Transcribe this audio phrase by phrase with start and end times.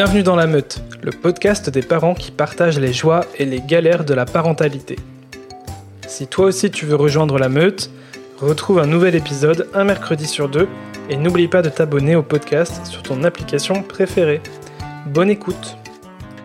[0.00, 4.04] Bienvenue dans La Meute, le podcast des parents qui partagent les joies et les galères
[4.04, 4.94] de la parentalité.
[6.06, 7.90] Si toi aussi tu veux rejoindre La Meute,
[8.40, 10.68] retrouve un nouvel épisode un mercredi sur deux
[11.10, 14.40] et n'oublie pas de t'abonner au podcast sur ton application préférée.
[15.06, 15.76] Bonne écoute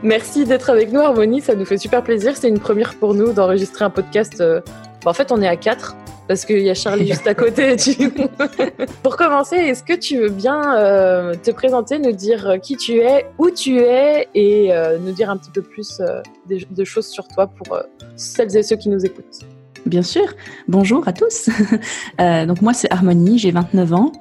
[0.01, 2.35] Merci d'être avec nous Harmonie, ça nous fait super plaisir.
[2.35, 4.41] C'est une première pour nous d'enregistrer un podcast.
[4.41, 4.61] euh,
[5.05, 5.95] bah, en fait, on est à quatre
[6.27, 7.75] parce qu'il y a Charlie juste à côté.
[9.03, 13.25] pour commencer, est-ce que tu veux bien euh, te présenter, nous dire qui tu es,
[13.37, 17.27] où tu es et euh, nous dire un petit peu plus euh, de choses sur
[17.27, 17.77] toi pour
[18.15, 19.39] celles et ceux qui nous écoutent?
[19.85, 20.25] Bien sûr.
[20.67, 21.49] Bonjour à tous.
[22.19, 24.11] Donc moi c'est Harmonie, j'ai 29 ans.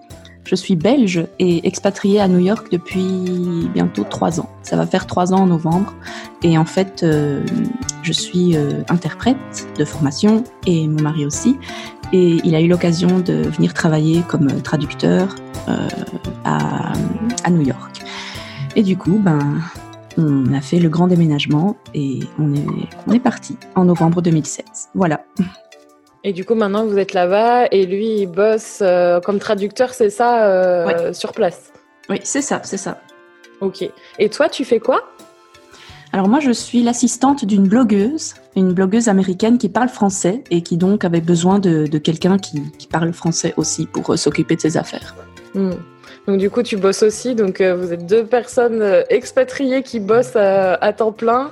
[0.44, 4.50] Je suis belge et expatriée à New York depuis bientôt trois ans.
[4.62, 5.94] Ça va faire trois ans en novembre.
[6.42, 7.44] Et en fait, euh,
[8.02, 11.56] je suis euh, interprète de formation et mon mari aussi.
[12.12, 15.34] Et il a eu l'occasion de venir travailler comme traducteur
[15.68, 15.88] euh,
[16.44, 16.92] à,
[17.44, 18.02] à New York.
[18.74, 19.60] Et du coup, ben,
[20.18, 22.66] on a fait le grand déménagement et on est,
[23.06, 24.64] on est parti en novembre 2016.
[24.94, 25.24] Voilà.
[26.24, 30.10] Et du coup, maintenant, vous êtes là-bas et lui, il bosse euh, comme traducteur, c'est
[30.10, 31.72] ça, euh, sur place
[32.08, 33.00] Oui, c'est ça, c'est ça.
[33.60, 33.84] Ok.
[34.18, 35.02] Et toi, tu fais quoi?
[36.12, 40.76] Alors moi, je suis l'assistante d'une blogueuse, une blogueuse américaine qui parle français et qui
[40.76, 44.60] donc avait besoin de, de quelqu'un qui, qui parle français aussi pour euh, s'occuper de
[44.60, 45.16] ses affaires.
[45.54, 45.72] Hmm.
[46.28, 47.34] Donc du coup, tu bosses aussi.
[47.34, 51.50] Donc vous êtes deux personnes expatriées qui bossent à, à temps plein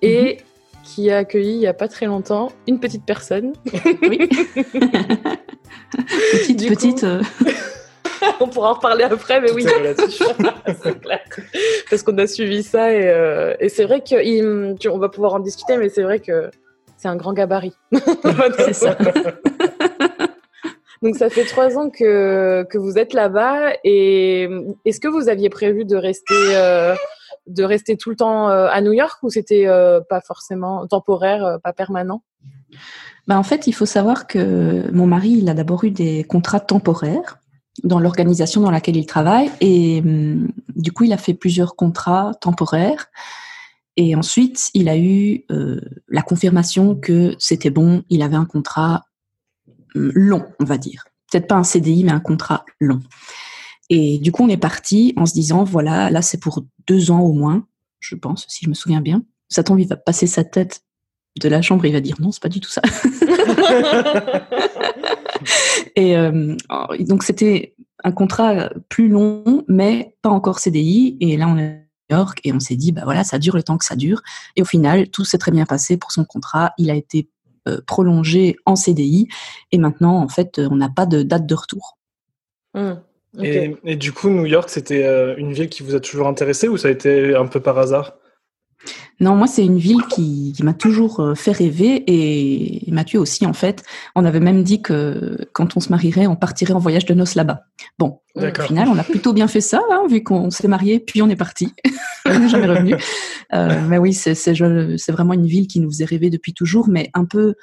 [0.00, 0.38] et
[0.82, 3.52] qui a accueilli il y a pas très longtemps une petite personne.
[4.02, 4.28] Oui.
[6.32, 7.04] petite, Du coup- petite.
[7.04, 7.22] euh,
[8.40, 11.20] On pourra en reparler après, mais oui, Tout c'est clair.
[11.90, 15.08] Parce qu'on a suivi ça et, euh, et c'est vrai que il- tu- on va
[15.08, 16.48] pouvoir en discuter, mais c'est vrai que
[16.96, 17.74] c'est un grand gabarit.
[18.58, 18.96] c'est ça.
[21.02, 24.48] Donc ça fait trois ans que, que vous êtes là-bas et
[24.84, 26.94] est-ce que vous aviez prévu de rester euh,
[27.46, 31.44] de rester tout le temps euh, à New York ou c'était euh, pas forcément temporaire,
[31.44, 32.22] euh, pas permanent?
[33.26, 36.60] Ben, en fait, il faut savoir que mon mari, il a d'abord eu des contrats
[36.60, 37.38] temporaires
[37.84, 42.32] dans l'organisation dans laquelle il travaille et hum, du coup, il a fait plusieurs contrats
[42.40, 43.06] temporaires.
[43.96, 45.44] Et ensuite, il a eu
[46.08, 49.04] la confirmation que c'était bon, il avait un contrat
[49.94, 51.04] hum, long, on va dire.
[51.30, 53.00] Peut-être pas un CDI, mais un contrat long.
[53.90, 57.20] Et du coup, on est parti en se disant, voilà, là, c'est pour deux ans
[57.20, 57.66] au moins,
[58.00, 59.22] je pense, si je me souviens bien.
[59.48, 60.82] Satan, il va passer sa tête
[61.40, 62.82] de la chambre, il va dire, non, c'est pas du tout ça.
[65.96, 66.56] Et euh,
[67.00, 71.16] donc, c'était un contrat plus long, mais pas encore CDI.
[71.20, 73.56] Et là, on est à New York et on s'est dit, bah voilà, ça dure
[73.56, 74.22] le temps que ça dure.
[74.56, 76.72] Et au final, tout s'est très bien passé pour son contrat.
[76.78, 77.28] Il a été
[77.68, 79.28] euh, prolongé en CDI.
[79.70, 81.98] Et maintenant, en fait, on n'a pas de date de retour.
[82.74, 82.94] Hmm,
[83.40, 86.68] Et, et du coup, New York, c'était euh, une ville qui vous a toujours intéressé
[86.68, 88.14] ou ça a été un peu par hasard?
[89.20, 93.46] Non, moi, c'est une ville qui, qui m'a toujours euh, fait rêver et Mathieu aussi,
[93.46, 93.84] en fait.
[94.16, 97.36] On avait même dit que quand on se marierait, on partirait en voyage de noces
[97.36, 97.60] là-bas.
[97.98, 101.22] Bon, au final, on a plutôt bien fait ça, hein, vu qu'on s'est marié, puis
[101.22, 101.72] on est parti.
[102.26, 102.96] on n'est jamais revenu.
[103.54, 107.24] Euh, mais oui, c'est vraiment une ville qui nous faisait rêver depuis toujours, mais un
[107.24, 107.54] peu,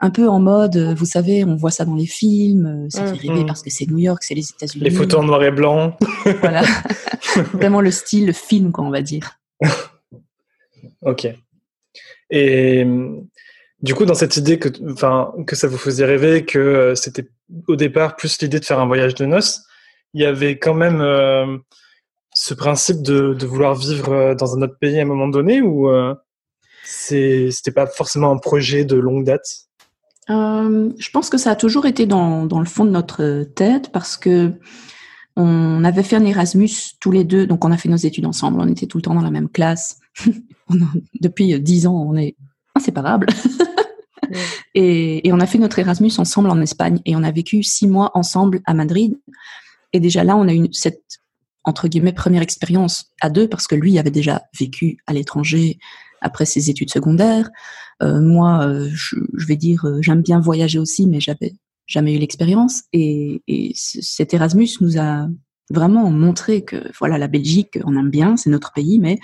[0.00, 3.06] un peu en mode, euh, vous savez, on voit ça dans les films, euh, ça
[3.06, 3.46] fait rêver Mhm.
[3.46, 4.84] parce que c'est New York, c'est les États-Unis.
[4.84, 5.96] Les photos en noir et blanc.
[6.40, 6.62] Voilà.
[7.54, 9.38] vraiment le style, le film, quoi, on va dire.
[11.02, 11.26] Ok.
[12.30, 13.20] Et euh,
[13.80, 17.28] du coup, dans cette idée que, enfin, que ça vous faisait rêver, que c'était
[17.68, 19.62] au départ plus l'idée de faire un voyage de noces,
[20.14, 21.58] il y avait quand même euh,
[22.34, 25.88] ce principe de, de vouloir vivre dans un autre pays à un moment donné ou
[25.90, 26.14] euh,
[26.84, 29.65] c'était pas forcément un projet de longue date?
[30.30, 34.16] Euh, je pense que ça a toujours été dans, le fond de notre tête parce
[34.16, 34.54] que
[35.36, 38.58] on avait fait un Erasmus tous les deux, donc on a fait nos études ensemble,
[38.58, 39.98] on était tout le temps dans la même classe.
[41.20, 42.36] Depuis dix ans, on est
[42.74, 43.26] inséparables.
[44.74, 47.86] et, et on a fait notre Erasmus ensemble en Espagne et on a vécu six
[47.86, 49.18] mois ensemble à Madrid.
[49.92, 51.02] Et déjà là, on a eu cette
[51.66, 55.78] entre guillemets première expérience à deux parce que lui avait déjà vécu à l'étranger
[56.22, 57.50] après ses études secondaires.
[58.02, 61.54] Euh, moi, euh, je, je vais dire, euh, j'aime bien voyager aussi, mais j'avais
[61.86, 62.82] jamais eu l'expérience.
[62.92, 63.42] Et,
[63.74, 65.28] cet Erasmus nous a
[65.70, 69.18] vraiment montré que voilà, la Belgique, on aime bien, c'est notre pays, mais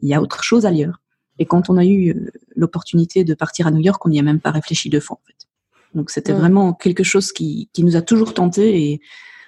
[0.00, 1.00] il y a autre chose ailleurs.
[1.38, 4.40] Et quand on a eu l'opportunité de partir à New York, on n'y a même
[4.40, 5.46] pas réfléchi deux fois en fait.
[5.94, 9.00] Donc c'était vraiment quelque chose qui, qui nous a toujours tenté et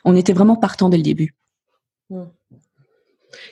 [0.05, 1.35] on était vraiment partant dès le début.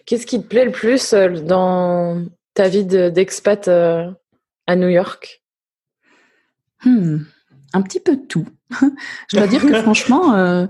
[0.06, 2.24] Qu'est-ce qui te plaît le plus dans
[2.54, 3.68] ta vie de- d'expat
[4.68, 5.42] à New York
[6.84, 7.18] Hmm,
[7.72, 8.46] un petit peu tout.
[9.30, 10.66] Je dois dire que franchement, euh,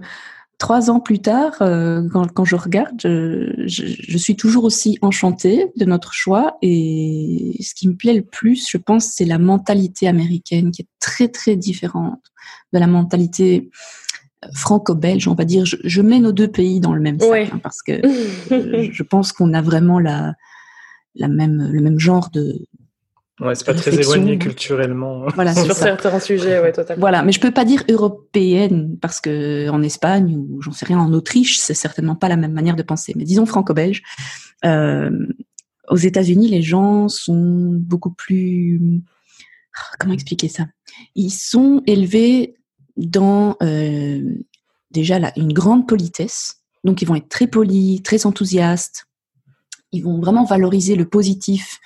[0.59, 4.99] trois ans plus tard, euh, quand, quand, je regarde, je, je, je, suis toujours aussi
[5.03, 6.57] enchantée de notre choix.
[6.63, 10.89] Et ce qui me plaît le plus, je pense, c'est la mentalité américaine qui est
[10.99, 12.23] très très différente
[12.73, 13.71] de la mentalité
[14.55, 15.67] franco-belge, on va dire.
[15.67, 18.01] Je, je, mets nos deux pays dans le même sac hein, parce que
[18.93, 20.35] je pense qu'on a vraiment la,
[21.15, 22.67] la même, le même genre de,
[23.41, 25.27] Ouais, c'est pas très éloigné culturellement.
[25.35, 27.01] Voilà, sur certains sujets, ouais, totalement.
[27.01, 30.99] Voilà, mais je peux pas dire européenne parce que en Espagne ou j'en sais rien,
[30.99, 33.13] en Autriche, c'est certainement pas la même manière de penser.
[33.17, 34.03] Mais disons franco-belge.
[34.65, 35.11] Euh,
[35.89, 39.03] aux États-Unis, les gens sont beaucoup plus.
[39.99, 40.67] Comment expliquer ça?
[41.15, 42.57] Ils sont élevés
[42.97, 44.21] dans euh,
[44.91, 46.57] déjà là, une grande politesse.
[46.85, 49.07] Donc, ils vont être très polis, très enthousiastes.
[49.93, 51.79] Ils vont vraiment valoriser le positif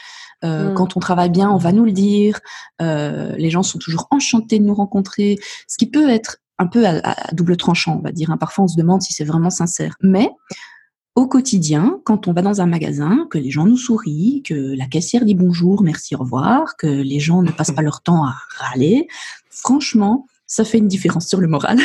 [0.44, 0.74] euh, mm.
[0.74, 2.40] Quand on travaille bien, on va nous le dire.
[2.80, 6.86] Euh, les gens sont toujours enchantés de nous rencontrer, ce qui peut être un peu
[6.86, 8.30] à, double tranchant, on va dire.
[8.30, 8.36] Hein.
[8.36, 9.96] Parfois, on se demande si c'est vraiment sincère.
[10.02, 10.30] Mais
[11.14, 14.86] au quotidien, quand on va dans un magasin, que les gens nous sourient, que la
[14.86, 18.34] caissière dit bonjour, merci, au revoir, que les gens ne passent pas leur temps à
[18.56, 19.08] râler,
[19.50, 21.78] franchement, ça fait une différence sur le moral.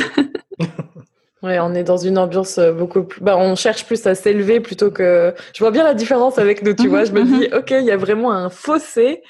[1.44, 3.22] Ouais, on est dans une ambiance euh, beaucoup plus.
[3.22, 5.34] Bah, on cherche plus à s'élever plutôt que.
[5.54, 7.06] Je vois bien la différence avec nous, tu mhm, vois.
[7.06, 7.58] Je me dis, mhm.
[7.58, 9.22] ok, il y a vraiment un fossé.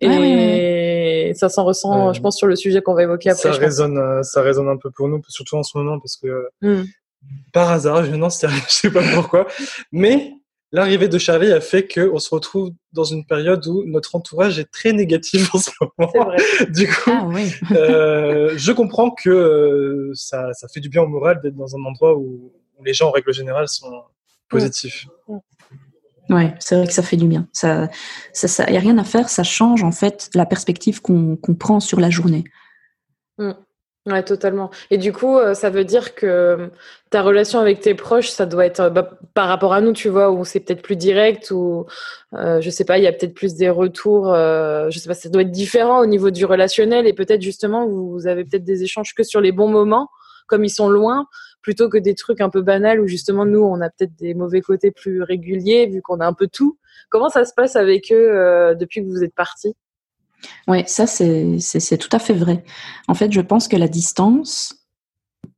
[0.00, 3.52] Et ça s'en ressent, je pense, sur le sujet qu'on va évoquer après.
[3.52, 6.48] Ça résonne, euh, ça résonne un peu pour nous, surtout en ce moment, parce que
[6.62, 6.84] hmm.
[7.52, 9.46] par hasard, je n'en sais rien, je sais pas pourquoi,
[9.90, 10.32] mais
[10.72, 14.70] l'arrivée de Charlie a fait qu'on se retrouve dans une période où notre entourage est
[14.70, 16.12] très négatif en ce moment.
[16.26, 16.36] Vrai.
[16.70, 17.52] Du coup, ah, oui.
[17.72, 21.84] euh, je comprends que euh, ça, ça, fait du bien au moral d'être dans un
[21.84, 23.90] endroit où, où, les gens, en règle générale, sont
[24.48, 25.06] positifs.
[26.28, 27.48] Oui, c'est vrai que ça fait du bien.
[27.52, 27.88] Ça,
[28.32, 29.28] ça, ça, y a rien à faire.
[29.28, 32.44] Ça change en fait la perspective qu'on qu prend sur la journée.
[33.38, 33.52] Mm.
[34.06, 34.70] Ouais, totalement.
[34.90, 36.66] Et du coup, euh, ça veut dire que euh,
[37.10, 40.30] ta relation avec tes proches, ça doit être bah, par rapport à nous, tu vois,
[40.30, 41.84] où c'est peut-être plus direct, ou
[42.32, 45.12] euh, je sais pas, il y a peut-être plus des retours, euh, je sais pas,
[45.14, 48.82] ça doit être différent au niveau du relationnel, et peut-être justement, vous, avez peut-être des
[48.82, 50.08] échanges que sur les bons moments,
[50.46, 51.26] comme ils sont loin,
[51.60, 54.62] plutôt que des trucs un peu banals où justement nous, on a peut-être des mauvais
[54.62, 56.78] côtés plus réguliers, vu qu'on a un peu tout.
[57.10, 59.74] Comment ça se passe avec eux depuis que vous êtes partis?
[60.68, 62.64] Oui, ça c'est tout à fait vrai.
[63.08, 64.86] En fait, je pense que la distance,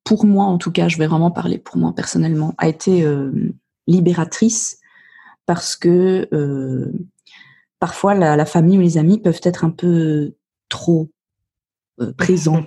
[0.04, 3.52] pour moi en tout cas, je vais vraiment parler pour moi personnellement, a été euh,
[3.86, 4.78] libératrice
[5.46, 6.92] parce que euh,
[7.78, 10.34] parfois la, famille ou les amis peuvent être un peu
[10.68, 11.10] trop
[12.00, 12.64] euh, présents.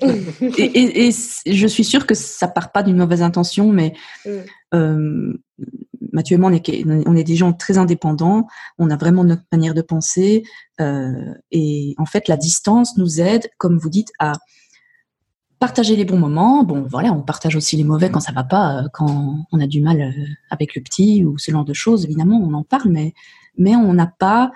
[0.40, 1.10] et, et,
[1.46, 3.94] je suis sûre que ça part pas d'une mauvaise intention, mais
[4.26, 5.32] mm.
[6.12, 8.46] Mathieu et moi, on est, on est des gens très indépendants,
[8.78, 10.42] on a vraiment notre manière de penser,
[10.80, 14.32] euh, et en fait, la distance nous aide, comme vous dites, à
[15.58, 16.64] partager les bons moments.
[16.64, 19.66] Bon, voilà, on partage aussi les mauvais quand ça va pas, euh, quand on a
[19.66, 22.04] du mal euh, avec le petit ou ce genre de choses.
[22.04, 23.14] Évidemment, on en parle, mais
[23.58, 24.52] mais on n'a pas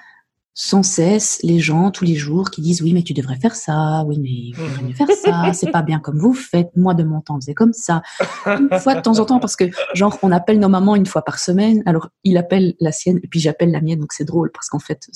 [0.54, 4.04] sans cesse les gens tous les jours qui disent oui mais tu devrais faire ça,
[4.06, 7.02] oui mais vous devrais mieux faire ça, c'est pas bien comme vous faites, moi de
[7.02, 8.02] mon temps c'est comme ça.
[8.46, 9.64] Une fois de temps en temps parce que
[9.94, 13.26] genre on appelle nos mamans une fois par semaine, alors il appelle la sienne et
[13.26, 15.08] puis j'appelle la mienne donc c'est drôle parce qu'en fait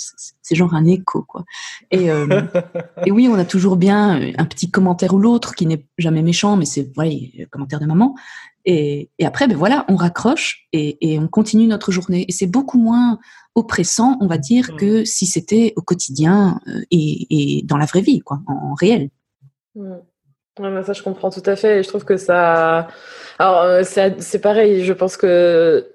[0.43, 1.45] c'est genre un écho quoi.
[1.93, 2.43] Et, euh,
[3.07, 6.57] et oui on a toujours bien un petit commentaire ou l'autre qui n'est jamais méchant
[6.57, 8.17] mais c'est ouais commentaire de maman
[8.65, 12.27] et, et, après, ben voilà, on raccroche et, et, on continue notre journée.
[12.29, 13.19] Et c'est beaucoup moins
[13.59, 14.77] oppressant, on va dire, mm.
[14.77, 17.27] que si c'était au quotidien euh, et,
[17.59, 19.11] et, dans la vraie vie, quoi, en, réel.
[19.75, 19.97] Mm.
[20.61, 21.81] Ouais, ça, je comprends tout à fait.
[21.81, 22.89] Et je trouve que ça.
[23.39, 24.85] Alors, euh, c'est pareil.
[24.85, 25.87] Je pense que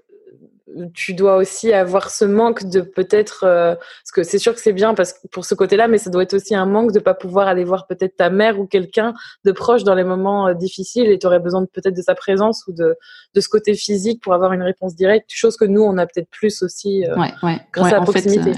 [0.94, 4.74] tu dois aussi avoir ce manque de peut-être euh, parce que c'est sûr que c'est
[4.74, 7.14] bien parce que pour ce côté-là mais ça doit être aussi un manque de pas
[7.14, 9.14] pouvoir aller voir peut-être ta mère ou quelqu'un
[9.46, 12.64] de proche dans les moments euh, difficiles et tu aurais besoin peut-être de sa présence
[12.68, 12.96] ou de
[13.34, 16.30] de ce côté physique pour avoir une réponse directe chose que nous on a peut-être
[16.30, 17.60] plus aussi euh, ouais, ouais.
[17.72, 18.54] grâce à la proximité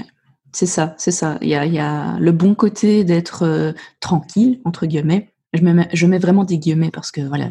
[0.52, 4.86] c'est ça c'est ça il y a y a le bon côté d'être tranquille entre
[4.86, 7.48] guillemets je mets je mets vraiment des guillemets parce que voilà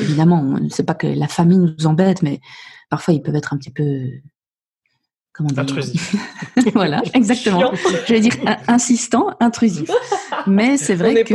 [0.00, 2.40] évidemment c'est pas que la famille nous embête mais
[2.90, 4.10] parfois ils peuvent être un petit peu
[5.36, 6.14] comment dire intrusif.
[6.74, 7.72] voilà, exactement.
[8.06, 8.32] Je vais dire
[8.68, 9.90] insistant, intrusif.
[10.46, 11.34] Mais c'est vrai que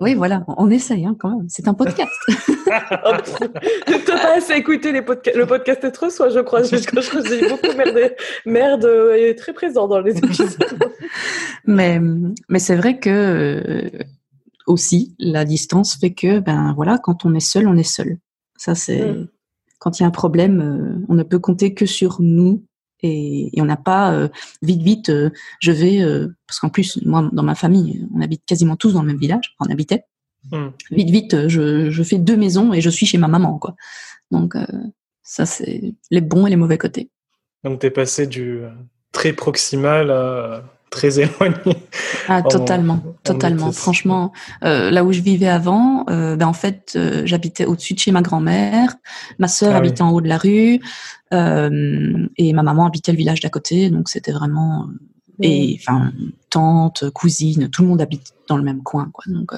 [0.00, 1.46] oui, voilà, on essaye hein, quand même.
[1.48, 2.12] C'est un podcast.
[2.64, 6.62] Tu n'as pas assez écouté les le podcast être soi, je crois.
[6.62, 8.14] Je, je crois que j'ai beaucoup merde,
[8.46, 10.56] merde est très présent dans les épisodes.
[11.66, 12.00] mais
[12.48, 13.90] mais c'est vrai que euh,
[14.66, 18.18] aussi la distance fait que ben voilà, quand on est seul, on est seul.
[18.56, 19.28] Ça c'est mm
[19.84, 22.64] quand il y a un problème, euh, on ne peut compter que sur nous
[23.02, 24.28] et, on n'a pas euh,
[24.62, 25.28] vite vite euh,
[25.60, 26.00] je vais
[26.46, 29.54] parce qu'en plus moi dans ma famille on habite quasiment tous dans le même village
[29.60, 30.04] on habitait
[30.52, 30.72] Hmm.
[30.90, 33.76] Vite, vite, je, je, fais deux maisons et je suis chez ma maman, quoi.
[34.30, 34.54] Donc,
[35.22, 37.08] ça, c'est les bons et les mauvais côtés.
[37.64, 38.60] Donc, tu es passé du
[39.10, 41.78] très proximal à très éloigné.
[42.28, 43.72] Ah, totalement, totalement.
[43.72, 47.98] Franchement, euh, là où je vivais avant, euh, ben en fait, euh, j'habitais au-dessus de
[47.98, 48.94] chez ma grand-mère.
[49.38, 50.80] Ma sœur ah habitait en haut de la rue
[51.32, 53.90] et ma maman habitait le village d'à côté.
[53.90, 54.86] Donc c'était vraiment
[55.40, 56.12] et enfin
[56.48, 59.24] tante, cousine, tout le monde habite dans le même coin, quoi.
[59.26, 59.52] Donc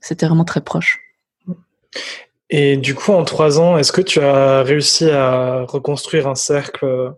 [0.00, 1.00] c'était vraiment très proche.
[2.50, 7.14] Et du coup, en trois ans, est-ce que tu as réussi à reconstruire un cercle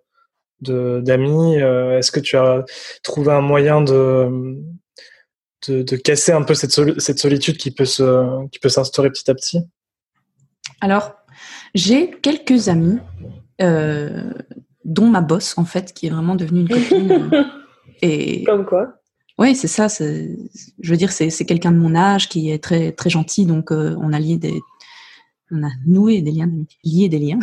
[0.63, 2.65] d'amis Est-ce que tu as
[3.03, 4.57] trouvé un moyen de,
[5.71, 9.35] de, casser un peu cette, cette solitude qui peut se, qui peut s'instaurer petit à
[9.35, 9.61] petit?
[10.81, 11.13] Alors,
[11.75, 12.99] j'ai quelques amis,
[13.61, 14.33] euh,
[14.85, 17.31] dont ma boss en fait, qui est vraiment devenue une copine.
[18.03, 18.95] et comme quoi?
[19.39, 19.89] Oui, c'est ça.
[19.89, 23.97] Je veux dire, c'est quelqu'un de mon âge qui est très très gentil, donc euh,
[24.01, 24.61] on a lié des,
[25.51, 26.51] on a noué des liens,
[26.85, 27.41] lié des liens.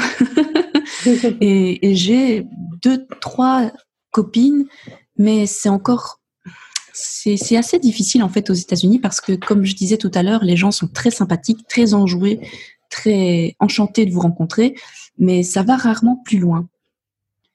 [1.41, 2.47] et, j'ai
[2.81, 3.71] deux, trois
[4.11, 4.65] copines,
[5.17, 6.20] mais c'est encore
[6.93, 10.43] c'est assez difficile en fait aux États-Unis parce que, comme je disais tout à l'heure,
[10.43, 12.39] les gens sont très sympathiques, très enjoués,
[12.89, 14.75] très enchantés de vous rencontrer,
[15.17, 16.67] mais ça va rarement plus loin.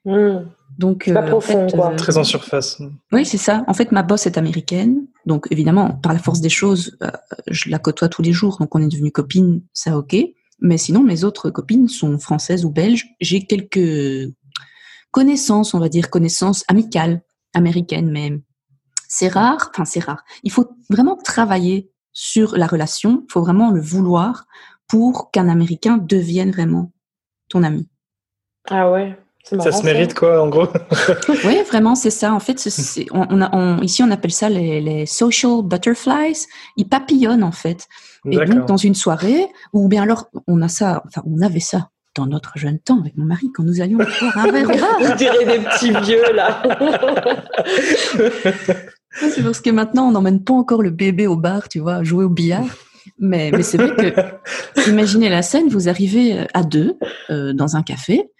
[0.05, 0.47] Hmm.
[0.78, 1.93] Donc, pas euh, profond, quoi.
[1.93, 2.81] Euh, très en surface.
[3.11, 3.64] Oui, c'est ça.
[3.66, 7.11] En fait, ma boss est américaine, donc évidemment, par la force des choses, euh,
[7.49, 10.16] je la côtoie tous les jours, donc on est devenus copines, ça ok.
[10.61, 13.07] Mais sinon, mes autres copines sont françaises ou belges.
[13.21, 14.33] J'ai quelques
[15.11, 17.23] connaissances, on va dire, connaissances amicales,
[17.55, 18.38] américaines, mais
[19.08, 19.70] c'est rare.
[19.72, 20.25] Enfin, c'est rare.
[20.42, 23.22] Il faut vraiment travailler sur la relation.
[23.28, 24.46] Il faut vraiment le vouloir
[24.88, 26.92] pour qu'un Américain devienne vraiment
[27.48, 27.88] ton ami.
[28.68, 29.16] Ah ouais.
[29.44, 30.66] ça se mérite quoi, en gros
[31.44, 32.32] Oui, vraiment, c'est ça.
[32.32, 32.68] En fait,
[33.12, 36.46] on, a, ici, on appelle ça les, les, social butterflies.
[36.76, 37.86] Ils papillonnent, en fait.
[38.30, 41.90] Et donc, dans une soirée, ou bien alors, on a ça, enfin, on avait ça
[42.16, 44.68] dans notre jeune temps avec mon mari quand nous allions boire un verre.
[45.00, 46.62] Vous direz des petits vieux, là.
[49.20, 52.25] c'est parce que maintenant, on n'emmène pas encore le bébé au bar, tu vois, jouer
[52.25, 52.66] au billard.
[53.18, 56.99] Mais, mais c'est vrai que, imaginez la scène, vous arrivez à deux
[57.30, 58.30] euh, dans un café.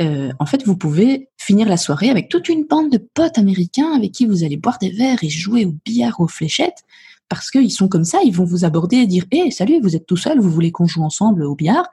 [0.00, 3.92] Euh, en fait, vous pouvez finir la soirée avec toute une bande de potes américains
[3.94, 6.84] avec qui vous allez boire des verres et jouer au billard aux fléchettes
[7.32, 10.04] parce qu'ils sont comme ça, ils vont vous aborder et dire Hé, salut, vous êtes
[10.04, 11.88] tout seul, vous voulez qu'on joue ensemble au billard?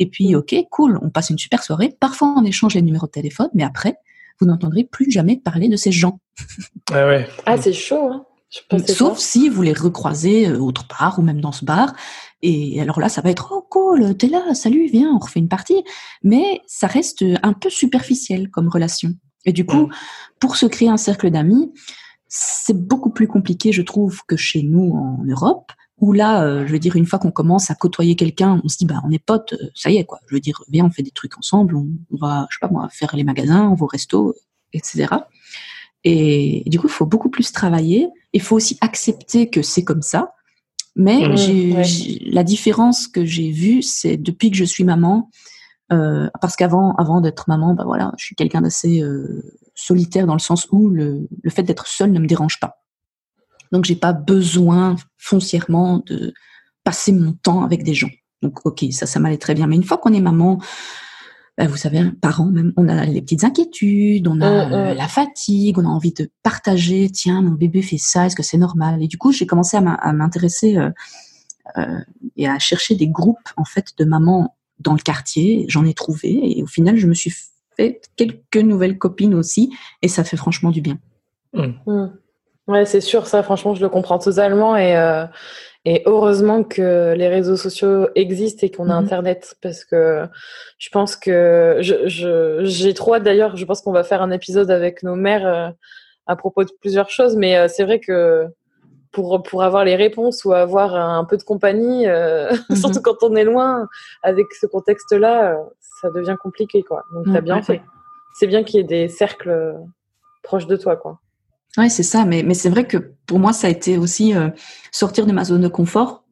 [0.00, 1.96] Et puis, ok, cool, on passe une super soirée.
[2.00, 3.98] Parfois, on échange les numéros de téléphone, mais après,
[4.40, 6.20] vous n'entendrez plus jamais parler de ces gens.
[6.92, 7.28] Ah ouais.
[7.46, 8.26] Ah, c'est chaud, hein
[8.86, 11.94] Sauf si vous les recroisez euh, autre part ou même dans ce bar.
[12.42, 15.48] Et alors là, ça va être oh cool, t'es là, salut, viens, on refait une
[15.48, 15.84] partie.
[16.24, 19.10] Mais ça reste un peu superficiel comme relation.
[19.44, 19.92] Et du coup, mm.
[20.40, 21.72] pour se créer un cercle d'amis,
[22.26, 26.72] c'est beaucoup plus compliqué, je trouve, que chez nous en Europe, où là, euh, je
[26.72, 29.22] veux dire, une fois qu'on commence à côtoyer quelqu'un, on se dit, bah, on est
[29.24, 30.18] potes, euh, ça y est, quoi.
[30.28, 32.88] Je veux dire, viens, on fait des trucs ensemble, on, va, je sais pas moi,
[32.90, 34.34] faire les magasins, on va au resto,
[34.72, 35.08] etc.
[36.04, 38.08] Et, du coup, il faut beaucoup plus travailler.
[38.32, 40.32] Il faut aussi accepter que c'est comme ça.
[40.96, 41.36] Mais mmh,
[41.84, 45.30] j'ai, la différence que j'ai vue, c'est depuis que je suis maman,
[45.92, 49.42] euh, parce qu'avant, avant d'être maman, bah voilà, je suis quelqu'un d'assez euh,
[49.74, 52.80] solitaire dans le sens où le, le fait d'être seule ne me dérange pas.
[53.72, 56.34] Donc j'ai pas besoin foncièrement de
[56.84, 58.10] passer mon temps avec des gens.
[58.42, 59.66] Donc ok, ça, ça m'allait très bien.
[59.66, 60.60] Mais une fois qu'on est maman,
[61.58, 64.96] bah, vous savez, parents même, on a les petites inquiétudes, on a mm, mm.
[64.96, 67.10] La fatigue, on a envie de partager.
[67.10, 69.02] Tiens, mon bébé fait ça, est-ce que c'est normal?
[69.02, 70.90] Et du coup, j'ai commencé à m'intéresser euh,
[71.76, 71.98] euh,
[72.36, 75.66] et à chercher des groupes en fait de mamans dans le quartier.
[75.68, 77.32] J'en ai trouvé et au final, je me suis
[77.76, 79.70] fait quelques nouvelles copines aussi
[80.02, 80.98] et ça fait franchement du bien.
[81.52, 82.06] Oui, mm.
[82.68, 85.24] Ouais, c'est sûr, ça, franchement, je le comprends totalement et, euh,
[85.84, 89.04] et heureusement que les réseaux sociaux existent et qu'on a mm-hmm.
[89.04, 90.26] Internet parce que
[90.78, 94.70] je pense que j'ai je, trop hâte d'ailleurs, je pense qu'on va faire un épisode
[94.70, 95.70] avec nos mères euh,
[96.26, 98.46] à propos de plusieurs choses, mais euh, c'est vrai que
[99.10, 102.76] pour, pour avoir les réponses ou avoir un peu de compagnie, euh, mhm.
[102.76, 103.88] surtout quand on est loin,
[104.22, 105.58] avec ce contexte-là,
[106.02, 107.02] ça devient compliqué, quoi.
[107.12, 107.82] Donc, t'as bien fait.
[108.34, 109.74] C'est bien qu'il y ait des cercles
[110.42, 111.18] proches de toi, quoi.
[111.78, 112.24] Oui, c'est ça.
[112.24, 114.34] Mais, mais c'est vrai que pour moi, ça a été aussi
[114.90, 116.24] sortir de ma zone de confort,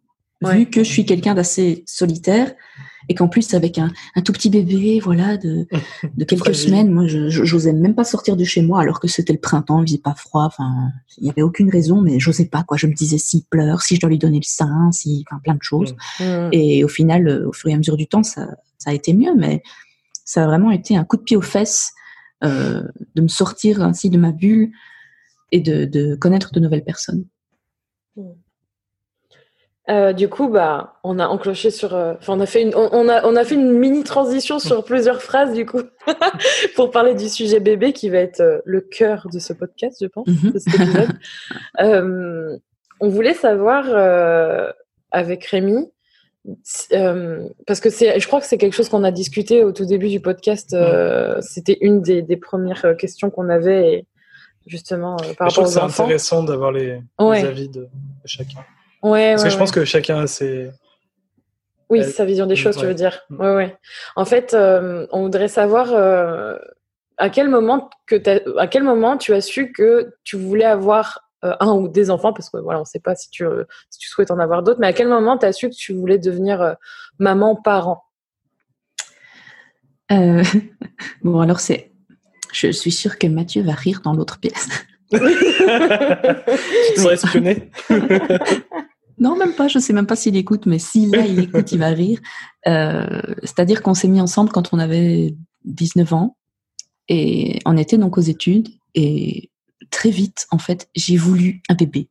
[0.42, 2.54] vu que je suis quelqu'un d'assez solitaire
[3.08, 5.66] et qu'en plus avec un, un, tout petit bébé, voilà, de,
[6.16, 9.32] de quelques semaines, moi, je j'osais même pas sortir de chez moi alors que c'était
[9.32, 12.64] le printemps, il faisait pas froid, enfin, il y avait aucune raison, mais j'osais pas
[12.64, 12.76] quoi.
[12.76, 15.54] Je me disais s'il pleure, si je dois lui donner le sein, si, enfin, plein
[15.54, 15.94] de choses.
[16.20, 16.24] Mmh.
[16.24, 16.48] Mmh.
[16.52, 19.14] Et au final, euh, au fur et à mesure du temps, ça, ça a été
[19.14, 19.62] mieux, mais
[20.24, 21.92] ça a vraiment été un coup de pied aux fesses
[22.44, 22.82] euh,
[23.14, 24.70] de me sortir ainsi de ma bulle
[25.52, 27.24] et de, de connaître de nouvelles personnes.
[28.16, 28.22] Mmh.
[29.90, 31.94] Euh, du coup, bah, on a enclenché sur.
[31.94, 34.84] euh, on a fait une, on, on a, on a fait une mini transition sur
[34.84, 35.80] plusieurs phrases du coup
[36.76, 40.06] pour parler du sujet bébé qui va être euh, le cœur de ce podcast, je
[40.08, 40.50] pense, Mhm.
[40.52, 41.08] de cet épisode.
[43.00, 43.86] On voulait savoir
[45.12, 45.86] avec Rémi.
[47.66, 50.08] parce que c'est, je crois que c'est quelque chose qu'on a discuté au tout début
[50.08, 50.74] du podcast.
[50.74, 54.06] euh, C'était une des, des premières questions qu'on avait, et
[54.68, 57.88] justement euh, par Je trouve rapport que c'est intéressant d'avoir les, avis de, de
[58.26, 58.60] chacun.
[59.02, 60.70] Ouais, Parce ouais, que je pense que chacun a ses.
[61.90, 63.20] Oui, Euh, sa vision des choses, tu veux dire.
[63.30, 63.40] Mm.
[63.40, 63.76] Ouais, ouais.
[64.14, 66.58] En fait, euh, on voudrait savoir euh,
[67.16, 71.54] à quel moment que à quel moment tu as su que tu voulais avoir euh,
[71.60, 74.00] un ou des enfants, parce que voilà, on ne sait pas si tu euh, si
[74.00, 76.18] tu souhaites en avoir d'autres, mais à quel moment tu as su que tu voulais
[76.18, 76.74] devenir euh,
[77.18, 78.04] maman parent?
[80.10, 80.42] Euh,
[81.22, 81.92] bon, alors c'est.
[82.52, 84.68] Je suis sûre que Mathieu va rire dans l'autre pièce.
[85.10, 87.70] tu te sens espionné
[89.18, 89.68] Non, même pas.
[89.68, 92.20] Je sais même pas s'il écoute, mais si là il écoute, il va rire.
[92.66, 96.36] Euh, C'est-à-dire qu'on s'est mis ensemble quand on avait 19 ans
[97.08, 99.50] et on était donc aux études et
[99.90, 102.08] très vite, en fait, j'ai voulu un bébé.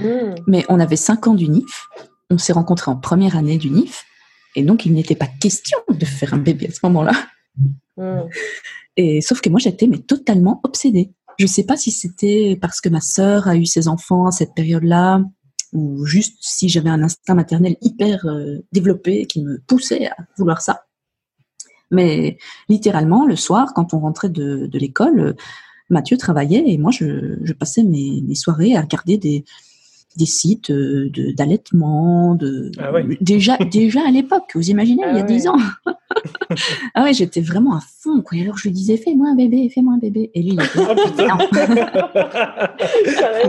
[0.00, 0.34] Mm.
[0.46, 1.86] Mais on avait 5 ans d'UNIF.
[2.30, 4.04] On s'est rencontrés en première année d'UNIF
[4.54, 7.12] et donc il n'était pas question de faire un bébé à ce moment-là.
[7.96, 8.20] Mm.
[8.96, 11.12] Et sauf que moi, j'étais mais totalement obsédée.
[11.38, 14.54] Je sais pas si c'était parce que ma sœur a eu ses enfants à cette
[14.54, 15.22] période-là,
[15.72, 20.60] ou juste si j'avais un instinct maternel hyper euh, développé qui me poussait à vouloir
[20.60, 20.84] ça.
[21.90, 25.32] Mais littéralement, le soir, quand on rentrait de, l'école, euh,
[25.88, 29.44] Mathieu travaillait et moi, je, je passais mes, mes soirées à regarder des,
[30.16, 33.16] des sites euh, de- d'allaitement, de, Ah ouais.
[33.20, 35.48] déjà, déjà à l'époque, vous imaginez, il y a Ah 10 ouais.
[35.48, 35.56] ans.
[36.94, 38.20] ah ouais, j'étais vraiment à fond.
[38.22, 38.38] Quoi.
[38.38, 40.30] Et alors je lui disais, fais-moi un bébé, fais-moi un bébé.
[40.34, 40.80] Et lui, il était,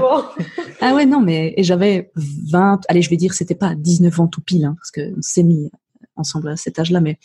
[0.02, 0.24] Oh
[0.82, 4.42] ah ouais, non, mais j'avais 20, allez, je vais dire, c'était pas 19 ans tout
[4.42, 5.70] pile, hein, parce qu'on s'est mis
[6.16, 7.18] ensemble à cet âge-là, mais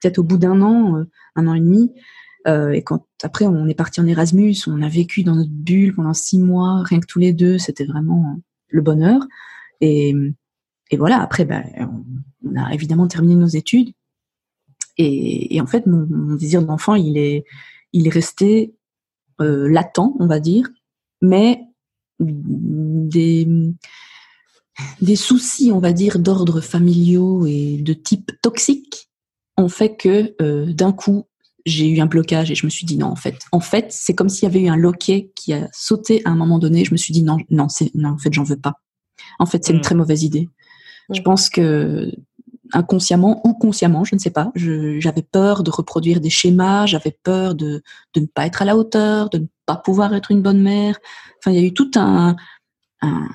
[0.00, 1.04] peut-être au bout d'un an, euh,
[1.36, 1.92] un an et demi.
[2.48, 5.94] euh, et quand après on est parti en Erasmus, on a vécu dans notre bulle
[5.94, 8.36] pendant six mois, rien que tous les deux, c'était vraiment
[8.72, 9.22] le bonheur.
[9.80, 10.14] Et,
[10.92, 11.64] voilà, après, ben,
[12.44, 13.92] on, a évidemment terminé nos études.
[14.98, 17.44] Et, et en fait, mon, mon désir d'enfant, il est,
[17.92, 18.74] il est resté
[19.40, 20.68] euh, latent, on va dire,
[21.20, 21.62] mais
[22.20, 23.48] des,
[25.00, 29.10] des soucis, on va dire, d'ordre familiaux et de type toxique
[29.56, 31.26] ont fait que euh, d'un coup,
[31.66, 33.38] j'ai eu un blocage et je me suis dit non, en fait.
[33.52, 36.34] En fait, c'est comme s'il y avait eu un loquet qui a sauté à un
[36.36, 36.84] moment donné.
[36.84, 38.74] Je me suis dit non, non, c'est, non en fait, j'en veux pas.
[39.38, 39.76] En fait, c'est Mm.
[39.76, 40.48] une très mauvaise idée.
[41.12, 41.24] Je Mm.
[41.24, 42.10] pense que
[42.74, 47.16] inconsciemment ou consciemment, je ne sais pas, je- j'avais peur de reproduire des schémas, j'avais
[47.22, 47.82] peur de,
[48.14, 50.98] de ne pas être à la hauteur, de ne pas pouvoir être une bonne mère.
[51.38, 52.34] Enfin, il y a eu tout un,
[53.02, 53.28] un-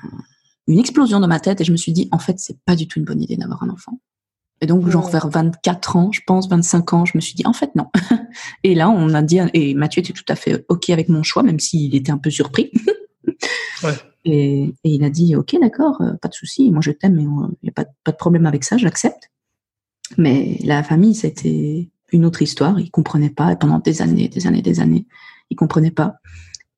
[0.66, 2.88] une explosion dans ma tête et je me suis dit, en fait, c'est pas du
[2.88, 4.00] tout une bonne idée d'avoir un enfant.
[4.60, 5.12] Et donc, genre Ouais.
[5.12, 7.86] vers 24 ans, je pense, 25 ans, je me suis dit, en fait, non.
[8.64, 11.42] Et là, on a dit, et Mathieu était tout à fait OK avec mon choix,
[11.42, 12.70] même s'il était un peu surpris.
[13.84, 13.94] Ouais.
[14.24, 17.22] Et, et il a dit, OK, d'accord, euh, pas de souci, moi je t'aime, et
[17.22, 17.28] il
[17.62, 19.30] n'y a pas, pas de problème avec ça, j'accepte.
[20.16, 22.80] Mais la famille, c'était une autre histoire.
[22.80, 25.06] Ils comprenaient pas pendant des années, des années, des années.
[25.50, 26.14] Ils comprenaient pas.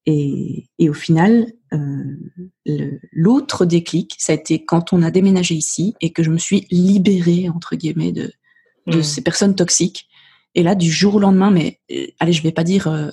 [0.04, 5.94] Et, et au final, euh, l'autre déclic, ça a été quand on a déménagé ici
[6.02, 8.30] et que je me suis libérée entre guillemets de,
[8.86, 9.02] de Mm.
[9.02, 10.08] ces personnes toxiques.
[10.54, 13.10] Et là, du jour au lendemain, mais euh, allez, je vais pas dire euh,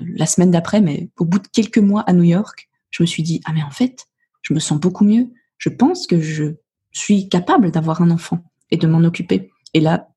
[0.00, 3.22] la semaine d'après, mais au bout de quelques mois à New York, je me suis
[3.22, 4.06] dit ah mais en fait,
[4.42, 5.28] je me sens beaucoup mieux.
[5.58, 6.54] Je pense que je
[6.92, 9.50] suis capable d'avoir un enfant et de m'en occuper.
[9.74, 10.08] Et là,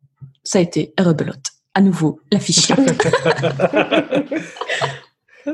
[0.44, 1.46] ça a été rebelote.
[1.74, 2.68] À nouveau, la fiche.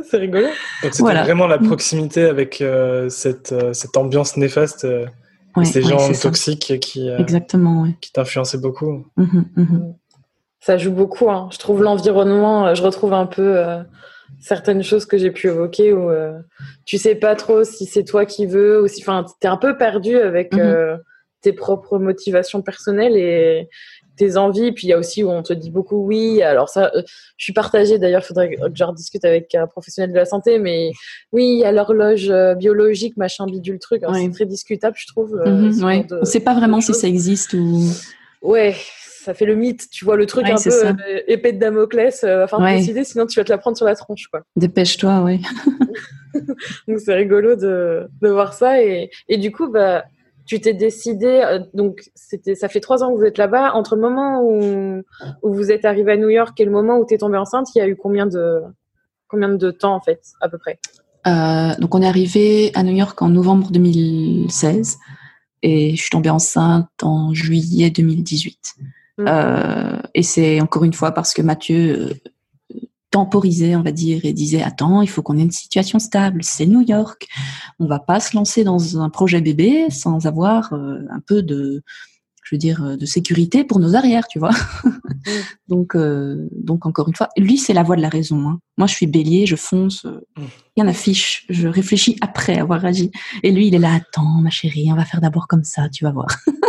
[0.09, 0.45] c'est rigolo.
[0.47, 0.53] Donc
[0.93, 1.23] c'était Voilà.
[1.23, 1.67] vraiment la Mm.
[1.67, 5.05] proximité avec euh, cette, euh, cette ambiance néfaste, euh,
[5.57, 6.21] Ouais, ces ouais, gens ça.
[6.29, 7.95] toxiques qui, euh, Exactement, ouais.
[7.99, 9.05] qui t'influençaient beaucoup.
[9.17, 9.95] Mhm, mhm.
[10.61, 11.29] Ça joue beaucoup.
[11.29, 11.49] hein.
[11.51, 13.81] Je trouve l'environnement, euh, je retrouve un peu euh,
[14.39, 16.37] certaines choses que j'ai pu évoquer où euh,
[16.85, 19.75] tu sais pas trop si c'est toi qui veux ou si, enfin, t'es un peu
[19.77, 20.59] perdu avec Mhm.
[20.59, 20.97] euh,
[21.41, 23.67] tes propres motivations personnelles et
[24.17, 24.71] tes envies.
[24.71, 26.43] Puis il y a aussi où on te dit beaucoup oui.
[26.43, 27.01] Alors ça, euh,
[27.37, 27.97] je suis partagée.
[27.97, 30.59] D'ailleurs, il faudrait que je rediscute avec un professionnel de la santé.
[30.59, 30.91] Mais
[31.31, 34.03] oui, il y a l'horloge euh, biologique, machin bidule truc.
[34.07, 34.21] Ouais.
[34.25, 35.41] C'est très discutable, je trouve.
[35.43, 36.03] ce ouais.
[36.03, 37.81] de- On ne sait pas vraiment si ça existe ou.
[38.43, 38.75] Ouais,
[39.23, 39.89] ça fait le mythe.
[39.91, 40.93] Tu vois le truc Ouais, un peu euh,
[41.27, 42.23] épée de Damoclès.
[42.23, 42.77] Euh, enfin, Ouais.
[42.77, 44.41] décider, sinon tu vas te la prendre sur la tronche, quoi.
[44.55, 45.39] Dépêche-toi, ouais.
[46.87, 48.81] Donc c'est rigolo de, de voir ça.
[48.83, 50.03] Et, et du coup, bah,
[50.45, 51.27] tu t'es décidé.
[51.45, 53.73] euh, donc c'était, ça fait trois ans que vous êtes là-bas.
[53.73, 55.01] Entre le moment où,
[55.43, 57.67] où vous êtes arrivé à New York et le moment où tu es tombée enceinte,
[57.75, 58.61] il y a eu combien de
[59.27, 60.77] combien de temps en fait, à peu près?
[61.27, 64.97] Euh, donc on est arrivé à New York en novembre 2016
[65.61, 68.57] et je suis tombée enceinte en juillet 2018.
[69.21, 69.25] Mm.
[69.27, 72.13] Euh, et c'est encore une fois parce que Mathieu euh,
[73.09, 76.43] temporisait, on va dire, et disait attends, il faut qu'on ait une situation stable.
[76.43, 77.27] C'est New York,
[77.79, 81.83] on va pas se lancer dans un projet bébé sans avoir euh, un peu de,
[82.43, 84.51] je veux dire, de sécurité pour nos arrières, tu vois.
[85.67, 88.47] donc, euh, donc encore une fois, lui c'est la voix de la raison.
[88.47, 88.59] hein.
[88.77, 90.43] Moi je suis Bélier, je fonce, euh, Mm.
[90.77, 93.11] rien n'affiche, je réfléchis après avoir agi.
[93.43, 96.05] Et lui il est là, attends ma chérie, on va faire d'abord comme ça, tu
[96.05, 96.27] vas voir.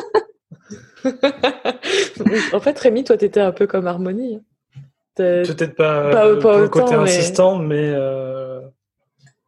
[2.53, 4.43] en fait, Rémi, toi, t'étais un peu comme Harmonie.
[5.17, 8.61] Peut-être pas, Pas- euh, pas pour le autant, côté mais- insistant, mais euh,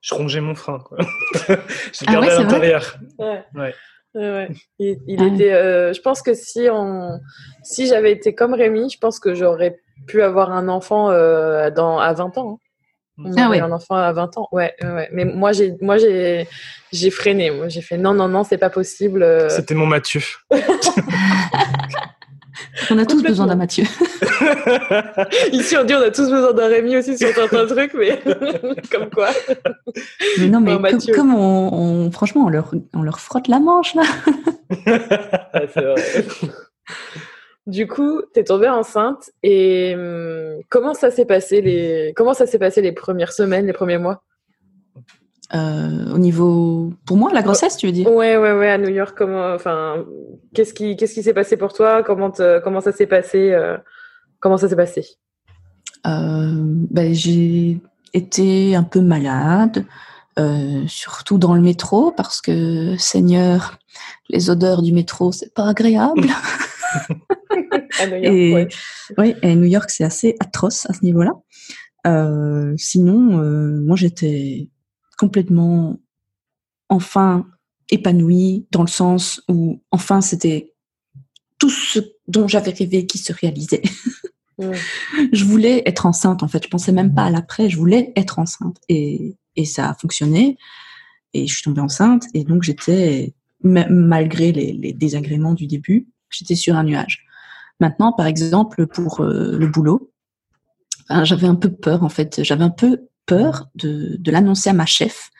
[0.02, 0.78] je rongeais mon frein.
[0.80, 0.98] Quoi.
[1.48, 1.58] je le
[2.06, 2.96] Ah gardais ouais, à l'intérieur.
[3.18, 3.44] Ouais.
[3.54, 3.74] Ouais.
[4.14, 4.48] Ouais, ouais.
[4.78, 5.26] Il, il Ah.
[5.34, 5.52] était.
[5.52, 7.18] euh, je pense que si on,
[7.62, 11.98] si j'avais été comme Rémi, je pense que j'aurais pu avoir un enfant euh, dans
[11.98, 12.52] à 20 ans.
[12.52, 12.58] hein.
[13.36, 13.60] Ah ouais.
[13.60, 14.48] un enfant à 20 ans.
[14.52, 15.08] Ouais, ouais, ouais.
[15.12, 16.48] Mais moi, j'ai, moi, j'ai,
[16.92, 17.50] j'ai freiné.
[17.50, 19.22] Moi, j'ai fait non, non, non, c'est pas possible.
[19.22, 19.48] euh.
[19.48, 20.20] C'était mon Mathieu.
[22.90, 23.84] On a tous besoin d'un Mathieu.
[25.52, 28.20] Ici, on dit on a tous besoin d'un Rémi aussi sur certains trucs, mais
[28.90, 29.28] comme quoi.
[30.38, 30.76] Mais non, mais
[31.14, 34.02] comme, on, on- franchement, on leur, on leur frotte la manche là.
[35.72, 36.24] C'est vrai.
[37.66, 42.58] Du coup, t'es tombée enceinte et hum, comment ça s'est passé les comment ça s'est
[42.58, 44.22] passé les premières semaines, les premiers mois?
[45.54, 48.10] Euh, au niveau, pour moi, la grossesse, tu veux dire?
[48.10, 50.04] Ouais, ouais, ouais, à New York, comment, enfin,
[50.54, 52.02] qu'est-ce qui qu'est-ce qui s'est passé pour toi?
[52.02, 53.76] Comment te- comment ça s'est passé euh,
[54.40, 55.06] Comment ça s'est passé?
[56.06, 56.52] Euh,
[56.90, 57.78] ben, j'ai
[58.12, 59.86] été un peu malade,
[60.38, 63.78] euh, surtout dans le métro, parce que, Seigneur,
[64.28, 66.28] les odeurs du métro, c'est pas agréable.
[68.00, 68.72] à New York
[69.10, 69.36] et, ouais.
[69.42, 71.32] et New York, c'est assez atroce à ce niveau-là.
[72.06, 74.68] Euh, sinon, euh, moi, j'étais
[75.18, 75.98] complètement,
[76.88, 77.46] enfin,
[77.90, 80.72] épanouie, dans le sens où, enfin, c'était
[81.58, 83.82] tout ce dont j'avais rêvé qui se réalisait.
[84.58, 86.62] Je voulais être enceinte en fait.
[86.62, 87.68] Je pensais même pas à l'après.
[87.68, 90.58] Je voulais être enceinte et, et ça a fonctionné.
[91.32, 96.06] Et je suis tombée enceinte et donc j'étais ma- malgré les, les désagréments du début,
[96.30, 97.23] j'étais sur un nuage.
[97.80, 100.12] Maintenant, par exemple, pour euh, le boulot,
[101.08, 102.42] ben, j'avais un peu peur en fait.
[102.42, 105.30] J'avais un peu peur de, l'annoncer à ma chef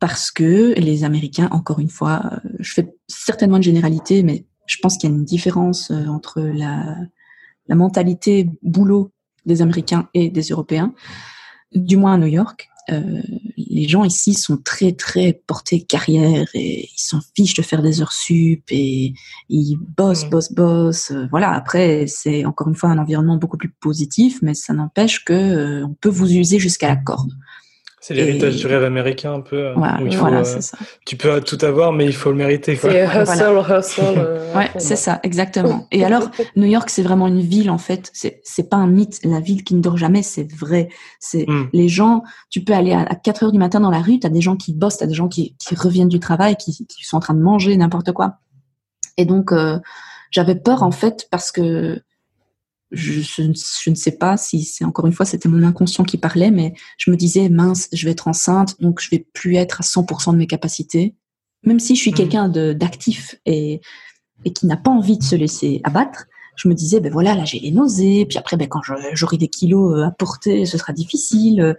[0.00, 4.76] parce que les Américains, encore une fois, euh, je fais certainement une généralité, mais je
[4.80, 6.96] pense qu'il y a une différence euh, entre la,
[7.68, 9.12] mentalité boulot
[9.44, 10.94] des Américains et des Européens,
[11.74, 12.70] du moins à New York.
[13.70, 18.00] Les gens ici sont très très portés carrière et ils s'en fichent de faire des
[18.00, 19.12] heures sup et
[19.48, 20.30] ils bossent, Mhm.
[20.30, 21.10] bossent, bossent.
[21.10, 21.52] Euh, Voilà.
[21.52, 25.86] Après, c'est encore une fois un environnement beaucoup plus positif, mais ça n'empêche que euh,
[25.86, 27.32] on peut vous user jusqu'à la corde.
[28.08, 29.66] C'est l'héritage Et- du rêve américain un peu.
[29.66, 30.78] euh, Voilà, où il faut, voilà, euh, c'est ça.
[31.04, 32.74] tu peux tout avoir, mais il faut le mériter.
[32.76, 32.90] Quoi.
[32.90, 34.00] C'est Ouais, hustle, hustle.
[34.16, 35.86] euh, Ouais, c'est ça, exactement.
[35.92, 38.10] Et alors, New York, c'est vraiment une ville en fait.
[38.14, 39.20] C'est c'est pas un mythe.
[39.24, 40.88] La ville qui ne dort jamais, c'est vrai.
[41.20, 41.68] C'est Mm.
[41.74, 42.22] les gens.
[42.50, 44.18] Tu peux aller à, à 4 heures du matin dans la rue.
[44.18, 47.04] T'as des gens qui bossent, t'as des gens qui, qui reviennent du travail, qui, qui
[47.04, 48.38] sont en train de manger n'importe quoi.
[49.18, 49.78] Et donc, euh,
[50.30, 52.00] j'avais peur en fait parce que
[52.90, 56.04] je, je, ne- je ne sais pas si c'est encore une fois c'était mon inconscient
[56.04, 59.56] qui parlait, mais je me disais mince, je vais être enceinte, donc je vais plus
[59.56, 61.14] être à 100% de mes capacités.
[61.64, 62.16] Même si je suis Mhm.
[62.16, 63.80] quelqu'un de- d'actif et
[64.44, 67.44] et qui n'a pas envie de se laisser abattre, je me disais, ben voilà, là
[67.44, 68.80] j'ai les nausées, puis après, ben, quand
[69.12, 71.76] j'aurai des kilos euh, à porter, ce sera difficile.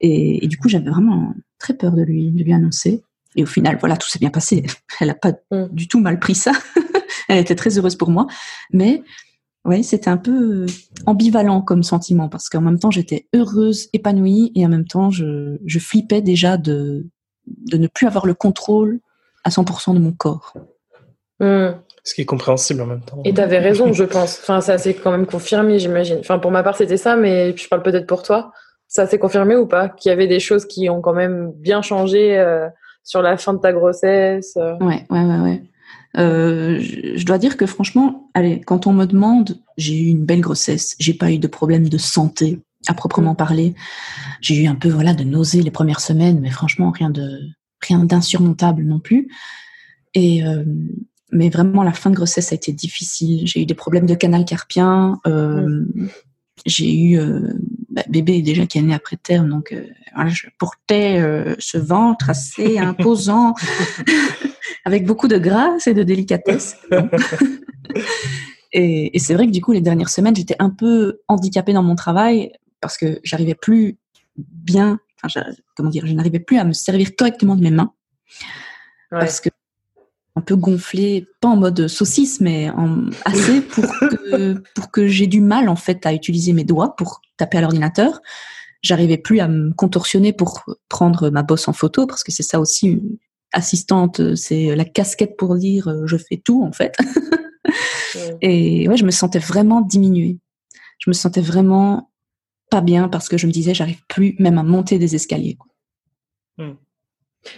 [0.00, 3.02] Et, et du coup, j'avais vraiment très peur de lui, de lui annoncer.
[3.36, 4.64] Et au final, voilà, tout s'est bien passé.
[5.00, 5.68] Elle n'a pas Mm.
[5.72, 6.52] du tout mal pris ça.
[7.28, 8.26] Elle était très heureuse pour moi.
[8.70, 9.02] Mais
[9.64, 10.66] ouais, c'était un peu
[11.06, 15.58] ambivalent comme sentiment, parce qu'en même temps, j'étais heureuse, épanouie, et en même temps, je,
[15.64, 17.06] je flippais déjà de,
[17.46, 19.00] de ne plus avoir le contrôle
[19.44, 20.54] à 100% de mon corps.
[21.40, 21.70] Mm.
[22.06, 23.20] Ce qui est compréhensible en même temps.
[23.24, 24.38] Et t'avais raison, je pense.
[24.42, 26.18] Enfin, ça s'est quand même confirmé, j'imagine.
[26.20, 28.52] Enfin, pour ma part, c'était ça, mais je parle peut-être pour toi.
[28.88, 29.88] Ça s'est confirmé ou pas?
[29.88, 32.68] Qu'il y avait des choses qui ont quand même bien changé euh,
[33.02, 34.74] sur la fin de ta grossesse euh?
[34.80, 35.62] Ouais, ouais, ouais, ouais.
[36.16, 40.40] Euh, je, dois dire que franchement, allez, quand on me demande, j'ai eu une belle
[40.40, 43.74] grossesse, j'ai pas eu de problème de santé à proprement parler.
[44.40, 47.40] J'ai eu un peu voilà de nausées les premières semaines, mais franchement rien de
[47.82, 49.28] rien d'insurmontable non plus.
[50.14, 50.64] Et euh,
[51.32, 53.46] mais vraiment la fin de grossesse a été difficile.
[53.46, 55.20] J'ai eu des problèmes de canal carpien.
[55.26, 55.84] Euh,
[56.66, 57.52] J'ai eu euh,
[57.90, 61.78] bah, bébé déjà qui est né après terme, donc euh, voilà, je portais euh, ce
[61.78, 63.54] ventre assez imposant,
[64.84, 66.76] avec beaucoup de grâce et de délicatesse.
[68.76, 71.84] Et et c'est vrai que du coup les dernières semaines j'étais un peu handicapée dans
[71.84, 73.98] mon travail parce que j'arrivais plus
[74.36, 75.42] bien, enfin
[75.76, 77.92] comment dire, je n'arrivais plus à me servir correctement de mes mains
[79.12, 79.20] Ouais.
[79.20, 79.48] parce que
[80.36, 85.28] un peu gonflé, pas en mode saucisse, mais en, assez pour que, pour que j'ai
[85.28, 88.20] du mal en fait à utiliser mes doigts pour taper à l'ordinateur.
[88.82, 92.58] J'arrivais plus à me contorsionner pour prendre ma bosse en photo parce que c'est ça
[92.58, 93.00] aussi
[93.54, 96.96] assistante, c'est la casquette pour dire euh, je fais tout en fait.
[98.42, 100.38] Et ouais, je me sentais vraiment diminuée.
[100.98, 102.10] Je me sentais vraiment
[102.70, 105.58] pas bien parce que je me disais j'arrive plus même à monter des escaliers.
[106.58, 106.74] Hmm.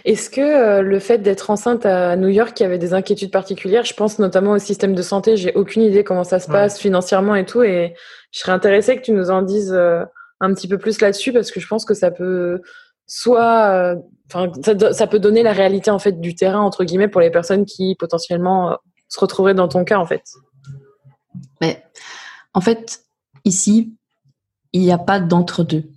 [0.03, 3.31] Est-ce que euh, le fait d'être enceinte à New York, il y avait des inquiétudes
[3.31, 3.85] particulières?
[3.85, 5.37] Je pense notamment au système de santé.
[5.37, 7.63] J'ai aucune idée comment ça se passe financièrement et tout.
[7.63, 7.93] Et
[8.31, 10.03] je serais intéressée que tu nous en dises euh,
[10.41, 12.61] un petit peu plus là-dessus parce que je pense que ça peut
[13.07, 13.95] soit, euh,
[14.27, 14.51] enfin,
[14.91, 17.95] ça, peut donner la réalité en fait du terrain entre guillemets pour les personnes qui
[17.95, 20.23] potentiellement se retrouveraient dans ton cas en fait.
[21.61, 21.83] Mais
[22.53, 23.01] en fait,
[23.45, 23.95] ici,
[24.73, 25.89] il n'y a pas d'entre-deux.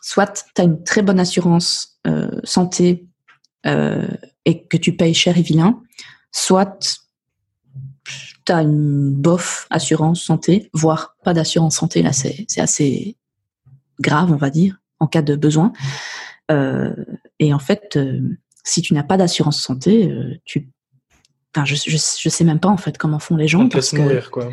[0.00, 2.00] Soit tu as une très bonne assurance
[2.44, 3.06] santé
[3.66, 4.08] euh,
[4.44, 5.80] et que tu payes cher et vilain,
[6.32, 6.98] soit
[8.44, 13.16] tu as une bof assurance santé, voire pas d'assurance santé, là c'est assez
[14.00, 15.72] grave, on va dire, en cas de besoin.
[16.50, 16.94] Euh,
[17.38, 18.20] et en fait, euh,
[18.64, 20.68] si tu n'as pas d'assurance santé, euh, tu
[21.54, 23.64] Enfin, je, je, je, sais même pas en fait comment font les gens.
[23.64, 23.98] On parce que...
[23.98, 24.50] mourir, quoi.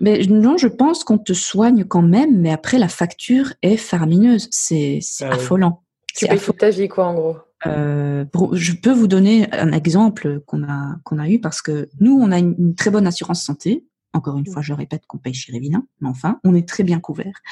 [0.00, 4.46] Mais non, je pense qu'on te soigne quand même, mais après la facture est faramineuse.
[4.52, 5.82] C'est ah affolant.
[6.14, 7.36] Tu payes toute ta vie, quoi, en gros.
[7.66, 12.18] Euh, je peux vous donner un exemple qu'on a qu'on a eu parce que nous
[12.18, 13.84] on a une, très bonne assurance santé.
[14.12, 17.00] Encore une fois, je répète qu'on paye chez Révina, mais enfin, on est très bien
[17.00, 17.42] couvert,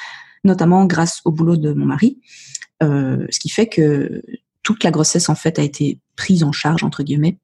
[0.45, 2.21] notamment grâce au boulot de mon mari,
[2.83, 4.23] euh, ce qui fait que
[4.63, 7.39] toute la grossesse en fait a été prise en charge entre guillemets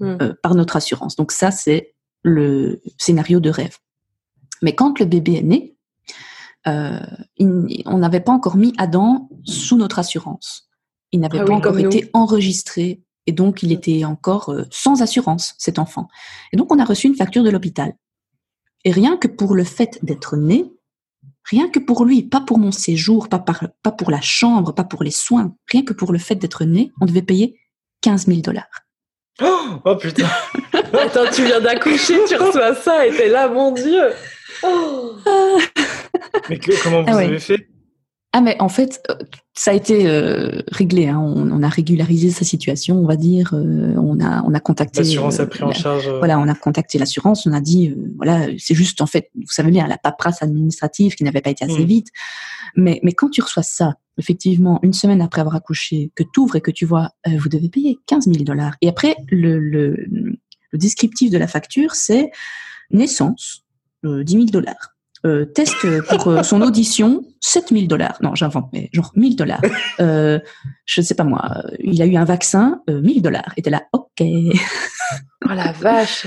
[0.00, 0.16] hmm.
[0.22, 1.16] euh, par notre assurance.
[1.16, 3.78] Donc ça, c'est le scénario de rêve.
[4.62, 5.76] Mais quand le bébé est né,
[6.66, 6.98] euh,
[7.86, 10.68] on n'avait pas encore mis Adam sous notre assurance.
[11.12, 15.54] Il n'avait ah pas encore été enregistré et donc il était encore euh, sans assurance,
[15.58, 16.08] cet enfant.
[16.52, 17.94] Et donc on a reçu une facture de l'hôpital.
[18.84, 20.66] Et rien que pour le fait d'être né,
[21.50, 25.02] rien que pour lui, pas pour mon séjour, pas, pas pour la chambre, pas pour
[25.02, 27.58] les soins, rien que pour le fait d'être né, on devait payer
[28.02, 28.66] 15 000 dollars.
[29.40, 30.26] Oh, putain.
[30.72, 34.10] Attends, tu viens d'accoucher, tu reçois ça et t'es là, mon Dieu.
[36.48, 37.68] Mais comment vous ah avez fait?
[38.34, 39.14] Ah mais en fait, euh,
[39.54, 41.08] ça a été euh, réglé.
[41.08, 41.18] Hein.
[41.18, 43.54] On, a régularisé sa situation, on va dire.
[43.54, 45.00] Euh, on a on a contacté.
[45.00, 46.10] L'assurance a pris en charge.
[46.18, 47.46] Voilà, on a contacté l'assurance.
[47.46, 51.24] On a dit voilà, c'est juste en fait, vous savez bien, la paperasse administrative qui
[51.24, 51.86] n'avait pas été assez hmm.
[51.86, 52.08] vite.
[52.76, 56.56] Mais mais quand tu reçois ça, effectivement, une semaine après avoir accouché, que tu ouvres
[56.56, 58.74] et que tu vois, vous devez payer 15 000 dollars.
[58.82, 62.30] Et après, le, le, le descriptif de la facture, c'est
[62.90, 63.64] naissance,
[64.04, 64.97] 10 000 dollars
[65.28, 65.74] euh, test
[66.08, 68.18] pour euh, son audition, 7000 dollars.
[68.22, 69.60] Non, j'invente, mais genre 1000 dollars.
[70.00, 70.38] Euh,
[70.84, 73.52] je ne sais pas moi, il a eu un vaccin, 1000 dollars.
[73.56, 74.22] Et t'es là, ok.
[74.22, 76.26] oh la vache.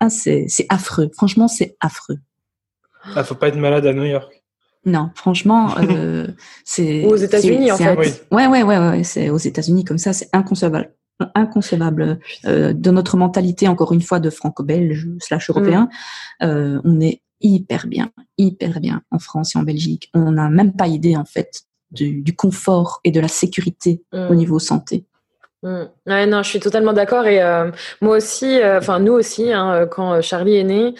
[0.00, 1.10] Ah, c'est affreux.
[1.14, 2.16] Franchement, c'est affreux.
[3.14, 4.42] Ah, faut pas être malade à New York.
[4.86, 6.28] Non, franchement, euh,
[6.64, 7.04] c'est.
[7.04, 7.96] aux États-Unis, en fait.
[7.96, 8.08] Oui.
[8.30, 9.04] Ouais, ouais, ouais, ouais.
[9.04, 10.94] C'est aux États-Unis comme ça, c'est inconcevable
[11.34, 15.90] inconcevable euh, de notre mentalité encore une fois de franco-belge slash européen
[16.40, 16.44] mm.
[16.46, 20.10] euh, on est hyper bien, hyper bien en France et en Belgique.
[20.14, 24.36] On n'a même pas idée en fait du, confort et de la sécurité au mm.
[24.36, 25.04] niveau santé.
[25.62, 25.82] Mm.
[26.06, 27.26] Ouais, non, je suis totalement d'accord.
[27.26, 27.70] Et euh,
[28.00, 30.94] moi aussi, euh, enfin nous aussi, hein, quand euh, Charlie est né,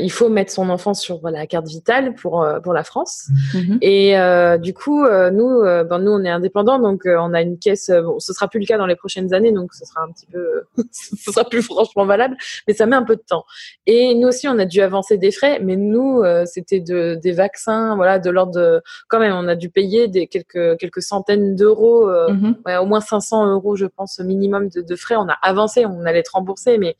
[0.00, 3.28] il faut mettre son enfant sur la carte vitale pour pour la France.
[3.52, 3.78] Mm-hmm.
[3.82, 7.90] Et du coup, nous, ben, nous, on est indépendants, donc on a une caisse.
[7.90, 10.26] Bon, ce sera plus le cas dans les prochaines années, donc ce sera un petit
[10.26, 13.44] peu, ce sera plus franchement valable, mais ça met un peu de temps.
[13.86, 17.96] Et nous aussi, on a dû avancer des frais, mais nous, c'était de des vaccins,
[17.96, 22.08] voilà, de l'ordre de, quand même, on a dû payer des quelques quelques centaines d'euros,
[22.08, 22.54] mm-hmm.
[22.66, 25.16] ouais, au moins 500 euros je pense, minimum de, frais.
[25.16, 26.96] On a avancé, on allait être remboursé, mais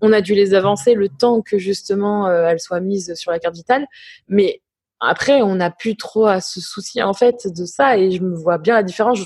[0.00, 3.38] on a dû les avancer le temps que justement euh, elles soient mises sur la
[3.38, 3.86] carte vitale.
[4.28, 4.62] Mais
[5.04, 8.36] après, on n'a plus trop à se soucier en fait de ça et je me
[8.36, 9.18] vois bien la différence.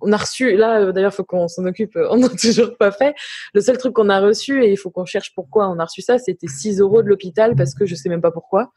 [0.00, 3.14] On a reçu, là euh, d'ailleurs, faut qu'on s'en occupe, on n'a toujours pas fait.
[3.52, 6.00] Le seul truc qu'on a reçu, et il faut qu'on cherche pourquoi on a reçu
[6.00, 8.72] ça, c'était 6 euros de l'hôpital parce que je sais même pas pourquoi,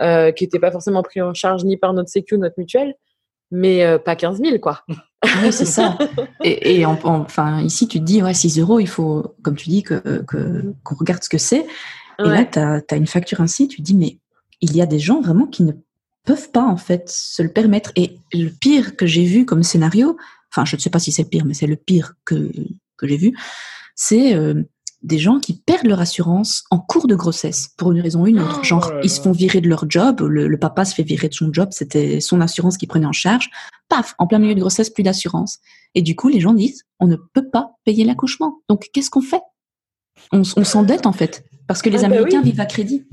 [0.00, 2.94] euh, qui n'était pas forcément pris en charge ni par notre sécu, notre mutuelle
[3.52, 4.82] mais euh, pas 15 000, quoi.
[4.88, 5.96] Oui, c'est ça.
[6.42, 10.24] Et, enfin, ici, tu te dis, ouais, 6 euros, il faut, comme tu dis, que,
[10.82, 11.66] qu'on regarde ce que c'est.
[12.18, 14.18] Et là, tu as, une facture ainsi, tu te dis, mais
[14.60, 15.72] il y a des gens vraiment qui ne
[16.24, 17.92] peuvent pas, en fait, se le permettre.
[17.94, 20.16] Et le pire que j'ai vu comme scénario,
[20.50, 22.50] enfin, je ne sais pas si c'est le pire, mais c'est le pire que,
[22.96, 23.36] que j'ai vu,
[23.94, 24.62] c'est euh,
[25.02, 28.40] des gens qui perdent leur assurance en cours de grossesse pour une raison ou une
[28.40, 28.58] autre.
[28.60, 31.34] Oh Genre, ils se font virer de leur job, le, papa se fait virer de
[31.34, 33.50] son job, c'était son assurance qui prenait en charge.
[33.88, 35.58] Paf, en plein milieu de grossesse, plus d'assurance.
[35.94, 38.60] Et du coup, les gens disent, on ne peut pas payer l'accouchement.
[38.68, 39.42] Donc, qu'est-ce qu'on fait?
[40.30, 42.50] On, s'endette en fait, parce que les Ah, bah Américains oui.
[42.50, 43.06] vivent à crédit.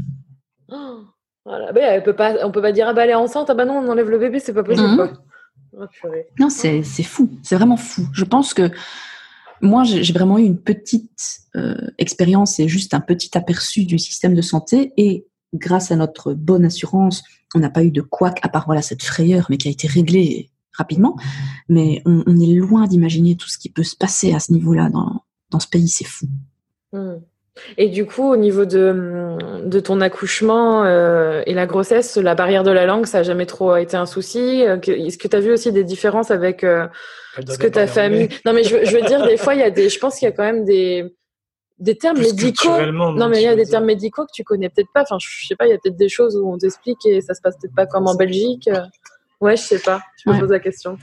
[0.72, 1.02] Oh,
[1.44, 1.72] voilà.
[1.72, 3.66] Bah, elle peut pas, on peut pas dire ah bah elle est enceinte, ah bah
[3.66, 5.12] non on enlève le bébé, c'est pas possible quoi.
[5.14, 5.86] Oh.
[6.40, 8.08] Non, c'est fou, c'est vraiment fou.
[8.14, 8.70] Je pense que
[9.62, 14.36] moi, j'ai vraiment eu une petite euh, expérience et juste un petit aperçu du système
[14.36, 14.94] de santé.
[14.98, 17.24] Et grâce à notre bonne assurance,
[17.56, 19.88] on n'a pas eu de couac, à part voilà cette frayeur, mais qui a été
[19.88, 21.18] réglée rapidement.
[21.68, 25.24] Mais on, est loin d'imaginer tout ce qui peut se passer à ce niveau-là dans,
[25.50, 26.28] dans ce pays, c'est fou.
[26.94, 27.18] Hmm.
[27.78, 32.64] Et du coup, au niveau de, de ton accouchement euh, et la grossesse, la barrière
[32.64, 34.64] de la langue, ça a jamais trop été un souci?
[34.66, 36.88] Euh, Est-ce que tu as vu aussi des différences avec euh,
[37.48, 38.30] ce que ta famille?
[38.46, 40.18] Non, mais je, veux- je veux dire, des fois, il y a des, je pense
[40.18, 41.16] qu'il y a quand même des,
[41.80, 42.82] des termes Plus médicaux.
[42.92, 43.72] Non, mais il y tu a des dire.
[43.72, 45.02] termes médicaux que tu connais peut-être pas.
[45.04, 47.34] Enfin, je sais pas, il y a peut-être des choses où on t'explique et ça
[47.34, 48.70] se passe peut-être pas comme en Belgique.
[49.42, 50.02] Ouais, je sais pas.
[50.24, 50.42] Je me Ouais.
[50.42, 50.98] pose la question.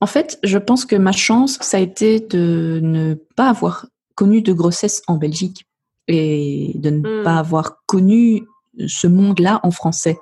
[0.00, 4.40] En fait, je pense que ma chance, ça a été de ne pas avoir connu
[4.40, 5.65] de grossesse en Belgique
[6.08, 7.24] et de ne Hmm.
[7.24, 8.42] pas avoir connu
[8.86, 10.18] ce monde-là en français.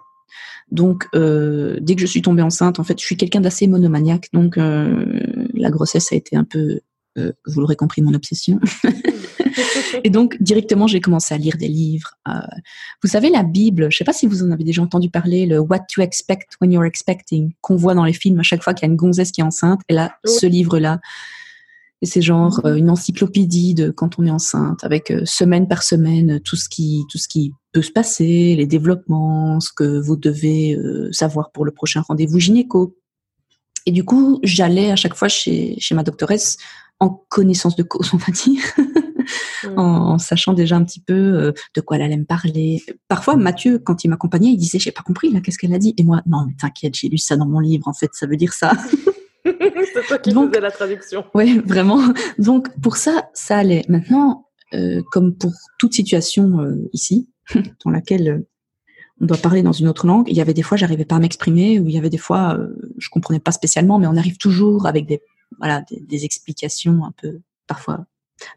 [0.70, 4.28] Donc, euh, dès que je suis tombée enceinte, en fait, je suis quelqu'un d'assez monomaniaque.
[4.32, 5.20] Donc, euh,
[5.52, 6.80] la grossesse a été un peu,
[7.18, 8.58] euh, vous l'aurez compris, mon obsession.
[10.04, 12.14] Et donc, directement, j'ai commencé à lire des livres.
[13.02, 15.58] Vous savez, la Bible, je sais pas si vous en avez déjà entendu parler, le
[15.60, 18.86] What to Expect When You're Expecting, qu'on voit dans les films à chaque fois qu'il
[18.86, 19.80] y a une gonzesse qui est enceinte.
[19.88, 20.32] Elle a Oui.
[20.32, 21.00] ce livre-là.
[22.02, 25.82] Et c'est genre euh, une encyclopédie de quand on est enceinte, avec euh, semaine par
[25.82, 30.00] semaine euh, tout ce qui tout ce qui peut se passer, les développements, ce que
[30.00, 32.96] vous devez euh, savoir pour le prochain rendez-vous gynéco.
[33.86, 36.56] Et du coup, j'allais à chaque fois chez chez ma doctoresse
[37.00, 38.62] en connaissance de cause, on va dire,
[39.76, 42.82] en, en sachant déjà un petit peu euh, de quoi elle allait me parler.
[43.08, 45.94] Parfois, Mathieu, quand il m'accompagnait, il disait j'ai pas compris là, qu'est-ce qu'elle a dit?
[45.96, 47.88] Et moi, non, mais t'inquiète, j'ai lu ça dans mon livre.
[47.88, 48.72] En fait, ça veut dire ça.
[49.92, 51.24] c'est toi qui Donc- faisais la traduction.
[51.34, 52.00] Ouais, vraiment.
[52.38, 53.84] Donc pour ça, ça allait.
[53.88, 57.28] Maintenant, euh, comme pour toute situation euh, ici,
[57.84, 58.48] dans laquelle euh,
[59.20, 61.20] on doit parler dans une autre langue, il y avait des fois, j'arrivais pas à
[61.20, 64.38] m'exprimer, ou il y avait des fois, euh, je comprenais pas spécialement, mais on arrive
[64.38, 65.20] toujours avec des,
[65.58, 68.06] voilà, des, des explications un peu parfois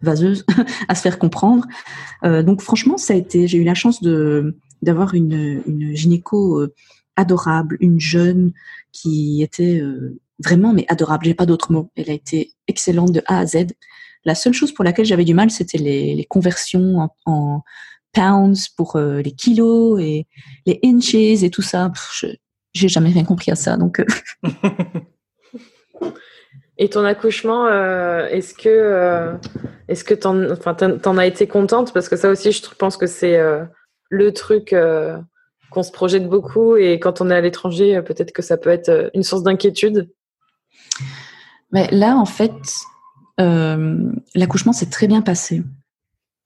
[0.01, 0.45] vaseuses
[0.87, 1.65] à se faire comprendre.
[2.23, 6.59] Euh, donc franchement, ça a été, j'ai eu la chance de d'avoir une, une gynéco
[6.61, 6.73] euh,
[7.15, 8.53] adorable, une jeune
[8.91, 11.25] qui était euh, vraiment mais adorable.
[11.25, 11.91] J'ai pas d'autres mots.
[11.95, 13.67] Elle a été excellente de A à Z.
[14.25, 17.63] La seule chose pour laquelle j'avais du mal, c'était les, conversions en,
[18.13, 20.25] pounds pour euh, les kilos et
[20.65, 21.91] les inches et tout ça.
[22.73, 23.77] J'ai jamais rien compris à ça.
[23.77, 24.05] Donc, euh,
[26.79, 29.33] Et ton accouchement, euh, est-ce que euh,
[29.87, 31.91] est-ce que t'en, as été contente?
[31.91, 33.39] Parce que ça aussi, je pense que c'est
[34.09, 34.75] le truc
[35.71, 39.09] qu'on se projette beaucoup et quand on est à l'étranger, peut-être que ça peut être
[39.15, 40.07] une source d'inquiétude.
[41.71, 42.53] Mais là, en fait,
[43.39, 45.63] euh, l'accouchement s'est très bien passé.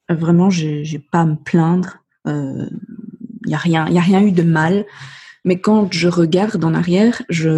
[0.09, 1.97] Euh, Vraiment, j'ai pas à me plaindre.
[2.25, 2.69] Il
[3.49, 4.85] y a rien, y a rien eu de mal.
[5.43, 7.51] Mais quand je regarde en arrière, je,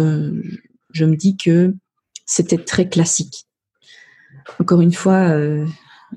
[1.00, 1.74] me dis que
[2.26, 3.46] c'était très classique.
[4.58, 5.66] Encore une fois, euh,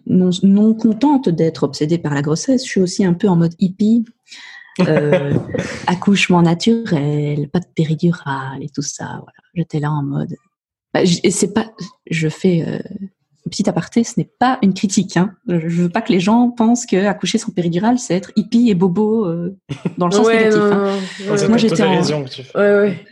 [0.05, 4.05] non contente d'être obsédée par la grossesse, je suis aussi un peu en mode hippie.
[4.81, 5.33] Euh,
[5.87, 9.05] accouchement naturel, pas de péridurale et tout ça.
[9.05, 9.31] Voilà.
[9.55, 10.35] J'étais là en mode.
[10.93, 11.71] Bah, c'est pas.
[12.09, 15.17] Je fais euh, un petit aparté, ce n'est pas une critique.
[15.17, 15.33] Hein.
[15.47, 18.75] Je veux pas que les gens pensent que accoucher sans péridurale, c'est être hippie et
[18.75, 19.57] bobo euh,
[19.97, 20.59] dans le sens négatif.
[20.59, 20.95] non, hein.
[21.21, 23.05] ouais, moi, moi, j'étais en- ouais, ouais.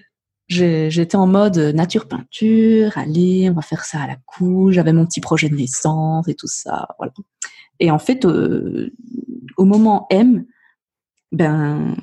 [0.48, 4.76] J'ai- J'étais en mode nature peinture, allez, on va faire ça à la couche.
[4.76, 7.12] J'avais mon petit projet de naissance et tout ça, voilà.
[7.80, 8.94] Et en fait, euh,
[9.58, 10.46] au moment M,
[11.36, 11.96] ben,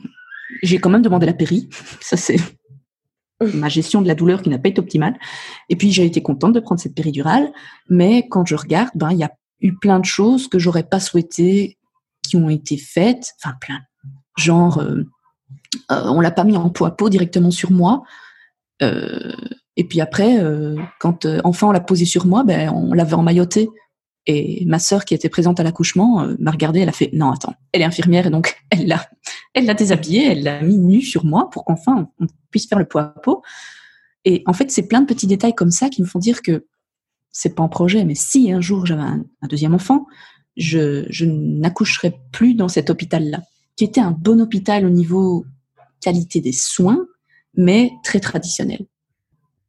[0.62, 1.68] j'ai quand même demandé la péri.
[2.00, 2.36] Ça c'est
[3.54, 5.18] ma gestion de la douleur qui n'a pas été optimale.
[5.68, 7.52] Et puis j'ai été contente de prendre cette péridurale,
[7.88, 11.00] mais quand je regarde, ben il y a eu plein de choses que j'aurais pas
[11.00, 11.78] souhaité
[12.22, 13.80] qui ont été faites, enfin plein,
[14.36, 15.04] genre euh,
[15.90, 18.04] euh, on l'a pas mis en peau à peau directement sur moi.
[18.82, 19.32] Euh,
[19.76, 23.14] et puis après, euh, quand euh, enfin on l'a posé sur moi, ben, on l'avait
[23.14, 23.68] emmailloté.
[24.26, 27.32] Et ma sœur qui était présente à l'accouchement euh, m'a regardée, elle a fait non
[27.32, 29.08] attends, elle est infirmière et donc elle l'a,
[29.54, 32.86] elle l'a déshabillée, elle l'a mis nue sur moi pour qu'enfin on puisse faire le
[32.86, 33.42] poids à peau.
[34.24, 36.66] Et en fait, c'est plein de petits détails comme ça qui me font dire que
[37.32, 40.06] c'est pas en projet, mais si un jour j'avais un, un deuxième enfant,
[40.56, 43.40] je, je n'accoucherai plus dans cet hôpital-là,
[43.74, 45.44] qui était un bon hôpital au niveau
[46.00, 47.06] qualité des soins,
[47.54, 48.86] mais très traditionnel.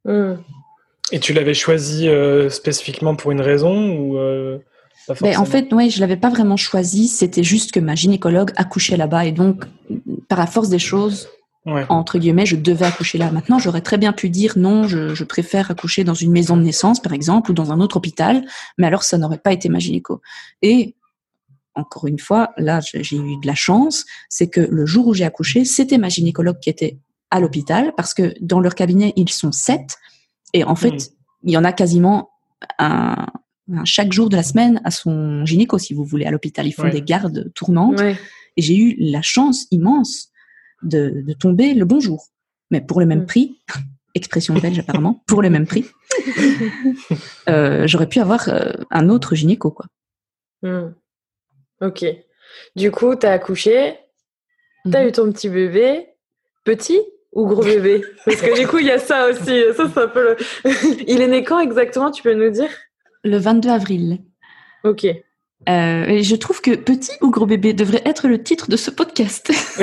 [0.04, 0.34] Hmm.
[1.12, 4.58] Et tu l'avais choisi euh, spécifiquement pour une raison ou euh,
[5.06, 7.08] pas Ben, en fait, ouais, je l'avais pas vraiment choisi.
[7.08, 9.64] C'était juste que ma gynécologue accouchait là-bas et donc,
[10.28, 11.28] par la force des choses,
[11.66, 11.86] Ouais.
[11.88, 13.30] entre guillemets, je devais accoucher là.
[13.30, 16.62] Maintenant, j'aurais très bien pu dire non, je, je préfère accoucher dans une maison de
[16.62, 18.44] naissance, par exemple, ou dans un autre hôpital,
[18.76, 20.20] mais alors ça n'aurait pas été ma gynéco.
[20.60, 20.94] Et
[21.74, 25.24] encore une fois, là, j'ai eu de la chance, c'est que le jour où j'ai
[25.24, 26.98] accouché, c'était ma gynécologue qui était
[27.30, 29.96] à l'hôpital parce que dans leur cabinet, ils sont sept.
[30.54, 31.14] Et en fait, hmm.
[31.42, 32.30] il y en a quasiment
[32.78, 33.26] un,
[33.84, 36.66] chaque jour de la semaine à son gynéco, si vous voulez, à l'hôpital.
[36.66, 38.00] Ils font des gardes tournantes.
[38.56, 40.30] Et j'ai eu la chance immense
[40.82, 42.28] de, tomber le bon jour.
[42.70, 43.26] Mais pour le même hmm.
[43.26, 43.60] prix,
[44.14, 45.84] expression belge apparemment, pour le même prix,
[47.48, 49.86] euh, j'aurais pu avoir euh, un autre gynéco, quoi.
[50.62, 50.94] Hmm.
[51.80, 52.06] Ok.
[52.76, 53.98] Du coup, tu as accouché,
[54.84, 55.08] tu as mhm.
[55.08, 56.06] eu ton petit bébé,
[56.64, 57.00] petit?
[57.34, 59.62] Ou gros bébé Parce que du coup, il y a ça aussi.
[59.76, 60.36] Ça, ça peut
[61.06, 62.70] il est né quand exactement Tu peux nous dire?
[63.22, 64.18] Le 22 avril.
[64.84, 65.06] Ok.
[65.66, 69.50] Euh, je trouve que Petit ou Gros Bébé devrait être le titre de ce podcast.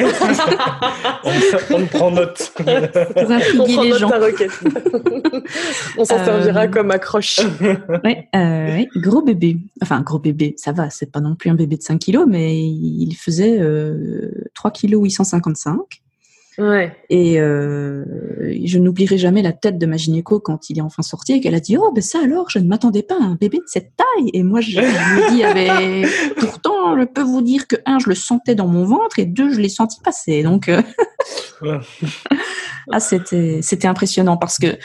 [1.72, 2.52] on, prend note.
[2.56, 4.12] Pour intriguer on les gens.
[5.98, 7.40] on s'en servira euh, comme accroche.
[8.36, 9.58] Euh, Gros Bébé.
[9.82, 12.60] Enfin, Gros Bébé, ça va, c'est pas non plus un bébé de 5 kilos, mais
[12.60, 13.60] il faisait
[14.54, 15.80] 3 kilos 855.
[17.10, 18.06] Et euh,
[18.64, 21.56] je n'oublierai jamais la tête de ma gynéco quand il est enfin sorti et qu'elle
[21.56, 23.96] a dit Oh, ben ça alors, je ne m'attendais pas à un bébé de cette
[23.96, 24.30] taille.
[24.34, 26.06] Et moi, je, lui dis ah ben,
[26.38, 29.52] Pourtant, je peux vous dire que, un, je le sentais dans mon ventre et deux,
[29.52, 30.44] je l'ai senti passer.
[30.44, 30.82] Donc, euh,
[32.92, 34.78] ah, c'était, c'était impressionnant parce que,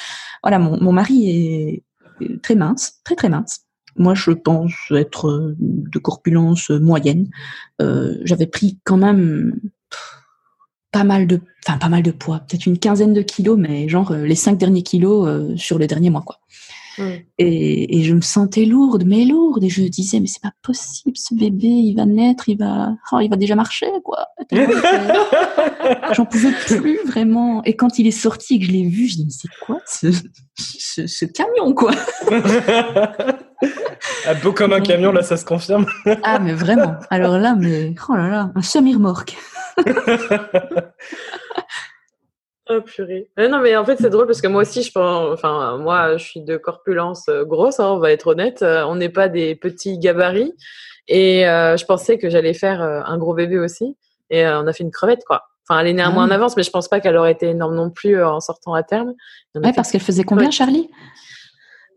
[0.42, 1.82] voilà, mon, mon mari
[2.20, 3.60] est très mince, très très mince.
[3.98, 7.28] Moi, je pense être de corpulence moyenne.
[7.80, 9.58] Euh, j'avais pris quand même
[10.92, 14.12] pas mal de, enfin pas mal de poids, peut-être une quinzaine de kilos, mais genre
[14.12, 16.40] euh, les cinq derniers kilos euh, sur les derniers mois, quoi.
[17.38, 21.34] Et, je me sentais lourde, mais lourde, et je disais mais c'est pas possible, ce
[21.34, 24.26] bébé, il va naître, il va, oh, il va déjà marcher, quoi.
[26.12, 27.62] J'en pouvais plus vraiment.
[27.64, 29.80] Et quand il est sorti et que je l'ai vu, je dis mais c'est quoi
[29.86, 30.08] ce,
[30.56, 31.92] ce, camion, quoi?
[34.26, 35.86] Un peu comme un camion, là, ça se confirme.
[36.22, 36.94] ah mais vraiment.
[37.10, 39.36] Alors là, mais oh là là, un semi-remorque.
[42.68, 43.28] oh purée.
[43.38, 46.24] non, mais en fait, c'est drôle parce que moi aussi, je pense, enfin, moi, je
[46.24, 48.62] suis de corpulence euh, grosse, hein, on va être honnête.
[48.62, 50.54] Euh, on n'est pas des petits gabarits.
[51.08, 53.96] Et euh, je pensais que j'allais faire un gros bébé aussi.
[54.30, 55.44] Et on a fait une crevette, quoi.
[55.68, 56.28] Enfin, elle est néanmoins ah.
[56.28, 58.82] en avance, mais je pense pas qu'elle aurait été énorme non plus en sortant à
[58.82, 59.14] terme.
[59.54, 60.90] Ouais, parce qu'elle faisait combien, Charlie?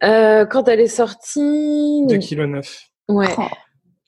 [0.02, 2.06] Quand elle est sortie.
[2.08, 2.62] 2,9 kg.
[3.08, 3.28] Ouais.
[3.38, 3.44] Oh.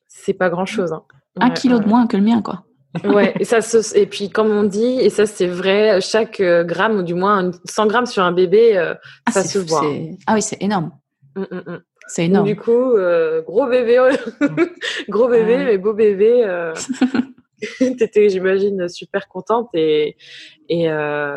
[0.07, 0.93] C'est pas grand chose.
[0.93, 1.03] Hein.
[1.39, 2.63] Un kilo de moins que le mien, quoi
[3.03, 3.59] ouais, et, ça
[3.95, 7.51] et puis comme on dit, et ça c'est vrai, chaque euh, gramme, ou du moins
[7.65, 8.93] 100 grammes sur un bébé, euh,
[9.25, 9.83] ah, ça se voit.
[10.27, 10.91] Ah oui, c'est énorme.
[11.35, 11.81] Mm, mm, mm.
[12.07, 12.45] C'est énorme.
[12.45, 13.97] du coup, euh, gros bébé,
[15.09, 16.73] gros bébé, mais beau bébé.
[17.79, 19.69] T'étais, j'imagine, super contente.
[19.75, 20.17] Et,
[20.67, 20.89] et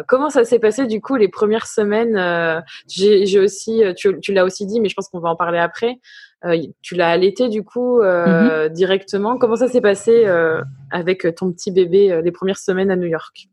[0.08, 4.66] comment ça s'est passé du coup les premières semaines J'ai aussi, tu, tu l'as aussi
[4.66, 6.00] dit, mais je pense qu'on va en parler après.
[6.44, 8.74] Euh, tu l'as allaité du coup euh, mhm.
[8.74, 9.38] directement.
[9.38, 13.48] Comment ça s'est passé euh, avec ton petit bébé les premières semaines à New York?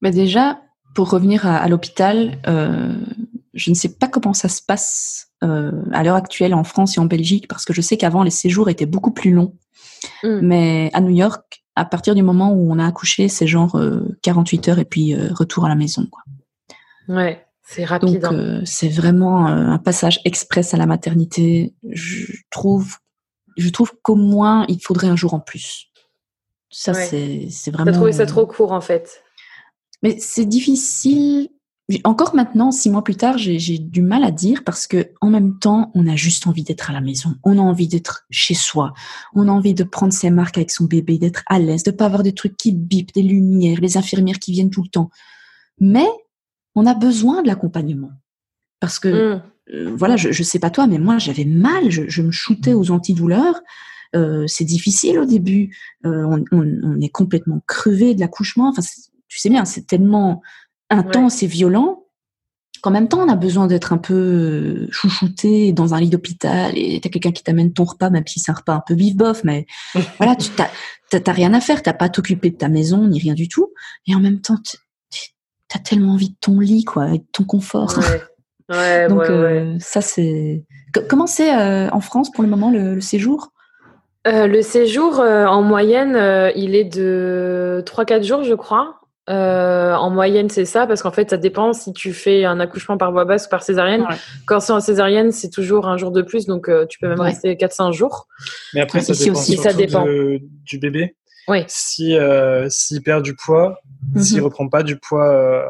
[0.00, 0.60] Bah Déjà,
[0.94, 2.38] pour revenir à, l'hôpital,
[3.54, 7.06] je ne sais pas comment ça se passe à l'heure actuelle en France et en
[7.06, 9.54] Belgique parce que je sais qu'avant les séjours étaient beaucoup plus longs.
[10.22, 10.40] Hmm.
[10.42, 13.80] Mais à New York, à partir du moment où on a accouché, c'est genre
[14.22, 16.06] 48 heures et puis retour à la maison.
[16.10, 16.22] Quoi.
[17.08, 17.43] Ouais.
[17.66, 18.20] C'est rapide.
[18.20, 18.34] Donc, hein.
[18.34, 21.74] euh, c'est vraiment euh, un passage express à la maternité.
[21.90, 22.96] Je trouve,
[23.56, 25.86] je trouve qu'au moins, il faudrait un jour en plus.
[26.70, 27.90] Ça, c'est, c'est vraiment.
[27.90, 29.22] T'as trouvé ça trop court, en fait.
[30.02, 31.48] Mais c'est difficile.
[32.04, 35.28] Encore maintenant, six mois plus tard, j'ai, j'ai du mal à dire parce que en
[35.28, 37.34] même temps, on a juste envie d'être à la maison.
[37.44, 38.94] On a envie d'être chez soi.
[39.34, 42.06] On a envie de prendre ses marques avec son bébé, d'être à l'aise, de pas
[42.06, 45.10] avoir des trucs qui bipent, des lumières, les infirmières qui viennent tout le temps.
[45.78, 46.08] Mais
[46.74, 48.10] on a besoin de l'accompagnement.
[48.80, 49.42] Parce que, mmh.
[49.74, 52.90] euh, voilà, je ne sais pas toi, mais moi, j'avais mal, je, me shootais aux
[52.90, 53.60] antidouleurs.
[54.14, 55.76] Euh, c'est difficile au début.
[56.06, 58.68] Euh, on, est complètement crevé de l'accouchement.
[58.68, 58.82] Enfin,
[59.28, 60.42] tu sais bien, c'est tellement
[60.90, 62.04] intense et violent
[62.84, 67.00] qu'en même temps, on a besoin d'être un peu chouchouté dans un lit d'hôpital et
[67.02, 69.64] t'as quelqu'un qui t'amène ton repas, même si c'est un repas un peu bif-bof, mais
[70.18, 73.32] voilà, tu t'as rien à faire, t'as pas à t'occuper de ta maison ni rien
[73.32, 73.72] du tout.
[74.06, 74.58] Et en même temps,
[75.74, 77.98] t'as tellement envie de ton lit, quoi, et de ton confort.
[78.68, 79.08] Ouais.
[79.08, 80.64] Donc euh, ça c'est.
[81.08, 83.50] Comment c'est euh, en France pour le moment le, séjour?
[84.26, 89.00] Euh, Le séjour en moyenne, il est de 3-4 jours, je crois.
[89.26, 93.10] en moyenne, c'est ça, parce qu'en fait, ça dépend si tu fais un accouchement par
[93.10, 94.06] voie basse ou par césarienne.
[94.46, 97.54] Quand c'est en césarienne, c'est toujours un jour de plus, donc tu peux même rester
[97.56, 98.28] 4-5 jours.
[98.72, 99.56] Mais après, ça dépend, aussi.
[99.56, 100.06] ça dépend.
[100.06, 101.16] du bébé.
[101.48, 101.64] Oui.
[101.68, 103.80] Si euh, s'il perd du poids,
[104.16, 104.44] s'il mhm.
[104.44, 105.64] reprend pas du poids euh,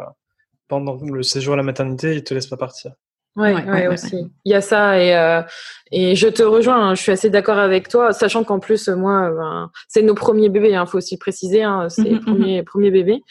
[0.68, 2.93] pendant le séjour à la maternité, il te laisse pas partir.
[3.37, 4.30] Ouais, ouais, aussi.
[4.45, 5.43] Il y a ça et euh,
[5.91, 6.91] et je te rejoins.
[6.91, 10.49] Hein, je suis assez d'accord avec toi, sachant qu'en plus moi, ben, c'est nos premiers
[10.49, 10.70] bébés.
[10.70, 13.22] Il hein, faut aussi préciser, hein, c'est les premiers premiers bébés.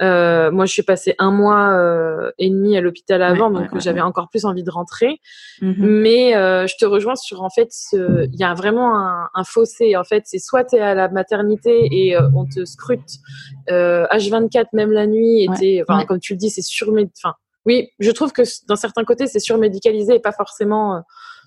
[0.00, 4.00] Euh, moi, je suis passée un mois euh, et demi à l'hôpital avant, donc j'avais
[4.00, 5.20] encore plus envie de rentrer.
[5.60, 5.74] Mm-hmm.
[5.78, 9.96] Mais euh, je te rejoins sur en fait, il y a vraiment un, un fossé.
[9.96, 13.18] En fait, c'est soit tu es à la maternité et on te scrute
[13.68, 17.34] H24 même la nuit, et enfin, comme tu le dis, c'est sur enfin
[17.66, 21.02] oui, je trouve que d'un certain côté, c'est surmédicalisé et pas forcément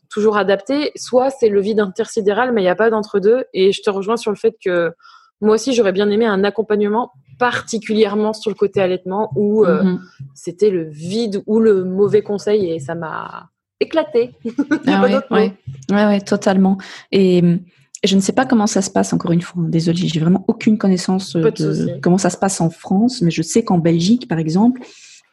[0.09, 0.91] toujours adapté.
[0.95, 3.45] Soit c'est le vide intersidéral, mais il n'y a pas d'entre-deux.
[3.53, 4.93] Et je te rejoins sur le fait que
[5.41, 9.99] moi aussi, j'aurais bien aimé un accompagnement particulièrement sur le côté allaitement où euh, mm-hmm.
[10.33, 14.31] c'était le vide ou le mauvais conseil et ça m'a éclaté.
[14.87, 15.53] ah ouais, ouais.
[15.91, 16.77] ouais, totalement.
[17.11, 17.43] Et
[18.03, 19.63] je ne sais pas comment ça se passe, encore une fois.
[19.67, 23.41] Désolée, j'ai vraiment aucune connaissance euh, de, comment ça se passe en France, mais je
[23.41, 24.81] sais qu'en Belgique, par exemple,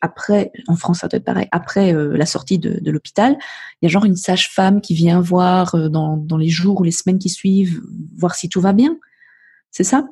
[0.00, 3.36] après, en France, ça doit être pareil, après euh, la sortie de, l'hôpital,
[3.80, 6.90] il y a genre une sage-femme qui vient voir euh, dans, les jours ou les
[6.90, 7.80] semaines qui suivent,
[8.16, 8.96] voir si tout va bien.
[9.74, 10.04] C'est ça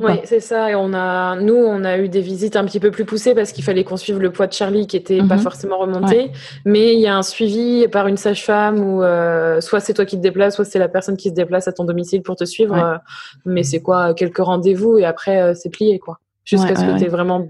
[0.00, 0.70] Oui, c'est ça.
[0.70, 3.50] Et on a, nous, on a eu des visites un petit peu plus poussées parce
[3.50, 5.40] qu'il fallait qu'on suive le poids de Charlie qui était pas mhm.
[5.40, 6.30] forcément remonté.
[6.64, 10.16] Mais il y a un suivi par une sage-femme ou euh, soit c'est toi qui
[10.16, 13.00] te déplaces, soit c'est la personne qui se déplace à ton domicile pour te suivre.
[13.44, 16.18] mais c'est quoi, quelques rendez-vous et après c'est plié quoi.
[16.44, 17.48] Jusqu'à ce que tu es vraiment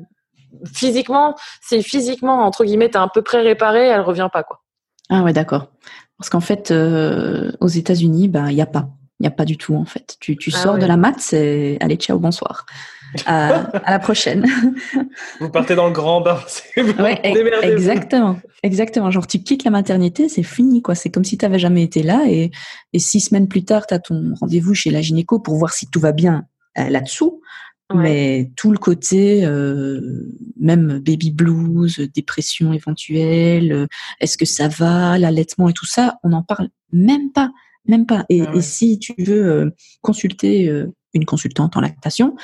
[0.64, 4.60] physiquement, si physiquement, entre guillemets, t'es un peu près réparé, elle revient pas, quoi.
[5.10, 5.68] Ah ouais, d'accord.
[6.18, 8.88] Parce qu'en fait, euh, aux États-Unis, bah, il n'y a pas.
[9.20, 10.16] Il n'y a pas du tout, en fait.
[10.20, 12.66] Tu, tu ah sors de la mat, c'est allez, ciao, bonsoir.
[13.26, 14.46] à, à la prochaine.
[15.40, 16.38] Vous partez dans le grand bain.
[16.76, 17.20] ouais,
[17.62, 18.38] exactement.
[18.62, 19.10] Exactement.
[19.10, 20.94] Genre, tu quittes la maternité, c'est fini, quoi.
[20.94, 22.24] C'est comme si tu n'avais jamais été là.
[22.28, 22.50] Et,
[22.92, 25.88] et six semaines plus tard, tu as ton rendez-vous chez la gynéco pour voir si
[25.88, 26.46] tout va bien
[26.78, 27.40] euh, là-dessous.
[27.94, 30.00] Mais tout le côté, euh,
[30.60, 33.86] même baby blues, dépression éventuelle, euh,
[34.20, 37.50] est-ce que ça va, l'allaitement et tout ça, on n'en parle même pas,
[37.88, 38.24] même pas.
[38.28, 39.70] Et, ah si tu veux euh,
[40.02, 40.72] consulter
[41.14, 42.36] une consultante en lactation,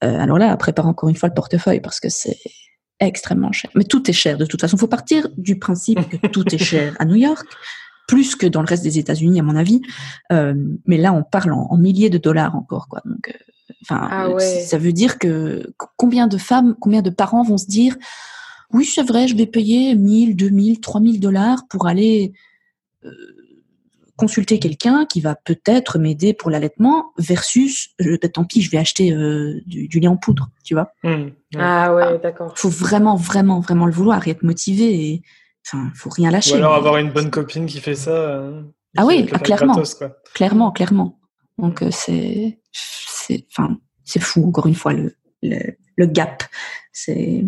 [0.00, 2.38] alors là, prépare encore une fois le portefeuille parce que c'est
[3.00, 3.70] extrêmement cher.
[3.74, 4.76] Mais tout est cher de toute façon.
[4.76, 7.46] Il faut partir du principe que tout est cher à New York,
[8.06, 9.80] plus que dans le reste des États-Unis à mon avis.
[10.30, 13.02] mais là, on parle en, en, milliers de dollars encore, quoi.
[13.04, 13.32] Donc
[13.82, 17.96] Enfin, ah ça veut dire que combien de femmes, combien de parents vont se dire
[18.72, 22.32] oui, c'est vrai, je vais payer 1000, 2000, 3000 dollars pour aller
[23.04, 23.10] euh,
[24.18, 28.76] consulter quelqu'un qui va peut-être m'aider pour l'allaitement versus euh, bah, tant pis, je vais
[28.76, 30.92] acheter euh, du, lait en poudre, tu vois.
[31.04, 32.20] Mmh, ah ouais, d'accord.
[32.20, 32.58] d'accord.
[32.58, 35.22] Faut vraiment, vraiment, vraiment le vouloir et être motivé et
[35.66, 36.54] enfin, faut rien lâcher.
[36.54, 38.50] Ou alors avoir une bonne copine qui fait ça.
[38.96, 39.80] ah oui, clairement,
[40.34, 41.18] clairement, clairement.
[41.56, 45.12] Donc c'est c'est enfin c'est fou encore une fois le
[45.42, 46.44] le, gap
[46.92, 47.44] c'est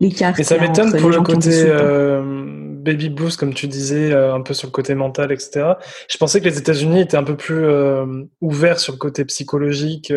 [0.00, 4.40] l'écart mais ça m'étonne pour le côté euh, baby boost comme tu disais euh, un
[4.42, 5.74] peu sur le côté mental etc
[6.08, 10.12] je pensais que les États-Unis étaient un peu plus euh, ouverts sur le côté psychologique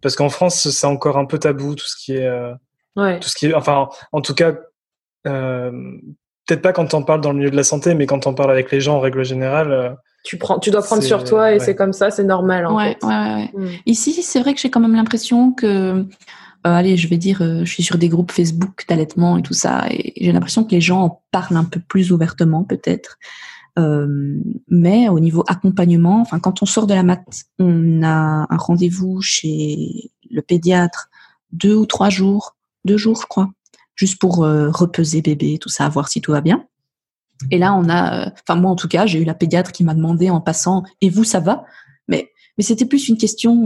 [0.00, 2.28] parce qu'en France c'est encore un peu tabou tout ce qui est
[2.96, 4.52] tout ce qui est enfin en tout cas
[5.24, 8.50] peut-être pas quand on parle dans le milieu de la santé mais quand on parle
[8.50, 11.76] avec les gens en règle générale tu prends, tu dois prendre sur toi et c'est
[11.76, 12.96] comme ça, c'est normal en fait.
[13.04, 13.68] Ouais, mm.
[13.84, 16.06] Ici, c'est vrai que j'ai quand même l'impression que,
[16.66, 19.54] euh, allez, je vais dire, euh, je suis sur des groupes Facebook d'allaitement et tout
[19.54, 23.18] ça, et j'ai l'impression que les gens en parlent un peu plus ouvertement peut-être.
[23.78, 24.38] Euh,
[24.68, 27.24] mais au niveau accompagnement, enfin quand on sort de la mat,
[27.58, 31.10] on a un rendez-vous chez le pédiatre
[31.52, 33.50] deux ou trois jours, deux jours je crois,
[33.96, 36.66] juste pour repeser bébé, tout ça, voir si tout va bien.
[37.50, 39.84] Et là, on a, euh, enfin moi en tout cas, j'ai eu la pédiatre qui
[39.84, 41.64] m'a demandé en passant, et vous ça va?
[42.08, 43.64] Mais mais c'était plus une question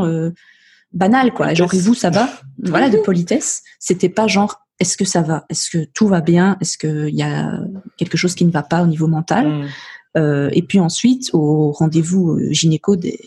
[0.95, 2.28] euh, banale quoi, genre et vous ça va?
[2.62, 3.62] Voilà de politesse.
[3.78, 5.45] C'était pas genre est-ce que ça va?
[5.49, 6.57] Est-ce que tout va bien?
[6.61, 7.61] Est-ce qu'il y a
[7.97, 9.49] quelque chose qui ne va pas au niveau mental?
[9.49, 9.68] Mm.
[10.16, 13.18] euh, Et puis ensuite au rendez-vous gynéco des,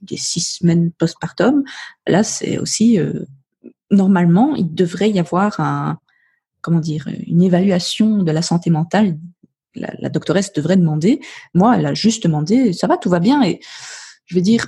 [0.00, 1.64] des six semaines postpartum,
[2.06, 2.98] là c'est aussi
[3.90, 5.98] normalement il devrait y avoir un
[6.60, 9.18] comment dire une évaluation de la santé mentale
[9.74, 11.20] la, la, doctoresse devrait demander.
[11.54, 13.42] Moi, elle a juste demandé, ça va, tout va bien?
[13.42, 13.60] Et
[14.26, 14.66] je veux dire,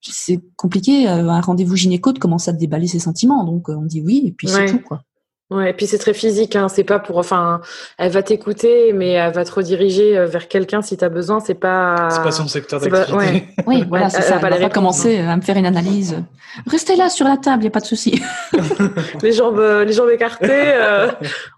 [0.00, 3.44] c'est compliqué, euh, un rendez-vous gynéco, de commencer à déballer ses sentiments.
[3.44, 5.02] Donc, euh, on dit oui, et puis c'est tout, quoi.
[5.50, 6.68] Ouais, et puis c'est très physique, hein.
[6.68, 7.62] c'est pas pour, enfin,
[7.96, 11.40] elle va t'écouter, mais elle va te rediriger euh, vers quelqu'un si tu as besoin,
[11.40, 12.08] c'est pas.
[12.10, 13.48] C'est pas son secteur d'activité.
[13.66, 14.38] oui, voilà, c'est ça.
[14.42, 16.22] Elle va pas commencer à me faire une analyse.
[16.66, 18.20] Restez là sur la table, y a pas de souci.
[19.22, 20.74] les jambes, les jambes écartées,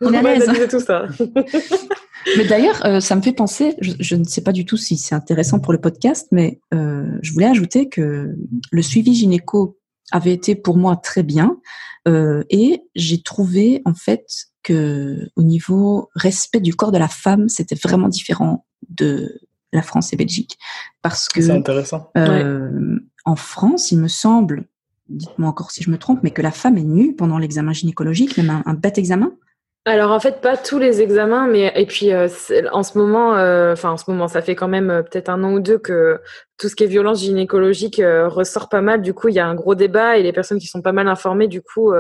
[0.01, 1.07] on va analyser tout ça.
[2.37, 5.15] Mais d'ailleurs, euh, ça me fait penser, je, ne sais pas du tout si c'est
[5.15, 8.35] intéressant pour le podcast, mais euh, je voulais ajouter que
[8.71, 9.79] le suivi gynéco
[10.13, 11.57] avait été pour moi très bien.
[12.09, 14.25] Euh, et j'ai trouvé en fait
[14.63, 19.41] que au niveau respect du corps de la femme, c'était vraiment différent de
[19.73, 20.59] la France et Belgique,
[21.03, 22.11] parce que c'est intéressant.
[22.17, 24.67] Euh, en France, il me semble,
[25.09, 28.37] dites-moi encore si je me trompe, mais que la femme est nue pendant l'examen gynécologique,
[28.37, 29.33] même un bête examen?
[29.87, 32.29] Alors en fait pas tous les examens, mais et puis euh,
[32.71, 35.43] en ce moment, euh, enfin en ce moment, ça fait quand même euh, peut-être un
[35.43, 36.21] an ou deux que
[36.59, 39.01] tout ce qui est violence gynécologique ressort pas mal.
[39.01, 41.09] Du coup, il y a un gros débat et les personnes qui sont pas mal
[41.09, 41.95] informées, du coup,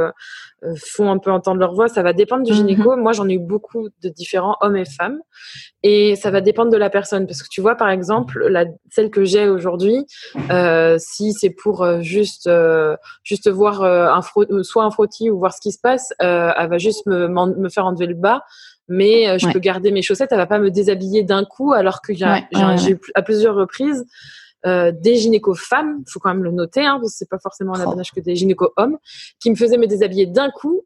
[0.77, 1.89] font un peu entendre leur voix.
[1.89, 2.97] Ça va dépendre du gynéco.
[2.97, 3.03] Mhm.
[3.03, 5.21] Moi, j'en ai eu beaucoup de différents hommes et femmes,
[5.83, 7.27] et ça va dépendre de la personne.
[7.27, 10.07] Parce que tu vois, par exemple, la, celle que j'ai aujourd'hui,
[10.51, 14.23] euh, si c'est pour euh, juste euh, juste voir un
[14.63, 17.87] soit un frottis ou voir ce qui se passe, elle va juste me, me faire
[17.87, 18.43] enlever le bas
[18.93, 22.13] mais je peux garder mes chaussettes, elle va pas me déshabiller d'un coup alors que
[22.13, 22.25] j'ai
[23.15, 24.05] à plusieurs reprises
[24.67, 27.73] euh, des gynéco femmes, faut quand même le noter, hein, parce que c'est pas forcément
[27.73, 28.99] la même âge que des gynéco hommes,
[29.41, 30.83] qui me faisaient me déshabiller d'un coup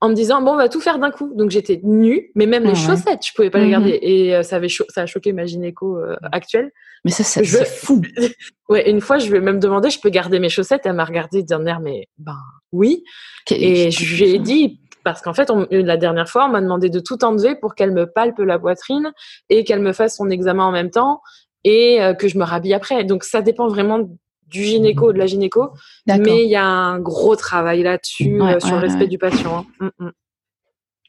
[0.00, 1.32] en me disant bon on va tout faire d'un coup.
[1.34, 3.70] Donc j'étais nue mais même les chaussettes je pouvais pas les mhm.
[3.70, 3.98] garder.
[4.00, 6.70] Et euh, ça avait ça a choqué ma gynéco euh, actuelle.
[7.04, 8.02] Mais ça c'est fou
[8.68, 10.82] ouais une fois je lui ai même demandé je peux garder mes chaussettes?
[10.84, 12.38] Elle m'a regardé d'un air mais ben
[12.72, 13.04] oui.
[13.50, 16.90] Et je lui ai dit parce qu'en fait, on, la dernière fois, on m'a demandé
[16.90, 19.12] de tout enlever pour qu'elle me palpe la poitrine
[19.48, 21.22] et qu'elle me fasse son examen en même temps
[21.64, 23.04] et euh, que je me rhabille après.
[23.04, 24.00] Donc ça dépend vraiment
[24.46, 25.70] du gynéco, de la gynéco,
[26.06, 29.64] mais il y a un gros travail là-dessus euh, sur le respect du patient.
[29.80, 29.90] Hein.
[29.98, 30.12] Mm, mm.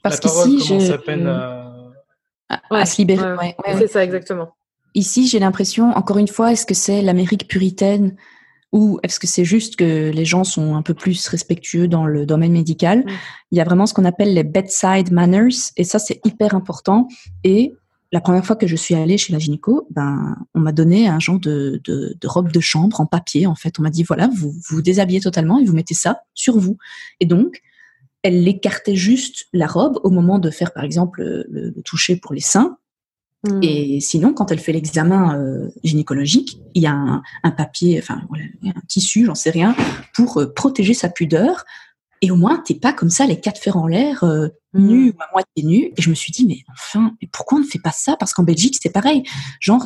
[0.04, 3.56] Parce qu'ici, j'ai peine à, se libérer.
[3.78, 4.56] C'est ça exactement.
[4.94, 8.16] Ici, j'ai l'impression, encore une fois, est-ce que c'est l'Amérique puritaine
[8.74, 12.26] ou est-ce que c'est juste que les gens sont un peu plus respectueux dans le
[12.26, 13.00] domaine médical?
[13.00, 13.10] Mm.
[13.52, 17.08] Il y a vraiment ce qu'on appelle les bedside manners et ça c'est hyper important
[17.44, 17.74] et
[18.12, 21.20] la première fois que je suis allée chez la gynéco, ben, on m'a donné un
[21.20, 23.48] genre de, de, de, robe de chambre en papier.
[23.48, 26.58] En fait, on m'a dit voilà, vous vous déshabillez totalement et vous mettez ça sur
[26.58, 26.78] vous.
[27.22, 27.62] Et donc,
[28.24, 32.42] elle écartait juste la robe au moment de faire, par exemple, le, toucher pour les
[32.42, 32.78] seins.
[33.44, 33.60] Hmm.
[33.64, 38.22] Et sinon, quand elle fait l'examen euh, gynécologique, il y a un, un papier, enfin
[38.30, 39.76] voilà, un tissu, j'en sais rien,
[40.14, 41.66] pour euh, protéger sa pudeur,
[42.22, 44.88] et au moins, t'es pas comme ça, les quatre fers en l'air, euh, mm.
[44.88, 45.92] nu ou à moitié nu.
[45.98, 48.16] Et je me suis dit, mais enfin, mais pourquoi on ne fait pas ça?
[48.18, 49.24] Parce qu'en Belgique, c'est pareil.
[49.60, 49.86] Genre,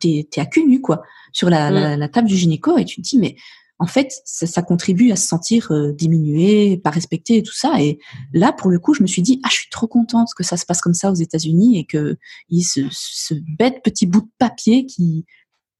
[0.00, 1.02] t'es es à cul nu, quoi,
[1.32, 2.10] sur la, la, mm.
[2.10, 3.36] table du gynéco, et tu te dis, mais
[3.80, 7.82] en fait, ça, ça contribue à se sentir euh, diminué, pas respecté et tout ça.
[7.82, 7.98] Et
[8.32, 10.56] là, pour le coup, je me suis dit, ah, je suis trop contente que ça
[10.56, 12.16] se passe comme ça aux États-Unis et que
[12.50, 15.26] il y ait ce, ce bête petit bout de papier qui,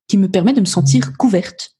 [0.08, 1.73] qui me permet de me sentir couverte.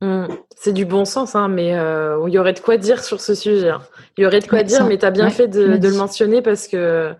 [0.00, 0.26] Mm.
[0.56, 3.34] C'est du bon sens, hein, mais euh, il y aurait de quoi dire sur ce
[3.34, 3.70] sujet.
[3.70, 3.82] Hein.
[4.16, 6.68] Il y aurait de quoi dire, mais tu as bien fait de, le mentionner parce
[6.68, 7.12] que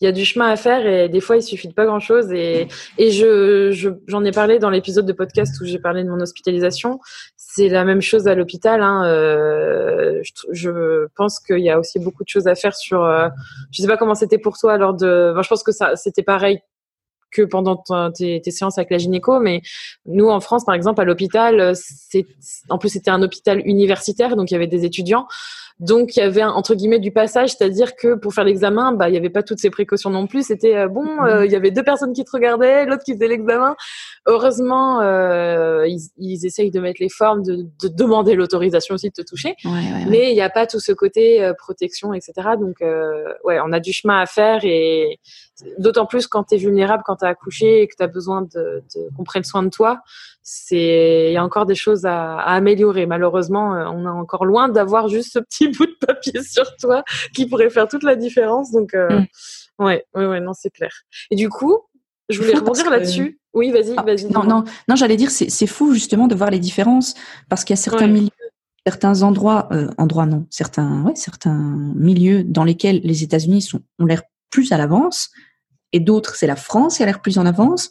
[0.00, 2.00] il y a du chemin à faire et des fois il suffit de pas grand
[2.00, 2.66] chose et,
[2.98, 6.98] et je, j'en ai parlé dans l'épisode de podcast où j'ai parlé de mon hospitalisation
[7.36, 9.06] c'est la même chose à l'hôpital hein.
[9.06, 10.20] euh,
[10.50, 13.28] je, pense qu'il y a aussi beaucoup de choses à faire sur euh,
[13.70, 16.58] je sais pas comment c'était pour toi lors de je pense que ça c'était pareil
[17.34, 17.82] que pendant
[18.12, 19.60] tes, séances avec la gynéco, mais
[20.06, 22.26] nous en France, par exemple, à l'hôpital, c'est
[22.68, 25.26] en plus c'était un hôpital universitaire, donc il y avait des étudiants.
[25.80, 29.08] Donc il y avait un, entre guillemets du passage, c'est-à-dire que pour faire l'examen, bah
[29.08, 30.46] il y avait pas toutes ces précautions non plus.
[30.46, 33.26] C'était euh, bon, euh, il y avait deux personnes qui te regardaient, l'autre qui faisait
[33.26, 33.74] l'examen.
[34.26, 39.14] Heureusement, euh, ils, ils, essayent de mettre les formes, de, de demander l'autorisation aussi de
[39.14, 39.56] te toucher,
[40.08, 42.32] mais il n'y a pas tout ce côté protection, etc.
[42.58, 42.76] Donc
[43.42, 45.18] ouais, on a du chemin à faire et
[45.78, 48.42] d'autant plus quand tu es vulnérable, quand tu as accouché et que tu as besoin
[48.42, 50.00] de, de qu'on prenne soin de toi
[50.44, 53.06] c'est il y a encore des choses à, à, améliorer.
[53.06, 57.02] Malheureusement, euh, on est encore loin d'avoir juste ce petit bout de papier sur toi
[57.34, 58.70] qui pourrait faire toute la différence.
[58.70, 59.26] Donc euh, mm.
[59.84, 60.92] ouais, ouais, ouais, non, c'est clair.
[61.30, 61.78] Et du coup,
[62.28, 63.40] je voulais rebondir là-dessus.
[63.54, 64.26] Oui, vas-y, ah, vas-y.
[64.26, 67.14] Non, non, non, j'allais dire c'est fou justement de voir les différences
[67.48, 68.30] parce qu'il y a certains milieux,
[68.86, 74.06] certains endroits, euh, endroits non, certains, ouais, certains milieux dans lesquels les États-Unis sont ont
[74.06, 75.30] l'air plus à l'avance
[75.92, 77.88] et d'autres c'est la France qui a l'air plus en avance.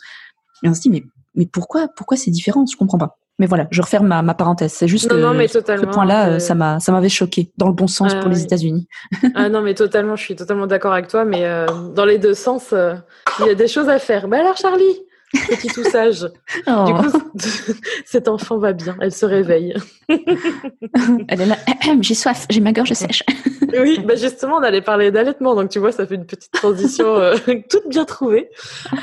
[0.63, 1.03] Et on se dit mais
[1.35, 2.65] mais pourquoi, pourquoi c'est différent?
[2.71, 3.17] Je comprends pas.
[3.39, 4.73] Mais voilà, je referme ma, ma parenthèse.
[4.73, 8.13] C'est juste que ce point-là, euh, ça m'a, ça m'avait choqué dans le bon sens
[8.13, 8.87] pour les États-Unis.
[9.35, 11.25] ah non, mais totalement, je suis totalement d'accord avec toi.
[11.25, 11.65] Mais euh,
[11.95, 12.93] dans les deux sens, euh,
[13.39, 14.27] il y a des choses à faire.
[14.27, 14.99] Bah alors, Charlie,
[15.33, 16.27] petit tout sage.
[16.67, 16.85] Oh.
[16.85, 17.31] Du coup,
[18.05, 18.95] cet enfant va bien.
[19.01, 19.73] Elle se réveille.
[20.09, 21.57] Elle est là.
[22.01, 22.45] j'ai soif.
[22.49, 23.23] J'ai ma gorge sèche.
[23.79, 25.55] oui, bah justement, on allait parler d'allaitement.
[25.55, 27.35] Donc, tu vois, ça fait une petite transition euh,
[27.69, 28.49] toute bien trouvée.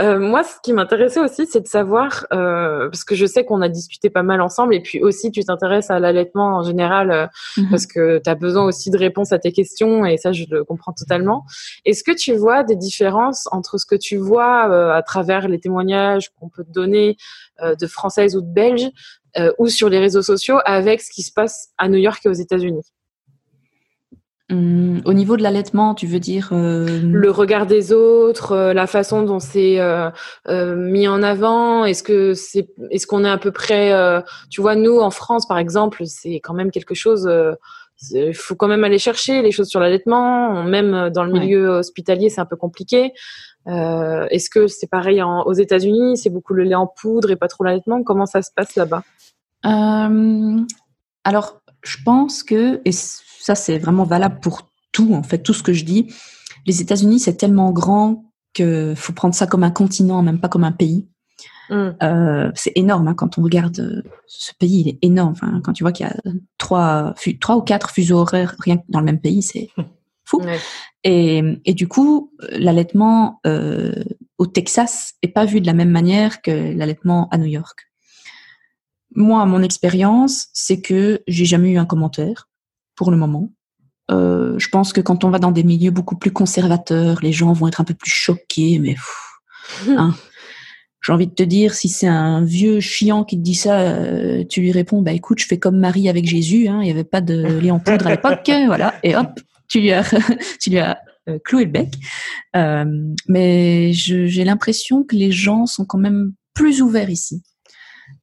[0.01, 3.63] Euh, moi, ce qui m'intéressait aussi, c'est de savoir, euh, parce que je sais qu'on
[3.63, 7.71] a discuté pas mal ensemble, et puis aussi, tu t'intéresses à l'allaitement en général, mhm.
[7.71, 10.65] parce que tu as besoin aussi de réponses à tes questions, et ça, je le
[10.65, 11.45] comprends totalement.
[11.85, 16.20] Est-ce que tu vois des différences entre ce que tu vois à travers les témoignages
[16.29, 17.17] qu'on peut donner
[17.63, 18.89] de française ou de belge
[19.59, 22.35] ou sur les réseaux sociaux avec ce qui se passe à New York et aux
[22.35, 22.83] États-Unis.
[24.51, 28.89] Hum, au niveau de l'allaitement, tu veux dire euh, le regard des autres, euh, la
[28.89, 30.11] façon dont c'est euh,
[30.77, 31.85] mis en avant.
[31.85, 33.93] Est-ce que c'est, est-ce qu'on est à peu près,
[34.51, 37.31] tu vois, nous en France par exemple, c'est quand même quelque chose.
[38.13, 40.65] Il faut quand même aller chercher les choses sur l'allaitement.
[40.65, 43.13] Même dans le milieu hospitalier, c'est un peu compliqué.
[43.67, 46.17] Est-ce que c'est pareil aux États-Unis?
[46.17, 48.03] C'est beaucoup le lait en poudre et pas trop l'allaitement?
[48.03, 49.03] Comment ça se passe là-bas?
[51.25, 55.63] Alors, je pense que et ça c'est vraiment valable pour tout, en fait, tout ce
[55.63, 56.13] que je dis.
[56.67, 60.65] Les États-Unis, c'est tellement grand que faut prendre ça comme un continent, même pas comme
[60.65, 61.09] un pays.
[61.71, 61.91] Mm.
[62.03, 65.35] Euh, c'est énorme hein, quand on regarde euh, ce pays, il est énorme.
[65.63, 66.17] quand tu vois qu'il y a
[66.59, 69.71] trois, trois ou quatre fuseaux horaires rien que dans le même pays, c'est
[70.31, 70.43] fou.
[71.05, 74.05] Et, et, du coup, l'allaitement euh,
[74.39, 77.91] au Texas est pas vu de la même manière que l'allaitement à New York.
[79.15, 82.49] Moi, mon expérience, c'est que j'ai jamais eu un commentaire
[82.95, 83.51] pour le moment.
[84.11, 87.53] Euh, je pense que quand on va dans des milieux beaucoup plus conservateurs, les gens
[87.53, 88.97] vont être un peu plus choqués, mais
[89.89, 90.15] hein.
[91.01, 94.45] j'ai envie de te dire, si c'est un vieux chiant qui te dit ça, euh,
[94.49, 97.05] tu lui réponds, bah écoute, je fais comme Marie avec Jésus, hein, il n'y avait
[97.05, 99.41] pas de lait en poudre à l'époque, voilà, et hop,
[99.71, 100.05] tu lui as,
[100.61, 100.99] tu as
[101.29, 101.95] euh, cloué le bec.
[103.29, 107.43] mais j'ai l'impression que les gens sont quand même plus ouverts ici.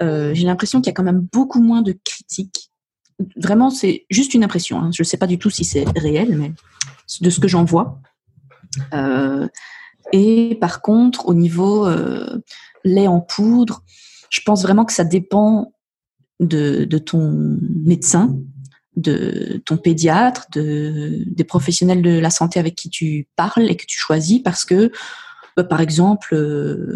[0.01, 2.67] j'ai l'impression qu'il y a quand même beaucoup moins de critiques
[3.35, 4.79] vraiment, c'est juste une impression.
[4.79, 4.91] Hein.
[4.93, 6.53] Je ne sais pas du tout si c'est réel, mais
[7.21, 7.99] de ce que j'en vois.
[8.93, 9.47] Euh,
[10.13, 12.41] et par contre, au niveau euh,
[12.83, 13.83] lait en poudre,
[14.29, 15.73] je pense vraiment que ça dépend
[16.39, 18.37] de, ton médecin,
[18.97, 23.85] de ton pédiatre, de, des professionnels de la santé avec qui tu parles et que
[23.85, 24.91] tu choisis, parce que
[25.57, 26.35] euh, par exemple,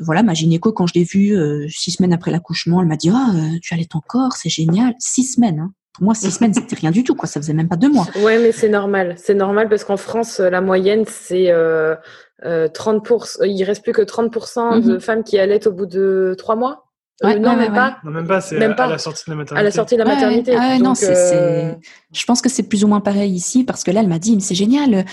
[0.04, 1.36] voilà, ma gynéco, quand je l'ai vue
[1.70, 3.32] six semaines après l'accouchement, elle m'a dit Ah,
[3.62, 4.94] tu allais encore, c'est génial.
[5.00, 5.60] Six semaines.
[5.60, 5.74] Hein.
[5.94, 7.28] Pour moi, six semaines, c'était rien du tout, quoi.
[7.28, 8.08] Ça faisait même pas deux mois.
[8.24, 9.16] Ouais, mais c'est normal.
[9.18, 11.96] C'est normal parce qu'en France, la moyenne, c'est euh,
[12.44, 13.42] 30%.
[13.42, 15.00] Euh, il reste plus que 30% de mhm.
[15.02, 16.91] femmes qui allaitent au bout de trois mois.
[17.24, 17.98] Euh, non, même pas.
[18.04, 18.42] Non, même pas.
[18.42, 19.60] C'est à, la sortie de la maternité.
[19.60, 20.56] À la sortie de la maternité.
[20.80, 21.74] non, c'est, euh,
[22.12, 24.40] Je pense que c'est plus ou moins pareil ici parce que là, elle m'a dit,
[24.42, 25.06] c'est génial.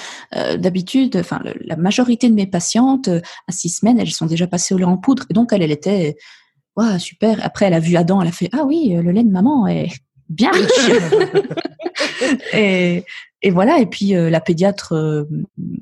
[0.59, 4.79] d'habitude, enfin, la majorité de mes patientes, à six semaines, elles sont déjà passées au
[4.79, 5.25] lait en poudre.
[5.31, 6.17] Et donc, elle, elle était,
[6.77, 7.39] ouais, super.
[7.43, 9.91] Après, elle a vu Adam, elle a fait, ah oui, le lait de maman est
[10.29, 10.91] bien riche.
[12.53, 13.05] et,
[13.43, 13.79] et, voilà.
[13.81, 15.25] Et puis euh, la pédiatre euh,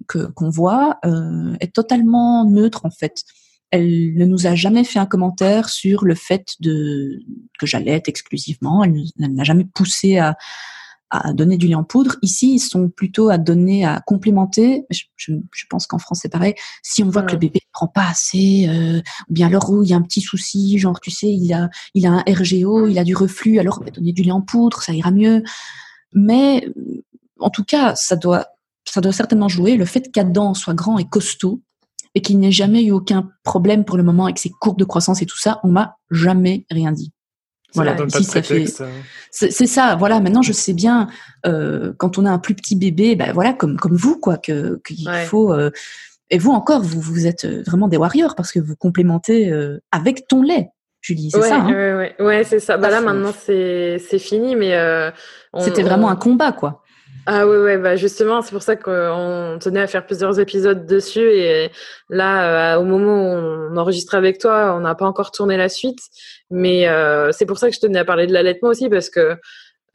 [0.08, 3.22] que qu'on voit euh, est totalement neutre en fait.
[3.76, 7.20] Elle ne nous a jamais fait un commentaire sur le fait de
[7.58, 8.84] que j'allais être exclusivement.
[8.84, 10.36] Elle n'a jamais poussé à,
[11.10, 12.16] à donner du lait en poudre.
[12.22, 14.84] Ici, ils sont plutôt à donner, à complémenter.
[14.90, 16.54] Je, je, pense qu'en France, c'est pareil.
[16.82, 19.82] Si on voit que le bébé ne prend pas assez, euh, ou bien alors où
[19.82, 22.88] il y a un petit souci, genre, tu sais, il a, il a un RGO,
[22.88, 25.42] il a du reflux, alors on va donner du lait en poudre, ça ira mieux.
[26.12, 26.68] Mais,
[27.38, 28.48] en tout cas, ça doit,
[28.84, 29.76] ça doit certainement jouer.
[29.76, 31.62] Le fait qu'Adam soit grand et costaud,
[32.16, 35.20] et qu'il n'ait jamais eu aucun problème pour le moment avec ses courbes de croissance
[35.20, 37.12] et tout ça, on m'a jamais rien dit.
[37.74, 38.64] Voilà, ça fait.
[38.80, 38.88] Hein.
[39.30, 39.96] C'est ça.
[39.96, 40.18] Voilà.
[40.20, 41.08] Maintenant, je sais bien
[41.44, 44.80] euh, quand on a un plus petit bébé, ben voilà, comme comme vous, quoi, que
[44.86, 45.52] qu'il faut.
[45.52, 45.70] Euh,
[46.30, 49.52] et vous encore, vous vous êtes euh, vraiment des warriors parce que vous complémentez
[49.92, 50.70] avec ton lait.
[51.02, 51.56] Julie, c'est ça.
[51.56, 52.78] Hein ouais, ouais, c'est ça.
[52.78, 54.74] Bah là, maintenant, c'est c'est fini, mais
[55.60, 56.82] c'était vraiment un combat, quoi.
[57.28, 61.28] Ah oui, ouais, bah justement, c'est pour ça qu'on tenait à faire plusieurs épisodes dessus.
[61.28, 61.70] Et
[62.08, 65.68] là, euh, au moment où on enregistre avec toi, on n'a pas encore tourné la
[65.68, 65.98] suite.
[66.50, 69.36] Mais euh, c'est pour ça que je tenais à parler de l'allaitement aussi, parce que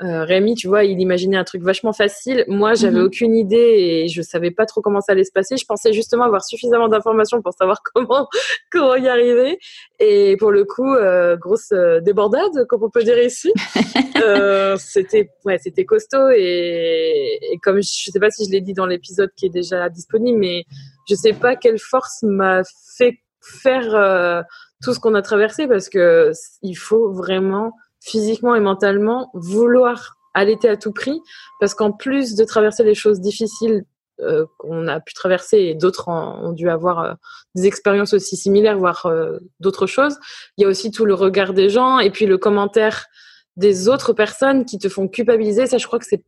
[0.03, 2.43] euh, Rémi, tu vois, il imaginait un truc vachement facile.
[2.47, 3.05] Moi, j'avais mhm.
[3.05, 5.57] aucune idée et je savais pas trop comment ça allait se passer.
[5.57, 8.27] Je pensais justement avoir suffisamment d'informations pour savoir comment
[8.71, 9.59] comment y arriver.
[9.99, 13.53] Et pour le coup, euh, grosse euh, débordade, comme on peut dire ici.
[14.25, 18.73] euh, c'était ouais, c'était costaud et, et, comme je sais pas si je l'ai dit
[18.73, 20.65] dans l'épisode qui est déjà disponible, mais
[21.07, 22.61] je sais pas quelle force m'a
[22.97, 24.45] fait faire
[24.83, 26.31] tout ce qu'on a traversé parce que
[26.61, 31.21] il faut vraiment physiquement et mentalement vouloir allaiter à tout prix
[31.59, 33.85] parce qu'en plus de traverser les choses difficiles
[34.21, 37.13] euh, qu'on a pu traverser et d'autres ont dû avoir euh,
[37.55, 40.19] des expériences aussi similaires, voire euh, d'autres choses.
[40.57, 43.07] Il y a aussi tout le regard des gens et puis le commentaire
[43.55, 45.65] des autres personnes qui te font culpabiliser.
[45.65, 46.23] Ça, je crois que c'est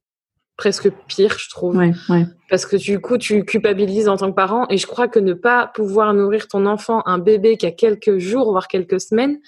[0.58, 1.76] presque pire, je trouve.
[1.76, 2.26] Ouais, ouais.
[2.50, 4.66] Parce que du coup, tu culpabilises en tant que parent.
[4.70, 8.18] Et je crois que ne pas pouvoir nourrir ton enfant, un bébé qui a quelques
[8.18, 9.40] jours, voire quelques semaines,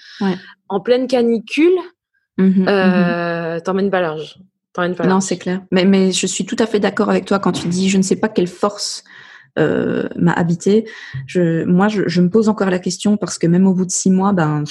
[0.70, 1.78] en pleine canicule,
[2.38, 4.40] Mmh euh, T'emmènes pas large.
[4.78, 5.62] Non, c'est clair.
[5.72, 8.04] Mais, mais je suis tout à fait d'accord avec toi quand tu dis je ne
[8.04, 9.04] sais pas quelle force
[9.58, 10.90] euh, m'a habité.
[11.28, 13.92] Je, moi, je, je, me pose encore la question parce que même au bout de
[13.92, 14.64] six mois, ben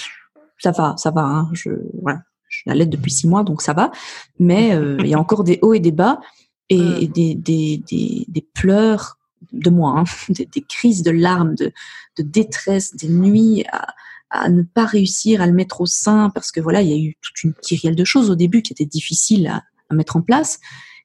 [0.58, 1.22] ça va, ça va.
[1.22, 1.70] Hein, je
[2.02, 3.92] voilà, je l'aide depuis six mois, donc ça va.
[4.38, 6.20] Mais euh, il y a encore des hauts et des bas
[6.68, 7.06] et, mm.
[7.06, 9.18] des, des, des, des, pleurs
[9.52, 11.72] de moi, hein, des, des, crises de larmes, de,
[12.18, 13.86] de détresse, des nuits à,
[14.34, 16.98] à, ne pas réussir à le mettre au sein parce que voilà, il y a
[16.98, 20.22] eu toute une kyrielle de choses au début qui étaient difficiles à, à mettre en
[20.22, 20.58] place.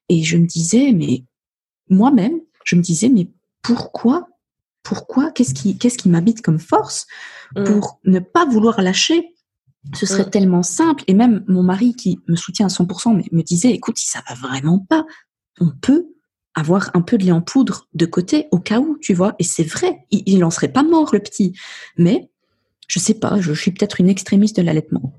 [0.08, 1.24] Et je me disais, mais
[1.88, 3.28] moi-même, je me disais, mais
[3.62, 4.28] pourquoi
[4.82, 7.06] Pourquoi Qu'est-ce qui, qu'est-ce qui m'habite comme force
[7.56, 7.64] mm.
[7.64, 9.34] pour ne pas vouloir lâcher?
[9.94, 10.30] Ce serait mm.
[10.30, 11.04] tellement simple.
[11.06, 14.22] Et même mon mari, qui me soutient à 100%, mais me disait, écoute, si ça
[14.28, 15.04] va vraiment pas,
[15.60, 16.06] on peut
[16.54, 19.34] avoir un peu de lait en poudre de côté au cas où, tu vois.
[19.38, 21.54] Et c'est vrai, il n'en serait pas mort, le petit.
[21.96, 22.29] Mais,
[22.90, 25.14] je sais pas, je, suis peut-être une extrémiste de l'allaitement.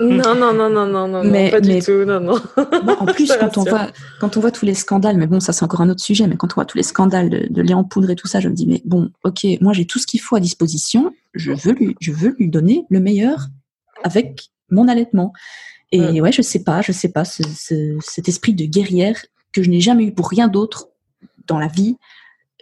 [0.00, 2.40] Non, non, non, non, non, non, mais, pas du tout, non, non.
[2.56, 3.88] en plus, quand on, voit,
[4.20, 6.36] quand on voit tous les scandales, mais bon, ça c'est encore un autre sujet, mais
[6.36, 8.48] quand on voit tous les scandales de, de lait en poudre et tout ça, je
[8.48, 11.72] me dis, mais bon, ok, moi j'ai tout ce qu'il faut à disposition, je veux
[11.72, 13.48] lui, je veux lui donner le meilleur
[14.04, 15.32] avec mon allaitement.
[15.90, 19.62] Et ouais, je sais pas, je sais pas, ce, ce, cet esprit de guerrière que
[19.62, 20.88] je n'ai jamais eu pour rien d'autre
[21.46, 21.96] dans la vie,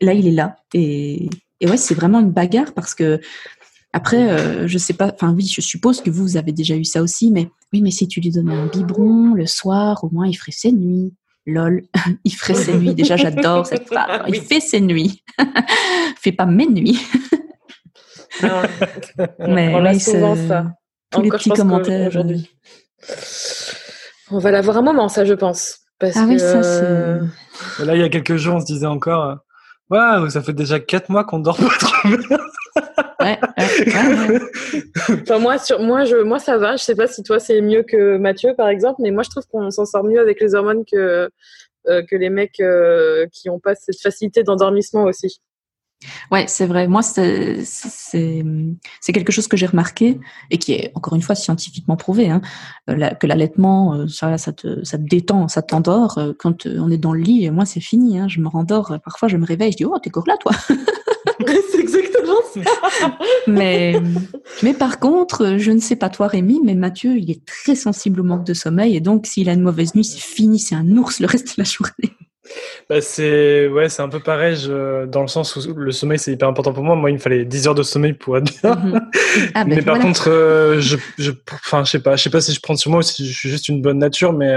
[0.01, 0.57] là il est là.
[0.75, 1.31] Et,
[1.61, 3.21] et ouais, c'est vraiment une bagarre parce que
[3.93, 7.03] après, euh, je sais pas, enfin oui, je suppose que vous, avez déjà eu ça
[7.03, 10.35] aussi, mais oui, mais si tu lui donnais un biberon le soir, au moins il
[10.35, 11.13] ferait ses nuits.
[11.45, 11.83] Lol,
[12.25, 12.95] il ferait ses nuits.
[12.95, 14.23] Déjà, j'adore cette phrase.
[14.29, 15.23] Il fait ses nuits.
[16.21, 17.01] fait pas mes nuits.
[18.43, 18.63] Ah
[19.41, 20.73] mais on a souvent ça.
[21.11, 22.49] Tous les petits commentaires aujourd'hui.
[24.31, 25.81] On va l'avoir un moment, ça, je pense.
[25.99, 26.85] Parce ah oui, ça c'est.
[26.85, 27.21] Euh,
[27.81, 29.25] là, il y a quelques jours, on se disait encore.
[29.25, 29.35] Euh,
[29.91, 32.09] Waouh, ça fait déjà quatre mois qu'on dort pas trop
[35.39, 36.77] moi, moi, je, moi, ça va.
[36.77, 39.47] Je sais pas si toi, c'est mieux que Mathieu, par exemple, mais moi, je trouve
[39.51, 41.31] qu'on s'en sort mieux avec les hormones que,
[41.89, 45.41] euh, les mecs euh, qui n'ont pas cette facilité d'endormissement aussi.
[46.31, 46.89] Ouais, c'est vrai.
[46.89, 47.65] Moi, c'est
[49.13, 50.19] quelque chose que j'ai remarqué
[50.51, 52.41] et qui est encore une fois scientifiquement prouvé, hein,
[52.91, 56.19] euh, que l'allaitement, ça, ça, te, ça te détend, ça t'endort.
[56.39, 58.19] Quand on est dans le lit, moi, c'est fini.
[58.19, 58.99] Hein, je me rendors.
[59.05, 60.53] Parfois, je me réveille, je dis oh, t'es encore là, toi.
[61.71, 62.61] c'est exactement ça.
[63.47, 64.01] mais,
[64.63, 68.21] mais par contre, je ne sais pas toi, Rémi, mais Mathieu, il est très sensible
[68.21, 68.97] au manque de sommeil.
[68.97, 71.63] Et donc, s'il a une mauvaise nuit, c'est fini, c'est un ours le reste de
[71.63, 72.17] la journée.
[72.89, 74.57] Bah c'est ouais, c'est un peu pareil
[75.07, 76.97] dans le sens où le sommeil c'est hyper important pour moi.
[76.97, 78.75] Moi, il me fallait 10 heures de sommeil pour être bien.
[78.75, 79.01] Mhm.
[79.55, 80.97] Ah, ben mais par contre, euh, je,
[81.51, 83.33] enfin, je sais pas, je sais pas si je prends sur moi ou si je
[83.33, 84.55] suis juste une bonne nature, mais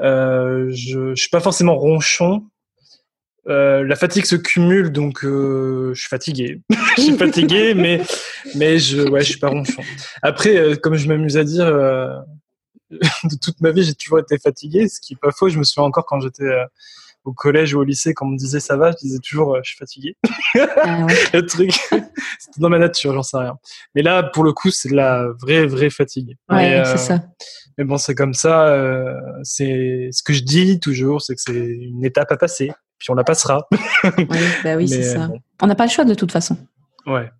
[0.00, 2.42] euh, je, je suis pas forcément ronchon.
[3.48, 6.60] Euh, la fatigue se cumule, donc euh, je suis fatigué.
[6.96, 8.02] je suis fatigué, mais
[8.54, 9.82] mais je ouais, je suis pas ronchon.
[10.22, 11.66] Après, euh, comme je m'amuse à dire,
[13.24, 15.48] de toute ma vie, j'ai toujours été fatigué, ce qui est pas faux.
[15.48, 16.48] Je me souviens encore quand j'étais
[17.24, 19.70] au collège ou au lycée, quand on me disait ça va, je disais toujours je
[19.70, 20.16] suis fatigué.
[20.54, 21.72] Ah Le truc,
[22.38, 23.58] c'était dans ma nature, j'en sais rien.
[23.94, 26.36] Mais là, pour le coup, c'est de la vraie vraie fatigue.
[26.48, 27.22] Ouais, c'est ça.
[27.76, 28.74] Mais bon, c'est comme ça.
[29.42, 33.14] c'est ce que je dis toujours, c'est que c'est une étape à passer puis on
[33.14, 33.66] la passera.
[34.18, 34.26] oui,
[34.64, 35.28] bah oui c'est ça.
[35.62, 36.56] On n'a pas le choix de toute façon.
[37.06, 37.30] Ouais.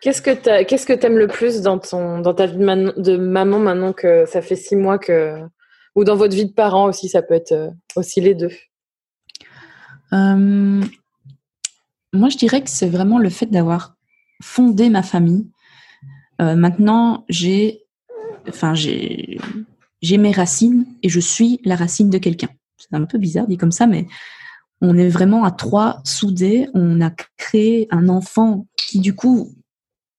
[0.00, 3.92] Qu'est-ce que qu'est-ce que t'aimes le plus dans ton dans ta vie de, maman maintenant
[3.92, 5.38] que ça fait six mois que
[5.94, 8.52] ou dans votre vie de parent aussi ça peut être euh, aussi les deux?
[10.12, 10.82] Euh,
[12.12, 13.96] moi je dirais que c'est vraiment le fait d'avoir
[14.42, 15.50] fondé ma famille.
[16.40, 17.84] Euh, maintenant j'ai
[18.48, 19.38] enfin j'ai
[20.02, 22.48] j'ai mes racines et je suis la racine de quelqu'un
[22.82, 24.06] c'est un peu bizarre dit comme ça, mais
[24.80, 26.68] on est vraiment à trois soudés.
[26.74, 29.54] On a créé un enfant qui, du coup,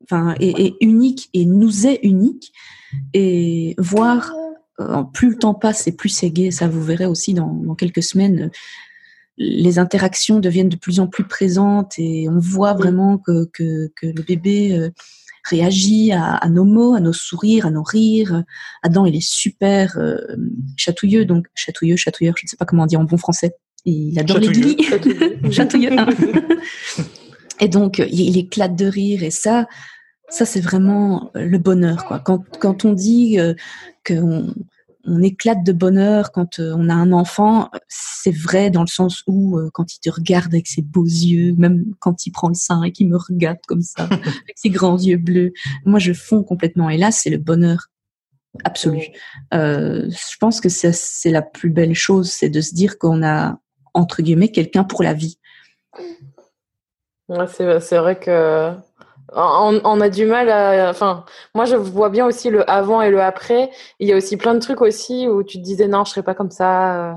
[0.04, 2.54] enfin, est, unique et nous est unique.
[3.14, 4.32] Et voir,
[4.80, 8.04] euh, plus le temps passe et plus c'est gai, ça vous verrez aussi dans, quelques
[8.04, 8.51] semaines,
[9.38, 14.22] les interactions deviennent de plus en plus présentes et on voit vraiment que, que, le
[14.22, 14.89] bébé euh,
[15.43, 18.43] réagit à, nos mots, à nos sourires, à nos rires.
[18.82, 20.18] Adam, il est super euh,
[20.78, 23.56] chatouilleux, donc chatouilleux, chatouilleur, je ne sais pas comment dire en bon français.
[23.86, 24.78] Il adore les glis.
[25.51, 25.91] chatouilleux.
[27.60, 29.68] et donc, il éclate de rire et ça,
[30.34, 32.05] ça c'est vraiment le bonheur.
[32.05, 32.19] Quoi.
[32.19, 33.53] Quand, quand on dit euh,
[34.05, 34.53] qu'on
[35.05, 37.69] on éclate de bonheur quand euh, on a un enfant.
[37.88, 41.53] C'est vrai dans le sens où euh, quand il te regarde avec ses beaux yeux,
[41.57, 44.97] même quand il prend le sein et qu'il me regarde comme ça, avec ses grands
[44.97, 45.53] yeux bleus,
[45.86, 46.89] moi je fonds complètement.
[46.89, 47.89] Et là, c'est le bonheur
[48.63, 49.07] absolu.
[49.53, 53.59] Euh, je pense que c'est la plus belle chose, c'est de se dire qu'on a
[53.93, 55.38] entre guillemets quelqu'un pour la vie.
[57.29, 58.73] Ouais, c'est vrai que
[59.32, 60.89] on, a du mal à.
[60.89, 63.69] Enfin, moi, je vois bien aussi le avant et le après.
[63.99, 66.24] Il y a aussi plein de trucs aussi où tu te disais non, je serai
[66.24, 67.13] pas comme ça euh,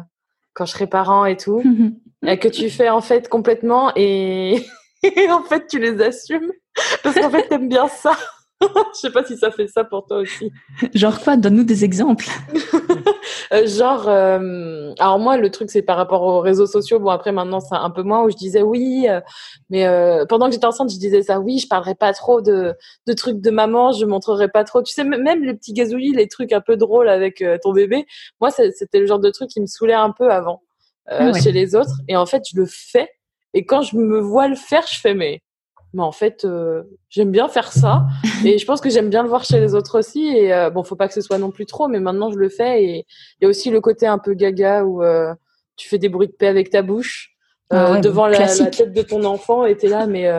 [0.55, 1.63] quand je serai parent et tout.
[2.23, 4.65] que tu fais en fait complètement et,
[5.03, 6.51] et en fait tu les assumes
[7.03, 8.17] parce qu'en fait t'aimes bien ça.
[8.95, 10.51] Je sais pas si ça fait ça pour toi aussi.
[10.95, 12.27] Genre quoi Donne-nous des exemples.
[13.53, 16.99] Euh, genre, euh, alors moi, le truc, c'est par rapport aux réseaux sociaux.
[16.99, 19.21] Bon, après, maintenant, c'est un peu moins où je disais oui, euh,
[19.71, 19.87] mais
[20.29, 22.75] pendant que j'étais enceinte, je disais ça, oui, je parlerai pas trop de,
[23.07, 24.83] de trucs de maman, je montrerai pas trop.
[24.83, 28.07] Tu sais, même les petits gazouillis, les trucs un peu drôles avec ton bébé,
[28.41, 30.63] moi, c'était le genre de truc qui me saoulait un peu avant
[31.07, 32.01] ah chez les autres.
[32.09, 33.09] Et en fait, je le fais.
[33.55, 35.41] Et quand je me vois le faire, je fais, mais
[35.97, 38.07] mais en fait, euh, j'aime bien faire ça.
[38.45, 40.27] Et je pense que j'aime bien le voir chez les autres aussi.
[40.27, 42.49] Et euh, bon, faut pas que ce soit non plus trop, mais maintenant je le
[42.49, 42.85] fais.
[42.85, 43.07] Et
[43.41, 45.33] il y a aussi le côté un peu gaga où euh,
[45.77, 47.33] tu fais des bruits de paix avec ta bouche.
[47.71, 50.31] Ah devant la, tête de ton enfant et t'es là mais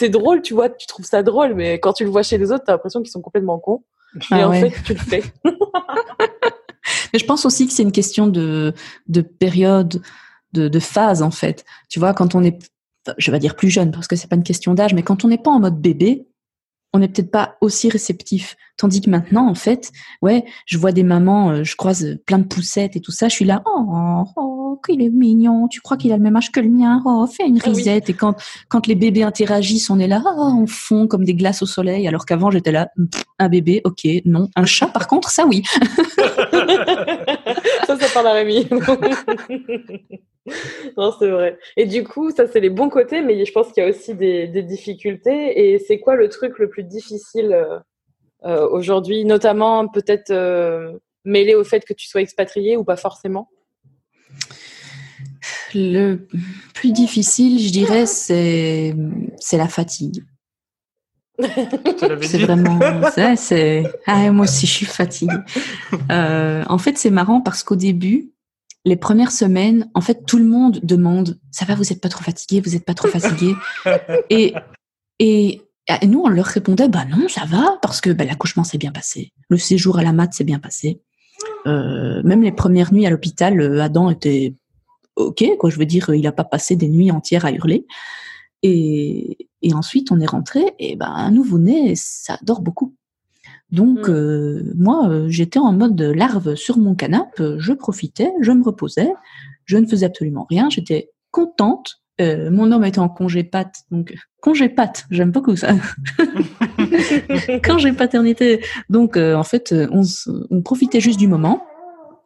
[0.00, 2.50] c'est drôle tu vois tu trouves ça drôle mais quand tu le vois chez les
[2.50, 3.84] autres t'as l'impression qu'ils sont complètement cons
[4.16, 5.22] et ah en fait tu le fais
[7.12, 8.74] mais je pense aussi que c'est une question de
[9.06, 10.02] de période
[10.54, 12.58] de, de phase en fait tu vois quand on est
[13.18, 15.28] je vais dire plus jeune parce que c'est pas une question d'âge, mais quand on
[15.28, 16.26] n'est pas en mode bébé,
[16.92, 18.56] on n'est peut-être pas aussi réceptif.
[18.76, 22.44] Tandis que maintenant, en fait, ouais, je vois des mamans, euh, je croise plein de
[22.44, 26.12] poussettes et tout ça, je suis là, oh, oh qu'il est mignon, tu crois qu'il
[26.12, 28.10] a le même âge que le mien, oh, fais une ah risette.
[28.10, 28.34] Et quand,
[28.68, 32.06] quand les bébés interagissent, on est là, oh, on fond comme des glaces au soleil,
[32.08, 32.88] alors qu'avant, j'étais là,
[33.38, 34.48] un bébé, ok, non.
[34.56, 35.62] Un chat, par contre, ça oui.
[37.86, 38.66] ça, ça parle à Rémi.
[40.96, 41.58] non, c'est vrai.
[41.76, 44.14] Et du coup, ça, c'est les bons côtés, mais je pense qu'il y a aussi
[44.14, 45.74] des, difficultés.
[45.74, 47.78] Et c'est quoi le truc le plus difficile euh,
[48.44, 50.92] euh, aujourd'hui, notamment peut-être euh,
[51.24, 53.48] mêlé au fait que tu sois expatrié ou pas forcément?
[55.74, 56.26] Le
[56.74, 58.94] plus difficile, je dirais, c'est
[59.52, 60.24] la fatigue.
[62.20, 62.78] c'est vraiment
[63.36, 65.38] c'est ah, moi aussi je suis fatiguée
[66.10, 68.32] en fait c'est marrant parce qu'au début
[68.84, 72.24] les premières semaines, en fait, tout le monde demande ça va, vous n'êtes pas trop
[72.24, 73.54] fatigué, vous n'êtes pas trop fatigué.
[74.30, 74.54] et,
[75.18, 75.62] et,
[76.04, 79.32] nous, on leur répondait bah non, ça va, parce que bah, l'accouchement s'est bien passé,
[79.48, 81.00] le séjour à la mat s'est bien passé.
[81.66, 84.54] Euh, même les premières nuits à l'hôpital, euh, Adam était
[85.16, 85.70] ok, quoi.
[85.70, 87.86] Je veux dire, il n'a pas passé des nuits entières à hurler.
[88.62, 92.94] Et, et ensuite, on est rentré, et ben, un nouveau-né, ça dort beaucoup.
[93.70, 94.12] Donc, mmh.
[94.12, 99.12] euh, moi, euh, j'étais en mode larve sur mon canapé, je profitais, je me reposais,
[99.64, 102.01] je ne faisais absolument rien, j'étais contente.
[102.22, 105.74] Euh, mon homme était en congé pâte, donc congé pâte, j'aime beaucoup ça.
[107.64, 108.64] congé paternité.
[108.88, 110.02] Donc, en fait, on,
[110.50, 111.62] on profitait juste du moment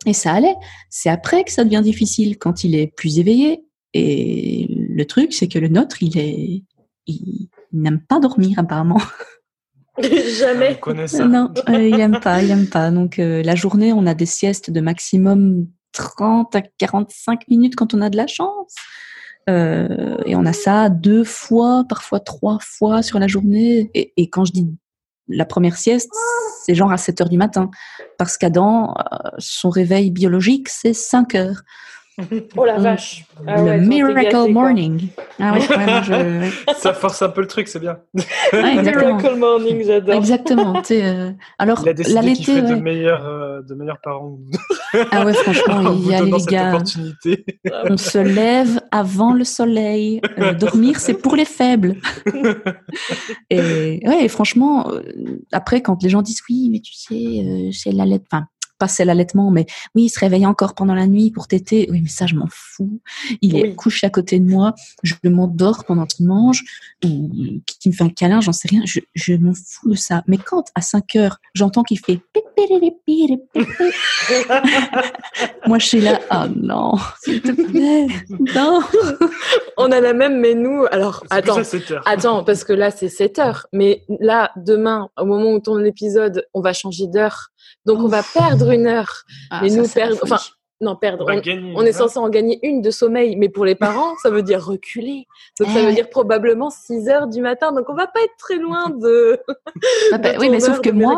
[0.07, 0.55] et ça allait.
[0.89, 3.65] C'est après que ça devient difficile, quand il est plus éveillé.
[3.93, 6.63] Et le truc, c'est que le nôtre, il est,
[7.07, 9.01] il n'aime pas dormir apparemment.
[10.03, 10.79] Jamais.
[11.27, 12.91] Non, euh, il aime pas, il aime pas.
[12.91, 17.95] Donc euh, la journée, on a des siestes de maximum 30 à 45 minutes quand
[17.95, 18.75] on a de la chance.
[19.49, 23.91] Euh, et on a ça deux fois, parfois trois fois sur la journée.
[23.95, 24.69] Et, quand je dis
[25.29, 26.11] la première sieste,
[26.65, 27.71] c'est genre à 7 heures du matin.
[28.19, 28.95] Parce qu'Adam,
[29.39, 31.63] son réveil biologique, c'est 5 heures.
[32.57, 33.27] Oh la vache.
[33.47, 35.09] Ah le Miracle Morning.
[35.39, 35.61] Ah ouais,
[36.77, 37.99] Ça force un peu le truc, c'est bien.
[38.53, 40.15] miracle Morning, j'adore.
[40.15, 40.83] Exactement.
[40.91, 44.39] Euh, alors, il a décidé qu'il de meilleurs, euh, de meilleurs parents.
[45.11, 46.79] ah ouais, franchement, il y a les gars.
[47.85, 50.23] On se lève avant le soleil.
[50.39, 51.97] Euh, dormir, c'est pour les faibles.
[53.51, 54.91] et ouais, franchement,
[55.53, 58.25] après, quand les gens disent oui, mais tu sais, c'est la lettre.
[58.33, 58.47] Enfin,
[58.79, 61.89] passer l'allaitement, mais oui, il se réveille encore pendant la nuit pour téter.
[61.91, 63.01] Oui, mais ça, je m'en fous.
[63.43, 66.65] Il est couché à côté de moi, je m'endors pendant qu'il mange,
[67.05, 67.31] ou
[67.67, 68.83] qu'il me fait un câlin, j'en sais rien.
[68.85, 70.23] Je, je m'en fous de ça.
[70.27, 72.21] Mais quand, à 5 heures, j'entends qu'il fait
[75.67, 78.07] moi, je suis là, oh non, s'il te plaît,
[78.55, 78.81] non.
[79.77, 81.61] On a la même, mais nous, alors, attends,
[82.07, 83.67] attends, parce que là, c'est 7 heures.
[83.73, 87.51] Mais là, demain, au moment où tourne l'épisode, on va changer d'heure.
[87.85, 89.23] Donc, on va perdre une heure.
[89.51, 90.39] Ah, mais nous, perdre, enfin,
[90.81, 91.25] non, perdre.
[91.75, 94.63] On, est censé en gagner une de sommeil, mais pour les parents, ça veut dire
[94.63, 95.27] reculer.
[95.59, 95.95] Donc ça veut eh.
[95.95, 97.73] dire probablement 6 heures du matin.
[97.73, 99.41] Donc on va pas être très loin de.
[100.13, 101.17] Ah bah oui, mais sauf que moi,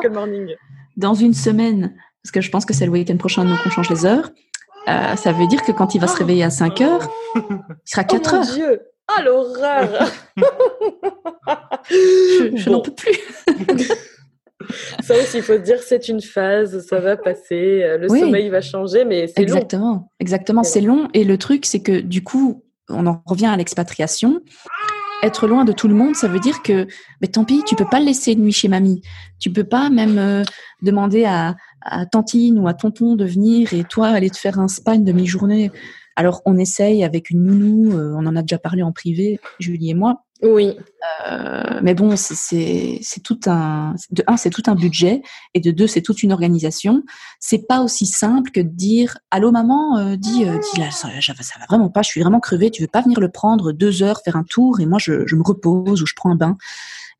[0.97, 3.91] dans une semaine, parce que je pense que c'est le week-end prochain donc on change
[3.91, 4.31] les heures,
[4.89, 6.19] euh, ça veut dire que quand il va se oh.
[6.19, 7.43] réveiller à 5 heures, il
[7.85, 8.45] sera 4 heures.
[8.45, 8.81] Dieu.
[9.09, 10.11] Ah l'horreur
[11.91, 13.19] Je, n'en peux plus
[15.01, 18.49] ça aussi, il faut se dire c'est une phase, ça va passer, euh, le sommeil
[18.49, 19.45] va changer, mais c'est long.
[19.45, 21.09] Exactement, exactement, c'est long.
[21.15, 24.41] Et le truc, c'est que du coup, on en revient à l'expatriation.
[25.23, 26.87] Être loin de tout le monde, ça veut dire que,
[27.21, 29.03] mais tant pis, tu peux pas le laisser une nuit chez mamie.
[29.41, 30.45] Tu peux pas même euh,
[30.83, 34.69] demander à, à tantine ou à tonton de venir et toi aller te faire un
[34.69, 35.73] spa une demi-journée.
[36.15, 39.91] Alors, on essaye avec une nounou, euh, on en a déjà parlé en privé, Julie
[39.91, 40.25] et moi.
[40.43, 40.76] Oui.
[41.26, 43.95] Euh, mais bon, c'est tout un.
[44.11, 45.22] De un, c'est tout un budget,
[45.55, 47.03] et de deux, c'est toute une organisation.
[47.41, 51.32] C'est pas aussi simple que de dire Allô, maman, euh, dis, dis là, ça, ça,
[51.59, 54.20] va vraiment pas, je suis vraiment crevée, tu veux pas venir le prendre deux heures,
[54.24, 56.57] faire un tour, et moi, je, je me repose ou je prends un bain.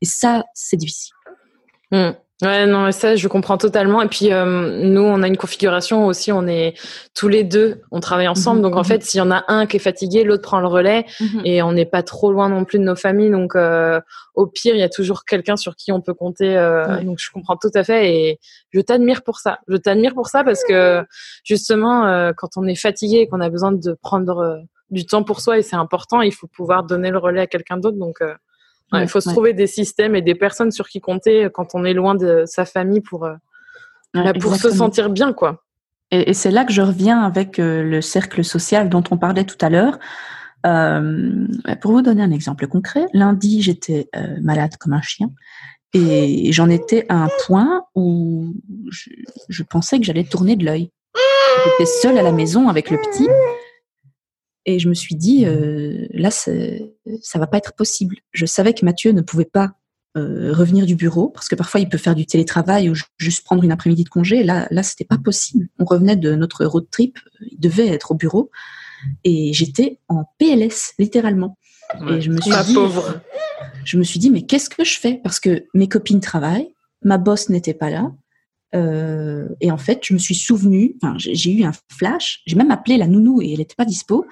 [0.01, 1.13] Et ça, c'est difficile.
[1.91, 2.11] Mmh.
[2.41, 4.01] Ouais, non, ça, je comprends totalement.
[4.01, 6.73] Et puis, euh, nous, on a une configuration aussi, on est
[7.13, 8.59] tous les deux, on travaille ensemble.
[8.59, 8.85] Mhm, donc, en mhm.
[8.85, 11.05] fait, s'il y en a un qui est fatigué, l'autre prend le relais.
[11.19, 11.41] Mhm.
[11.43, 13.29] Et on n'est pas trop loin non plus de nos familles.
[13.29, 13.99] Donc, euh,
[14.35, 16.55] au pire, il y a toujours quelqu'un sur qui on peut compter.
[16.55, 18.13] Euh, donc, je comprends tout à fait.
[18.13, 18.39] Et
[18.71, 19.59] je t'admire pour ça.
[19.67, 21.03] Je t'admire pour ça parce que,
[21.43, 24.61] justement, quand on est fatigué et qu'on a besoin de prendre
[24.91, 27.75] du temps pour soi, et c'est important, il faut pouvoir donner le relais à quelqu'un
[27.75, 27.97] d'autre.
[27.97, 28.21] Donc,
[28.93, 31.93] il faut se trouver des systèmes et des personnes sur qui compter quand on est
[31.93, 33.35] loin de sa famille pour, euh,
[34.13, 35.63] bah, pour se sentir bien, quoi.
[36.11, 39.57] Et, c'est là que je reviens avec euh, le cercle social dont on parlait tout
[39.61, 39.99] à l'heure.
[40.65, 41.45] Euh,
[41.81, 44.09] pour vous donner un exemple concret, lundi, j'étais
[44.41, 45.31] malade comme un chien
[45.93, 48.53] et j'en étais à un point où
[48.91, 49.09] je,
[49.47, 50.91] je pensais que j'allais tourner de l'œil.
[51.63, 53.27] J'étais seule à la maison avec le petit
[54.69, 58.17] et je me suis dit, euh, là, ça va pas être possible.
[58.31, 59.73] Je savais que Mathieu ne pouvait pas
[60.15, 63.63] euh, revenir du bureau parce que parfois il peut faire du télétravail ou juste prendre
[63.63, 64.43] une après-midi de congé.
[64.43, 65.69] Là, là, c'était pas possible.
[65.79, 68.51] On revenait de notre road trip, il devait être au bureau
[69.23, 71.57] et j'étais en PLS littéralement.
[72.07, 73.21] et je me suis dit, pauvre.
[73.85, 75.19] je me suis dit, mais qu'est-ce que je fais?
[75.23, 78.11] Parce que mes copines travaillent, ma boss n'était pas là.
[78.75, 82.41] Euh, et en fait, je me suis souvenu, enfin, j'ai eu un flash.
[82.45, 84.25] J'ai même appelé la nounou et elle n'était pas dispo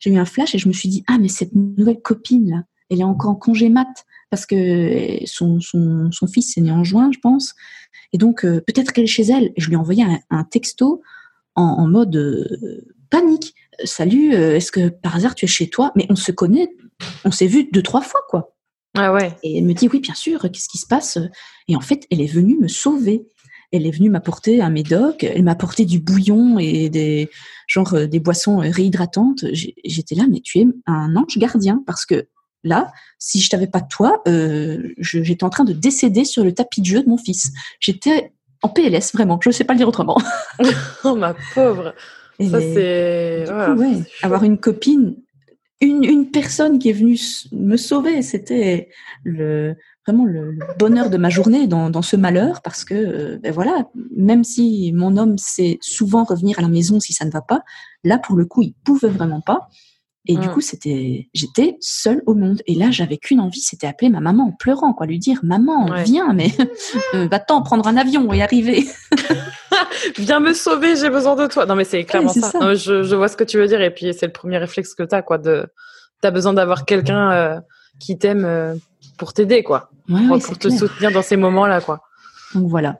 [0.00, 2.64] j'ai eu un flash et je me suis dit ah mais cette nouvelle copine là,
[2.90, 6.82] elle est encore en congé mat parce que son, son, son fils est né en
[6.82, 7.54] juin, je pense.
[8.12, 9.52] Et donc euh, peut-être qu'elle est chez elle.
[9.56, 11.02] Et je lui ai envoyé un, texto
[11.54, 13.54] en, en mode euh, panique.
[13.84, 15.92] Salut, euh, est-ce que par hasard tu es chez toi?
[15.94, 16.68] Mais on se connaît,
[17.24, 18.56] on s'est vu deux trois fois quoi.
[18.96, 19.36] Ah ouais.
[19.42, 20.40] Et elle me dit oui bien sûr.
[20.42, 21.18] Qu'est-ce qui se passe?
[21.68, 23.26] Et en fait, elle est venue me sauver
[23.72, 27.30] elle est venue m'apporter un médoc, elle m'a apporté du bouillon et des
[27.66, 29.44] genre euh, des boissons euh, réhydratantes.
[29.52, 32.26] J'étais là, mais tu es un ange gardien parce que
[32.62, 36.80] là, si je t'avais pas toi, euh, j'étais en train de décéder sur le tapis
[36.80, 37.52] de jeu de mon fils.
[37.80, 39.38] J'étais en PLS vraiment.
[39.42, 40.20] Je ne sais pas le dire autrement.
[41.04, 41.94] oh ma pauvre.
[42.40, 43.44] ça c'est
[44.22, 45.16] avoir une copine,
[45.80, 47.18] une, une personne qui est venue
[47.52, 48.88] me sauver, c'était
[49.22, 49.76] le
[50.06, 53.88] vraiment le, bonheur de ma journée dans, dans ce malheur parce que euh, ben voilà,
[54.16, 57.62] même si mon homme sait souvent revenir à la maison si ça ne va pas,
[58.02, 59.68] là pour le coup il pouvait vraiment pas.
[60.26, 60.52] Et du mm.
[60.52, 62.62] coup, c'était, j'étais seule au monde.
[62.66, 66.02] Et là, j'avais qu'une envie, c'était appeler ma maman en pleurant, quoi, lui dire, maman,
[66.02, 66.50] viens, mais
[67.14, 68.86] euh, va-t'en prendre un avion et arriver.
[70.18, 71.66] viens me sauver, j'ai besoin de toi.
[71.66, 72.74] Non, mais c'est clairement ça.
[72.74, 73.82] je, je, vois ce que tu veux dire.
[73.82, 75.66] Et puis, c'est le premier réflexe que tu as, quoi, de,
[76.20, 77.60] t'as besoin d'avoir quelqu'un euh,
[78.00, 78.74] qui t'aime euh,
[79.18, 79.90] pour t'aider, quoi.
[80.28, 82.00] pour te soutenir dans ces moments-là, quoi.
[82.54, 82.96] Donc voilà.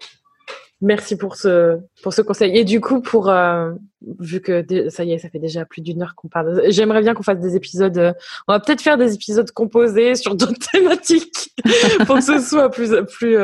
[0.81, 2.59] Merci pour ce pour ce conseil.
[2.59, 3.73] Et du coup, pour euh,
[4.19, 6.62] vu que ça y est, ça fait déjà plus d'une heure qu'on parle.
[6.69, 7.97] J'aimerais bien qu'on fasse des épisodes.
[7.97, 8.12] Euh,
[8.49, 11.55] on va peut-être faire des épisodes composés sur d'autres thématiques
[12.07, 13.39] pour que ce soit plus plus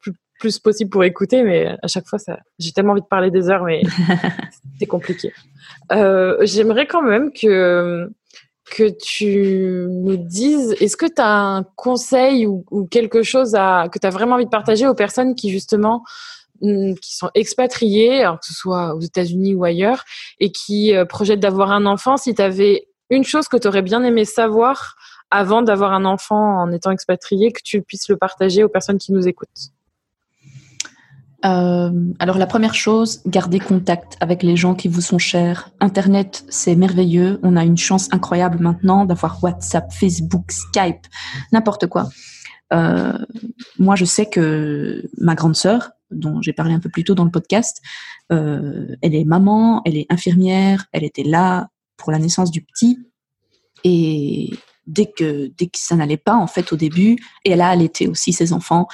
[0.00, 1.42] plus plus possible pour écouter.
[1.42, 3.82] Mais à chaque fois, ça, j'ai tellement envie de parler des heures, mais
[4.78, 5.32] c'est compliqué.
[5.90, 8.08] J'aimerais quand même que
[8.70, 13.98] que tu nous dises, est-ce que tu as un conseil ou, quelque chose à, que
[13.98, 16.02] tu as vraiment envie de partager aux personnes qui justement
[16.62, 20.04] mm, qui sont expatriées, alors que ce soit aux États-Unis ou ailleurs,
[20.40, 23.82] et qui euh, projettent d'avoir un enfant, si tu avais une chose que tu aurais
[23.82, 24.96] bien aimé savoir
[25.30, 29.12] avant d'avoir un enfant en étant expatrié, que tu puisses le partager aux personnes qui
[29.12, 29.72] nous écoutent
[31.44, 35.70] euh, alors la première chose, gardez contact avec les gens qui vous sont chers.
[35.80, 37.38] Internet, c'est merveilleux.
[37.42, 41.06] On a une chance incroyable maintenant d'avoir WhatsApp, Facebook, Skype,
[41.52, 42.08] n'importe quoi.
[42.72, 43.18] Euh,
[43.78, 47.24] moi, je sais que ma grande sœur, dont j'ai parlé un peu plus tôt dans
[47.24, 47.82] le podcast,
[48.32, 51.68] euh, elle est maman, elle est infirmière, elle était là
[51.98, 52.98] pour la naissance du petit.
[53.84, 54.50] Et
[54.86, 57.16] dès que dès que ça n'allait pas en fait au début.
[57.44, 58.86] Et elle a allaité aussi ses enfants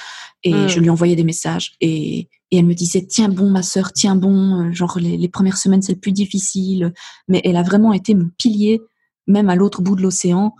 [0.43, 0.67] et hmm.
[0.67, 1.73] je lui envoyais des messages.
[1.81, 4.67] Et, et elle me disait tiens bon ma sœur tiens bon.
[4.67, 6.93] Euh, genre les, les premières semaines c'est le plus difficile
[7.27, 8.81] mais elle a vraiment été mon pilier
[9.27, 10.55] même à l'autre bout de l'océan.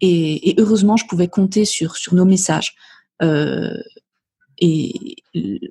[0.00, 2.74] Et, et, heureusement je pouvais compter sur sur nos messages.
[3.22, 3.76] Euh,
[4.58, 5.16] et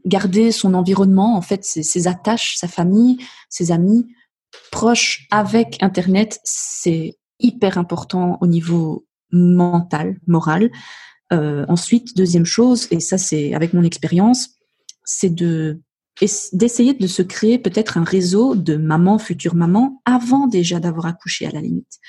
[0.06, 3.18] garder son environnement en fait ses, ses attaches sa famille
[3.50, 4.06] ses amis
[4.72, 10.72] proches avec internet c'est hyper important au niveau mental, moral.
[11.34, 14.49] Euh, ensuite, deuxième chose, et ça c'est avec mon expérience,
[15.03, 15.82] c'est de
[16.54, 21.46] d'essayer de se créer peut-être un réseau de mamans, futures mamans, avant déjà d'avoir accouché
[21.46, 22.00] à la limite.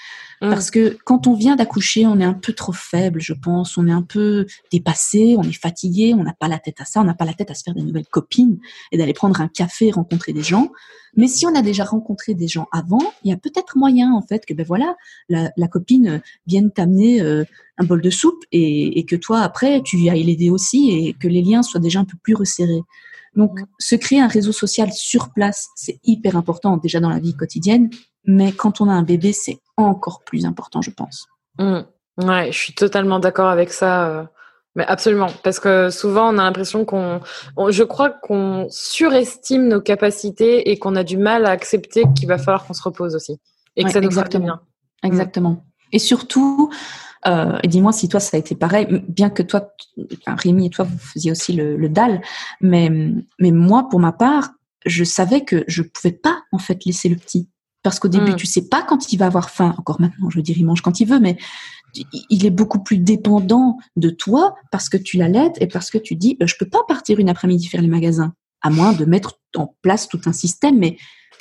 [0.40, 0.50] Mmh.
[0.50, 3.88] Parce que quand on vient d'accoucher, on est un peu trop faible, je pense, on
[3.88, 7.04] est un peu dépassé, on est fatigué, on n'a pas la tête à ça, on
[7.04, 8.58] n'a pas la tête à se faire des nouvelles copines
[8.92, 10.70] et d'aller prendre un café, rencontrer des gens.
[11.16, 14.22] Mais si on a déjà rencontré des gens avant, il y a peut-être moyen en
[14.22, 14.94] fait que ben voilà,
[15.28, 17.44] la, la copine vienne t'amener euh,
[17.78, 21.28] un bol de soupe et, et, que toi après tu ailles l'aider aussi et que
[21.28, 22.82] les liens soient déjà un peu plus resserrés.
[23.36, 27.34] Donc, se créer un réseau social sur place, c'est hyper important déjà dans la vie
[27.34, 27.90] quotidienne,
[28.24, 31.26] mais quand on a un bébé, c'est encore plus important, je pense.
[31.58, 31.80] Mmh.
[32.24, 34.08] Ouais, je suis totalement d'accord avec ça.
[34.08, 34.24] Euh,
[34.74, 37.20] mais absolument, parce que souvent on a l'impression qu'on,
[37.70, 42.36] je crois qu'on surestime nos capacités et qu'on a du mal à accepter qu'il va
[42.36, 43.40] falloir qu'on se repose aussi
[43.74, 44.44] et que ça nous exactement.
[44.44, 44.60] bien.
[45.02, 45.64] Exactement.
[45.92, 46.70] Et surtout,
[47.26, 49.72] euh, et dis-moi si toi ça a été pareil, bien que toi,
[50.18, 52.20] enfin, Rémi et toi vous faisiez aussi le, le DAL,
[52.60, 52.90] mais
[53.38, 54.50] mais moi pour ma part,
[54.84, 57.48] je savais que je pouvais pas en fait laisser le petit
[57.82, 58.36] parce qu'au début mm.
[58.36, 59.74] tu sais pas quand il va avoir faim.
[59.78, 61.36] Encore maintenant, je veux dire il mange quand il veut, mais
[62.30, 66.14] il est beaucoup plus dépendant de toi parce que tu l'allaites et parce que tu
[66.14, 69.74] dis je peux pas partir une après-midi faire les magasins à moins de mettre en
[69.82, 70.96] place tout un système, mais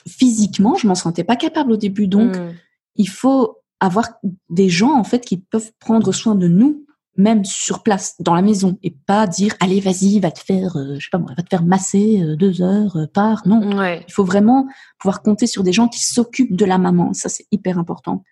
[0.08, 2.54] physiquement je m'en sentais pas capable au début, donc mm.
[2.96, 4.10] il faut avoir
[4.50, 6.86] des gens en fait qui peuvent prendre soin de nous
[7.18, 10.96] même sur place dans la maison et pas dire allez vas-y va te faire euh,
[10.96, 13.62] je sais pas moi va te faire masser euh, deux heures euh, par non.
[14.08, 14.68] Il faut vraiment
[15.00, 17.14] pouvoir compter sur des gens qui s'occupent de la maman.
[17.14, 18.24] Ça c'est hyper important.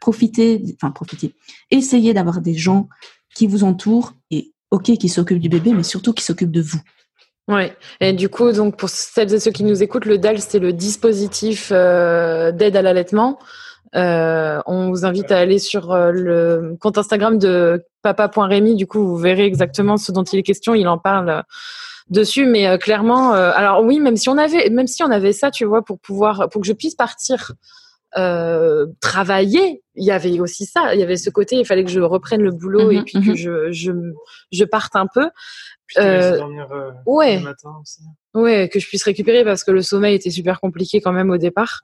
[0.00, 1.34] Profitez enfin profitez
[1.70, 2.88] essayez d'avoir des gens
[3.34, 6.80] qui vous entourent et ok qui s'occupent du bébé mais surtout qui s'occupent de vous.
[7.48, 7.76] Ouais.
[8.00, 10.72] Et du coup, donc pour celles et ceux qui nous écoutent, le DAL c'est le
[10.72, 13.38] dispositif d'aide à l'allaitement.
[13.94, 18.74] Euh, on vous invite à aller sur euh, le compte Instagram de papa.rémi.
[18.74, 20.74] Du coup, vous verrez exactement ce dont il est question.
[20.74, 21.42] Il en parle euh,
[22.08, 25.64] dessus, mais clairement, alors oui, même si on avait, même si on avait ça, tu
[25.64, 27.52] vois, pour pouvoir, pour que je puisse partir
[29.00, 30.94] travailler, il y avait aussi ça.
[30.94, 33.20] Il y avait ce côté, il fallait que je reprenne le boulot et mhm, puis
[33.20, 33.36] que mhm.
[33.36, 33.92] je, je,
[34.50, 35.28] je parte un peu.
[35.98, 36.68] Euh, dormir,
[37.06, 37.36] ouais.
[37.36, 38.00] le matin aussi.
[38.34, 41.36] Ouais, que je puisse récupérer parce que le sommeil était super compliqué quand même au
[41.36, 41.82] départ.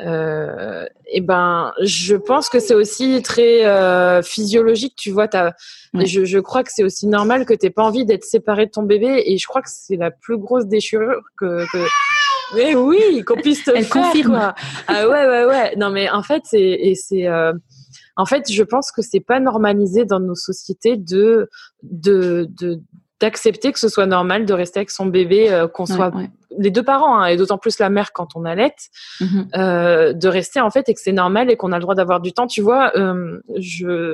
[0.00, 5.28] Euh, et ben, je pense que c'est aussi très euh, physiologique, tu vois.
[5.34, 5.54] As,
[5.94, 8.82] je, je, crois que c'est aussi normal que t'aies pas envie d'être séparé de ton
[8.82, 11.64] bébé, et je crois que c'est la plus grosse déchirure que.
[11.72, 11.78] que...
[12.54, 14.02] Mais oui, qu'on puisse te Elle faire.
[14.02, 14.34] Confirme.
[14.34, 14.54] Quoi.
[14.86, 15.76] Ah ouais, ouais, ouais.
[15.76, 17.26] Non, mais en fait, c'est et c'est.
[17.26, 17.52] Euh,
[18.16, 21.48] en fait, je pense que c'est pas normalisé dans nos sociétés de
[21.82, 22.80] de de
[23.20, 26.12] d'accepter que ce soit normal de rester avec son bébé, euh, qu'on soit
[26.56, 28.74] les deux parents, hein, et d'autant plus la mère quand on allait,
[29.20, 31.94] mm euh, de rester en fait et que c'est normal et qu'on a le droit
[31.94, 32.46] d'avoir du temps.
[32.46, 33.40] Tu vois, euh,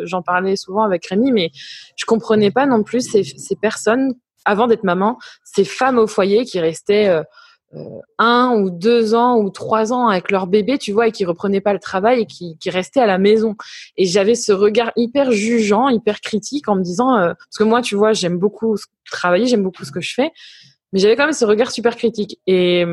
[0.05, 1.51] j'en parlais souvent avec Rémi, mais
[1.97, 6.45] je comprenais pas non plus ces, ces personnes avant d'être maman, ces femmes au foyer
[6.45, 7.23] qui restaient euh, euh,
[8.19, 11.61] un ou deux ans ou trois ans avec leur bébé, tu vois, et qui reprenaient
[11.61, 13.57] pas le travail et qui, restaient à la maison.
[13.97, 17.83] Et j'avais ce regard hyper jugeant, hyper critique en me disant, euh, parce que moi,
[17.83, 18.77] tu vois, j'aime beaucoup
[19.11, 20.31] travailler, j'aime beaucoup ce que je fais,
[20.93, 22.39] mais j'avais quand même ce regard super critique.
[22.47, 22.85] Et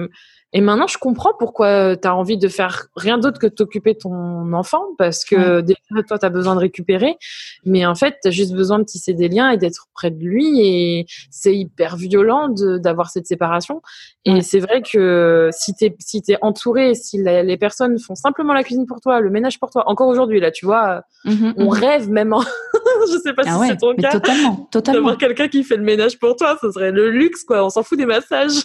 [0.53, 3.94] et maintenant, je comprends pourquoi tu as envie de faire rien d'autre que de t'occuper
[3.94, 7.15] de ton enfant, parce que déjà, toi, tu as besoin de récupérer,
[7.64, 10.22] mais en fait, tu as juste besoin de tisser des liens et d'être près de
[10.22, 13.82] lui, et c'est hyper violent d'avoir cette séparation.
[14.26, 18.53] Et c'est vrai que si tu es, si es entouré, si les personnes font simplement
[18.53, 21.65] la cuisine pour toi, le ménage pour toi, encore aujourd'hui, là, tu vois, mmh on
[21.65, 22.41] mmh rêve même en...
[23.11, 24.11] je sais pas ah si c'est ton cas.
[24.11, 24.99] Totalement, totalement.
[24.99, 27.65] D'avoir quelqu'un qui fait le ménage pour toi, ce serait le luxe, quoi.
[27.65, 28.64] On s'en fout des massages.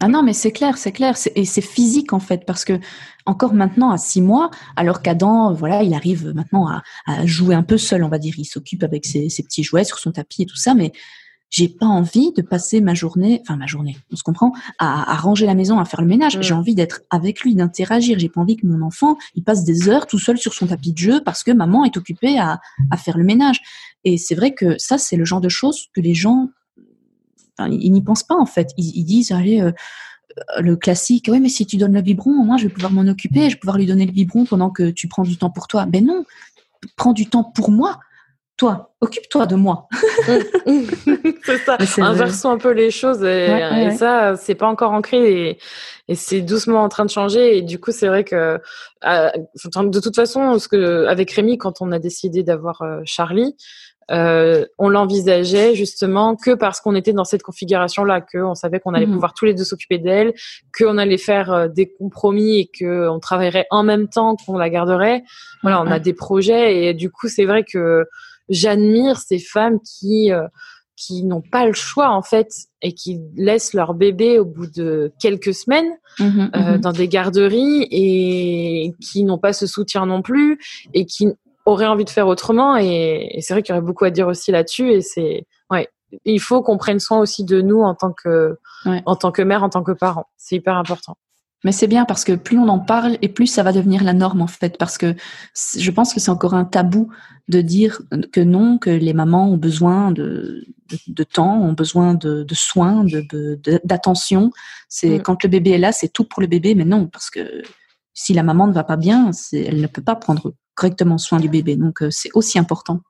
[0.00, 1.16] Ah non, mais c'est clair, c'est clair.
[1.34, 2.78] Et c'est physique, en fait, parce que
[3.26, 6.82] encore maintenant, à six mois, alors qu'Adam, voilà, il arrive maintenant à,
[7.26, 8.34] jouer un peu seul, on va dire.
[8.38, 10.92] Il s'occupe avec ses, petits jouets sur son tapis et tout ça, mais
[11.50, 15.46] j'ai pas envie de passer ma journée, enfin ma journée, on se comprend, à, ranger
[15.46, 16.36] la maison, à faire le ménage.
[16.36, 16.42] Mm.
[16.42, 18.18] J'ai envie d'être avec lui, d'interagir.
[18.18, 20.92] J'ai pas envie que mon enfant il passe des heures tout seul sur son tapis
[20.92, 22.60] de jeu parce que maman est occupée à,
[22.90, 23.60] à faire le ménage.
[24.04, 26.50] Et c'est vrai que ça, c'est le genre de choses que les gens
[27.66, 28.72] ils n'y pensent pas en fait.
[28.76, 29.72] Ils, disent, allez, euh,
[30.58, 33.50] le classique, oui, mais si tu donnes le biberon, moi, je vais pouvoir m'en occuper,
[33.50, 35.86] je vais pouvoir lui donner le biberon pendant que tu prends du temps pour toi.
[35.86, 36.24] Ben non,
[36.96, 37.98] prends du temps pour moi.
[38.56, 39.86] Toi, occupe-toi de moi.
[41.44, 41.78] c'est ça.
[41.98, 45.58] Inversons un peu les choses et, ça, c'est pas encore ancré
[46.08, 47.58] et, c'est doucement en train de changer.
[47.58, 48.58] Et du coup, c'est vrai que
[49.04, 53.54] euh, de toute façon, ce que avec Rémi, quand on a décidé d'avoir euh, Charlie,
[54.10, 59.06] euh, on l'envisageait justement que parce qu'on était dans cette configuration-là, qu'on savait qu'on allait
[59.06, 59.14] mhm.
[59.14, 60.34] pouvoir tous les deux s'occuper d'elle,
[60.76, 65.22] qu'on allait faire euh, des compromis et qu'on travaillerait en même temps qu'on la garderait.
[65.62, 68.06] Voilà, on a des projets et du coup, c'est vrai que
[68.48, 70.46] j'admire ces femmes qui euh,
[70.96, 72.48] qui n'ont pas le choix en fait
[72.82, 76.80] et qui laissent leur bébé au bout de quelques semaines Mhm, euh, mhm.
[76.80, 80.58] dans des garderies et qui n'ont pas ce soutien non plus
[80.94, 81.28] et qui
[81.68, 82.76] auraient envie de faire autrement.
[82.76, 84.90] Et, et c'est vrai qu'il y aurait beaucoup à dire aussi là-dessus.
[84.90, 85.88] Et c'est ouais,
[86.24, 89.02] il faut qu'on prenne soin aussi de nous en tant que Ouais.
[89.06, 90.26] en tant que mère, en tant que parent.
[90.36, 91.16] C'est hyper important.
[91.64, 94.12] Mais c'est bien parce que plus on en parle et plus ça va devenir la
[94.12, 94.78] norme en fait.
[94.78, 95.16] Parce que
[95.76, 97.08] je pense que c'est encore un tabou
[97.48, 98.00] de dire
[98.32, 102.54] que non, que les mamans ont besoin de, de, de temps, ont besoin de, de
[102.54, 103.04] soins,
[103.84, 104.52] d'attention.
[104.88, 105.22] C'est Mm.
[105.22, 107.62] quand le bébé est là, c'est tout pour le bébé, mais non, parce que
[108.14, 111.48] si la maman ne va pas bien, elle ne peut pas prendre correctement soin du
[111.48, 111.76] bébé.
[111.76, 113.00] Donc euh, c'est aussi important.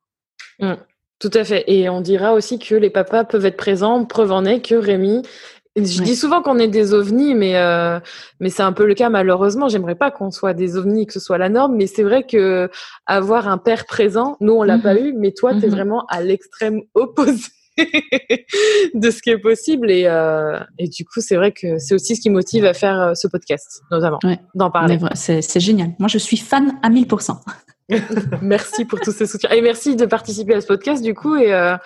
[1.20, 1.64] Tout à fait.
[1.66, 4.04] Et on dira aussi que les papas peuvent être présents.
[4.04, 5.22] Preuve en est que Rémi.
[5.76, 6.04] Je Ouais.
[6.04, 8.00] dis souvent qu'on est des ovnis, mais euh,
[8.40, 9.68] mais c'est un peu le cas malheureusement.
[9.68, 12.68] J'aimerais pas qu'on soit des ovnis, que ce soit la norme, mais c'est vrai que
[13.06, 14.82] avoir un père présent, nous on l'a Mhm.
[14.82, 15.74] pas eu, mais toi tu es Mhm.
[15.74, 17.46] vraiment à l'extrême opposé
[18.94, 22.16] de ce qui est possible et euh, et du coup c'est vrai que c'est aussi
[22.16, 24.38] ce qui motive à faire euh, ce podcast, notamment Ouais.
[24.54, 24.98] d'en parler.
[25.14, 25.90] c'est, génial.
[25.98, 27.36] Moi, je suis fan à 1000%.
[28.42, 29.50] merci pour tous ces soutiens.
[29.50, 31.36] Et merci de participer à ce podcast, du coup.
[31.36, 31.76] Et, euh,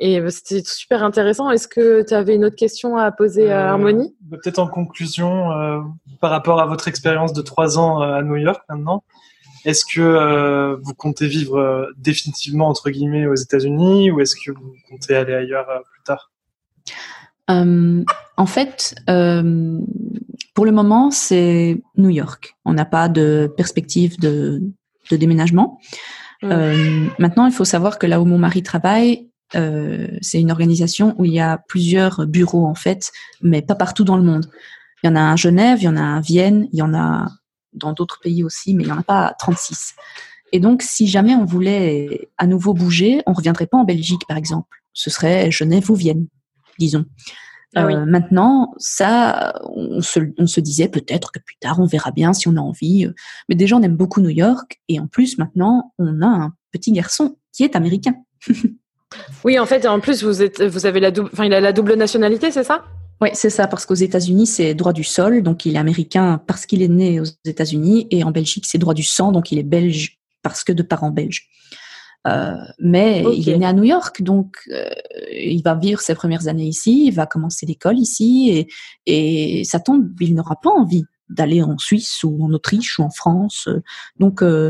[0.00, 1.50] et c'était super intéressant.
[1.50, 4.14] Est-ce que tu avais une autre question à poser à Harmonie?
[4.22, 5.80] bah, Peut-être en conclusion, euh,
[6.20, 9.04] par rapport à votre expérience de trois ans à New York maintenant,
[9.64, 14.50] est-ce que euh, vous comptez vivre euh, définitivement entre guillemets aux États-Unis ou est-ce que
[14.50, 16.32] vous comptez aller ailleurs euh, plus tard?
[17.50, 18.04] Euh,
[18.36, 19.78] en fait, euh,
[20.54, 22.56] pour le moment, c'est New York.
[22.64, 24.62] On n'a pas de perspective de,
[25.10, 25.78] de déménagement.
[26.42, 26.48] Mm.
[26.50, 31.14] Euh, maintenant, il faut savoir que là où mon mari travaille, euh, c'est une organisation
[31.18, 33.12] où il y a plusieurs bureaux en fait,
[33.42, 34.46] mais pas partout dans le monde.
[35.02, 36.78] Il y en a un à Genève, il y en a un à Vienne, il
[36.78, 37.28] y en a
[37.72, 39.94] dans d'autres pays aussi, mais il n'y en a pas 36.
[40.52, 44.36] Et donc, si jamais on voulait à nouveau bouger, on reviendrait pas en Belgique, par
[44.36, 44.82] exemple.
[44.92, 46.26] Ce serait Genève ou Vienne,
[46.78, 47.06] disons.
[47.74, 47.94] Ah oui.
[47.94, 52.34] Euh, maintenant, ça, on se, on se disait peut-être que plus tard, on verra bien
[52.34, 53.08] si on a envie.
[53.48, 54.80] Mais déjà, on aime beaucoup New York.
[54.88, 58.14] Et en plus, maintenant, on a un petit garçon qui est américain.
[59.44, 61.72] Oui, en fait, en plus, vous, êtes, vous avez la double, enfin, il a la
[61.72, 62.84] double nationalité, c'est ça?
[63.22, 66.66] Oui, c'est ça, parce qu'aux États-Unis, c'est droit du sol, donc il est américain parce
[66.66, 69.62] qu'il est né aux États-Unis, et en Belgique, c'est droit du sang, donc il est
[69.62, 71.48] belge parce que de parents belges.
[72.26, 74.90] Euh, mais il est né à New York, donc euh,
[75.32, 78.50] il va vivre ses premières années ici, il va commencer l'école ici,
[79.06, 83.04] et, et ça tombe, il n'aura pas envie d'aller en Suisse ou en Autriche ou
[83.04, 83.68] en France.
[84.18, 84.68] Donc, euh,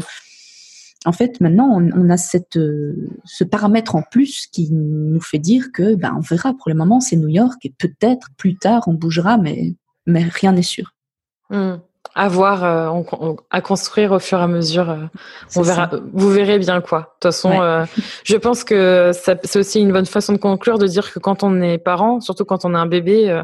[1.04, 5.38] en fait, maintenant, on, on a cette, euh, ce paramètre en plus qui nous fait
[5.38, 6.52] dire que, ben, on verra.
[6.54, 9.74] Pour le moment, c'est New York et peut-être plus tard on bougera, mais,
[10.06, 10.92] mais rien n'est sûr.
[11.50, 11.76] Hmm.
[12.14, 14.90] À voir, euh, on- on- à construire au fur et à mesure.
[14.90, 15.06] euh,
[15.56, 16.00] on verra, ça.
[16.12, 16.98] vous verrez bien quoi.
[17.00, 17.84] De toute façon, Ouais.
[18.24, 21.60] je pense que c'est aussi une bonne façon de conclure de dire que quand on
[21.62, 23.42] est parent, surtout quand on a un bébé,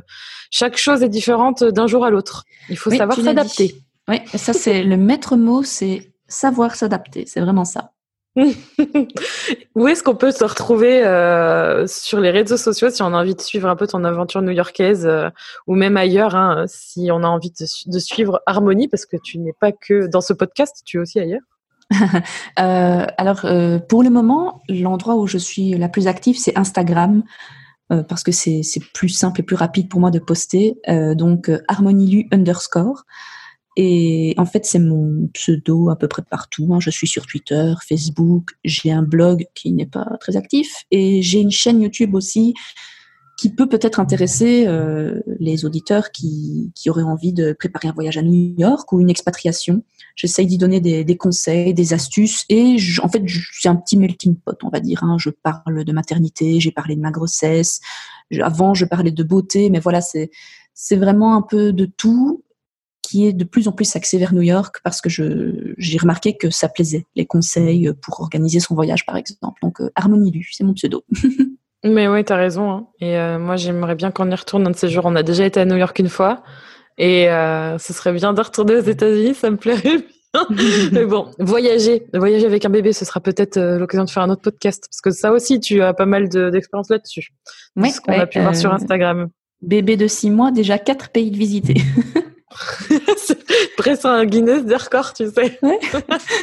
[0.51, 2.45] chaque chose est différente d'un jour à l'autre.
[2.69, 3.75] Il faut Oui, savoir s'adapter.
[4.09, 7.25] Oui, ça, c'est le maître mot, c'est savoir s'adapter.
[7.27, 7.93] C'est vraiment ça.
[9.75, 13.35] Où est-ce qu'on peut te retrouver euh, sur les réseaux sociaux si on a envie
[13.35, 15.29] de suivre un peu ton aventure new-yorkaise euh,
[15.67, 19.17] ou même ailleurs, hein, si on a envie de, su- de suivre Harmonie, parce que
[19.17, 21.43] tu n'es pas que dans ce podcast, tu es aussi ailleurs?
[22.61, 23.47] Euh, alors,
[23.89, 27.23] pour le moment, l'endroit où je suis la plus active, c'est Instagram.
[27.89, 30.77] parce que c'est plus simple et plus rapide pour moi de poster.
[31.15, 33.05] Donc, harmonilu underscore.
[33.81, 36.69] Et en fait, c'est mon pseudo à peu près partout.
[36.73, 36.81] hein.
[36.81, 41.39] Je suis sur Twitter, Facebook, j'ai un blog qui n'est pas très actif et j'ai
[41.41, 42.55] une chaîne YouTube aussi
[43.39, 48.23] qui peut peut-être intéresser euh, les auditeurs qui, auraient envie de préparer un voyage à
[48.23, 49.85] New York ou une expatriation.
[50.17, 53.23] J'essaye d'y donner des, conseils, des astuces et en fait,
[53.53, 55.05] c'est un petit melting pot, on va dire.
[55.05, 55.19] hein.
[55.21, 57.81] Je parle de maternité, j'ai parlé de ma grossesse.
[58.41, 62.43] Avant, je parlais de beauté, mais voilà, c'est vraiment un peu de tout
[63.09, 66.51] qui est de plus en plus axé vers New York parce que j'ai remarqué que
[66.51, 69.59] ça plaisait les conseils pour organiser son voyage par exemple.
[69.63, 71.05] Donc euh, Harmonie Lu, c'est mon pseudo.
[71.85, 72.71] Mais oui, tu as raison.
[72.71, 72.87] hein.
[73.01, 75.05] Et euh, moi, j'aimerais bien qu'on y retourne un de ces jours.
[75.07, 76.43] On a déjà été à New York une fois.
[76.99, 80.03] Et euh, ce serait bien de retourner aux États-Unis, ça me plairait bien.
[80.93, 84.31] Mais bon, voyager, voyager avec un bébé, ce sera peut-être euh, l'occasion de faire un
[84.31, 84.87] autre podcast.
[84.91, 87.29] Parce que ça aussi, tu as pas mal de- d'expérience là-dessus.
[87.77, 89.29] de Ouais, ce qu'on ouais, a pu voir sur euh, Instagram.
[89.63, 91.75] Bébé de six mois, déjà quatre pays de visiter.
[93.17, 95.59] C'est presque un Guinness des records, tu sais.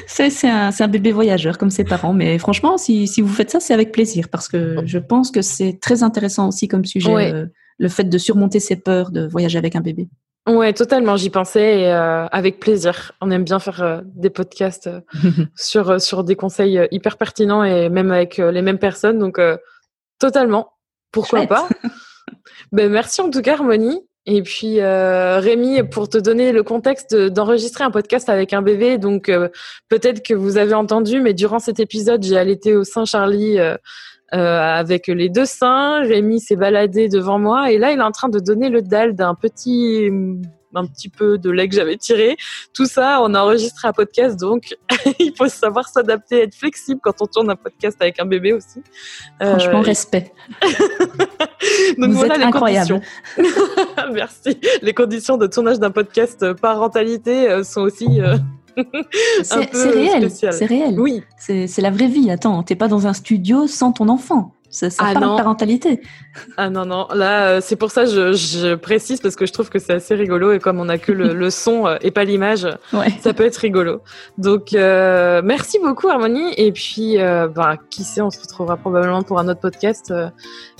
[0.08, 2.14] c'est c'est un, bébé voyageur comme ses parents.
[2.14, 5.42] Mais franchement, si, si vous faites ça, c'est avec plaisir parce que je pense que
[5.42, 7.34] c'est très intéressant aussi comme sujet, Ouais.
[7.34, 7.46] euh,
[7.78, 10.08] le fait de surmonter ses peurs de voyager avec un bébé.
[10.48, 13.14] Ouais, totalement, j'y pensais et euh, avec plaisir.
[13.20, 14.90] On aime bien faire euh, des podcasts
[15.56, 19.18] sur, sur des conseils hyper pertinents et même avec les mêmes personnes.
[19.18, 19.40] Donc,
[20.20, 20.72] totalement.
[21.12, 21.68] Pourquoi pas?
[22.72, 24.02] Ben, Merci en tout cas, Harmonie.
[24.28, 28.98] Et puis euh, Rémi, pour te donner le contexte d'enregistrer un podcast avec un bébé,
[28.98, 29.50] donc euh,
[29.88, 33.78] peut-être que vous avez entendu, mais durant cet épisode, j'ai allaité au sein Charlie euh,
[34.32, 36.02] avec les deux seins.
[36.02, 39.14] Rémi s'est baladé devant moi et là, il est en train de donner le dalle
[39.14, 40.10] d'un petit
[40.78, 42.38] un petit peu de lait que j'avais tiré.
[42.74, 44.76] Tout ça, on a enregistré un podcast, donc
[45.20, 48.82] il faut savoir s'adapter, être flexible quand on tourne un podcast avec un bébé aussi.
[49.40, 50.32] Franchement, respect.
[51.98, 53.02] donc Vous voilà êtes les incroyable.
[54.14, 54.60] Merci.
[54.82, 58.22] Les conditions de tournage d'un podcast parentalité euh, sont aussi.
[58.22, 58.38] Euh,
[59.44, 61.00] c'est réel, c'est réel.
[61.00, 62.30] Oui, c'est la vraie vie.
[62.30, 64.54] Attends, t'es pas dans un studio sans ton enfant.
[64.76, 66.02] Ça, ça ah parle parentalité.
[66.58, 67.08] Ah non, non.
[67.14, 69.94] Là, euh, c'est pour ça que je, je, précise parce que je trouve que c'est
[69.94, 73.08] assez rigolo et comme on n'a que le, le, son euh, et pas l'image, ouais.
[73.22, 74.02] ça peut être rigolo.
[74.38, 76.54] Donc, euh, merci beaucoup, Harmonie.
[76.58, 80.14] Et puis, euh, bah, qui sait, on se retrouvera probablement pour un autre podcast.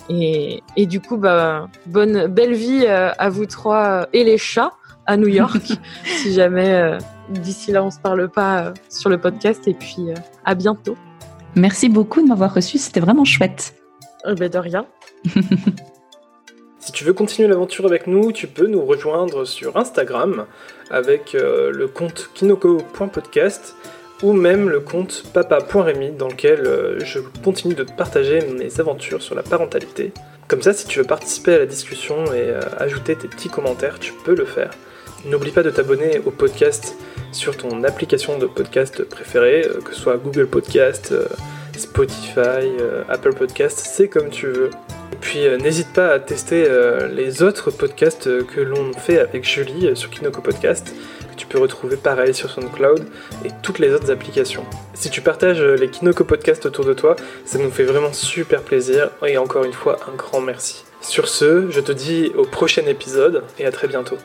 [0.10, 4.74] et, et, du coup, bah, bonne, belle vie à vous trois et les chats
[5.06, 5.72] à New York,
[6.04, 6.98] si jamais
[7.30, 9.70] d'ici là on se parle pas sur le podcast.
[9.70, 10.08] Et puis,
[10.44, 10.98] à bientôt.
[11.56, 13.74] Merci beaucoup de m'avoir reçu, c'était vraiment chouette.
[14.28, 14.86] Eh ben, de rien.
[16.80, 20.46] si tu veux continuer l'aventure avec nous, tu peux nous rejoindre sur Instagram
[20.90, 23.76] avec euh, le compte kinoko.podcast
[24.24, 29.36] ou même le compte papa.remy dans lequel euh, je continue de partager mes aventures sur
[29.36, 30.12] la parentalité.
[30.48, 34.00] Comme ça, si tu veux participer à la discussion et euh, ajouter tes petits commentaires,
[34.00, 34.72] tu peux le faire.
[35.26, 36.96] N'oublie pas de t'abonner au podcast
[37.32, 41.14] sur ton application de podcast préférée, que ce soit Google Podcast,
[41.80, 44.70] Spotify, euh, Apple Podcast, c'est comme tu veux.
[45.14, 49.44] Et puis euh, n'hésite pas à tester euh, les autres podcasts que l'on fait avec
[49.44, 50.94] Julie sur Kinoko Podcast,
[51.32, 53.06] que tu peux retrouver pareil sur SoundCloud
[53.44, 54.66] et toutes les autres applications.
[54.94, 57.16] Si tu partages les Kinoko Podcasts autour de toi,
[57.46, 60.86] ça nous fait vraiment super plaisir et encore une fois un grand merci.
[61.02, 64.18] Sur ce, je te dis au prochain épisode et à très bientôt.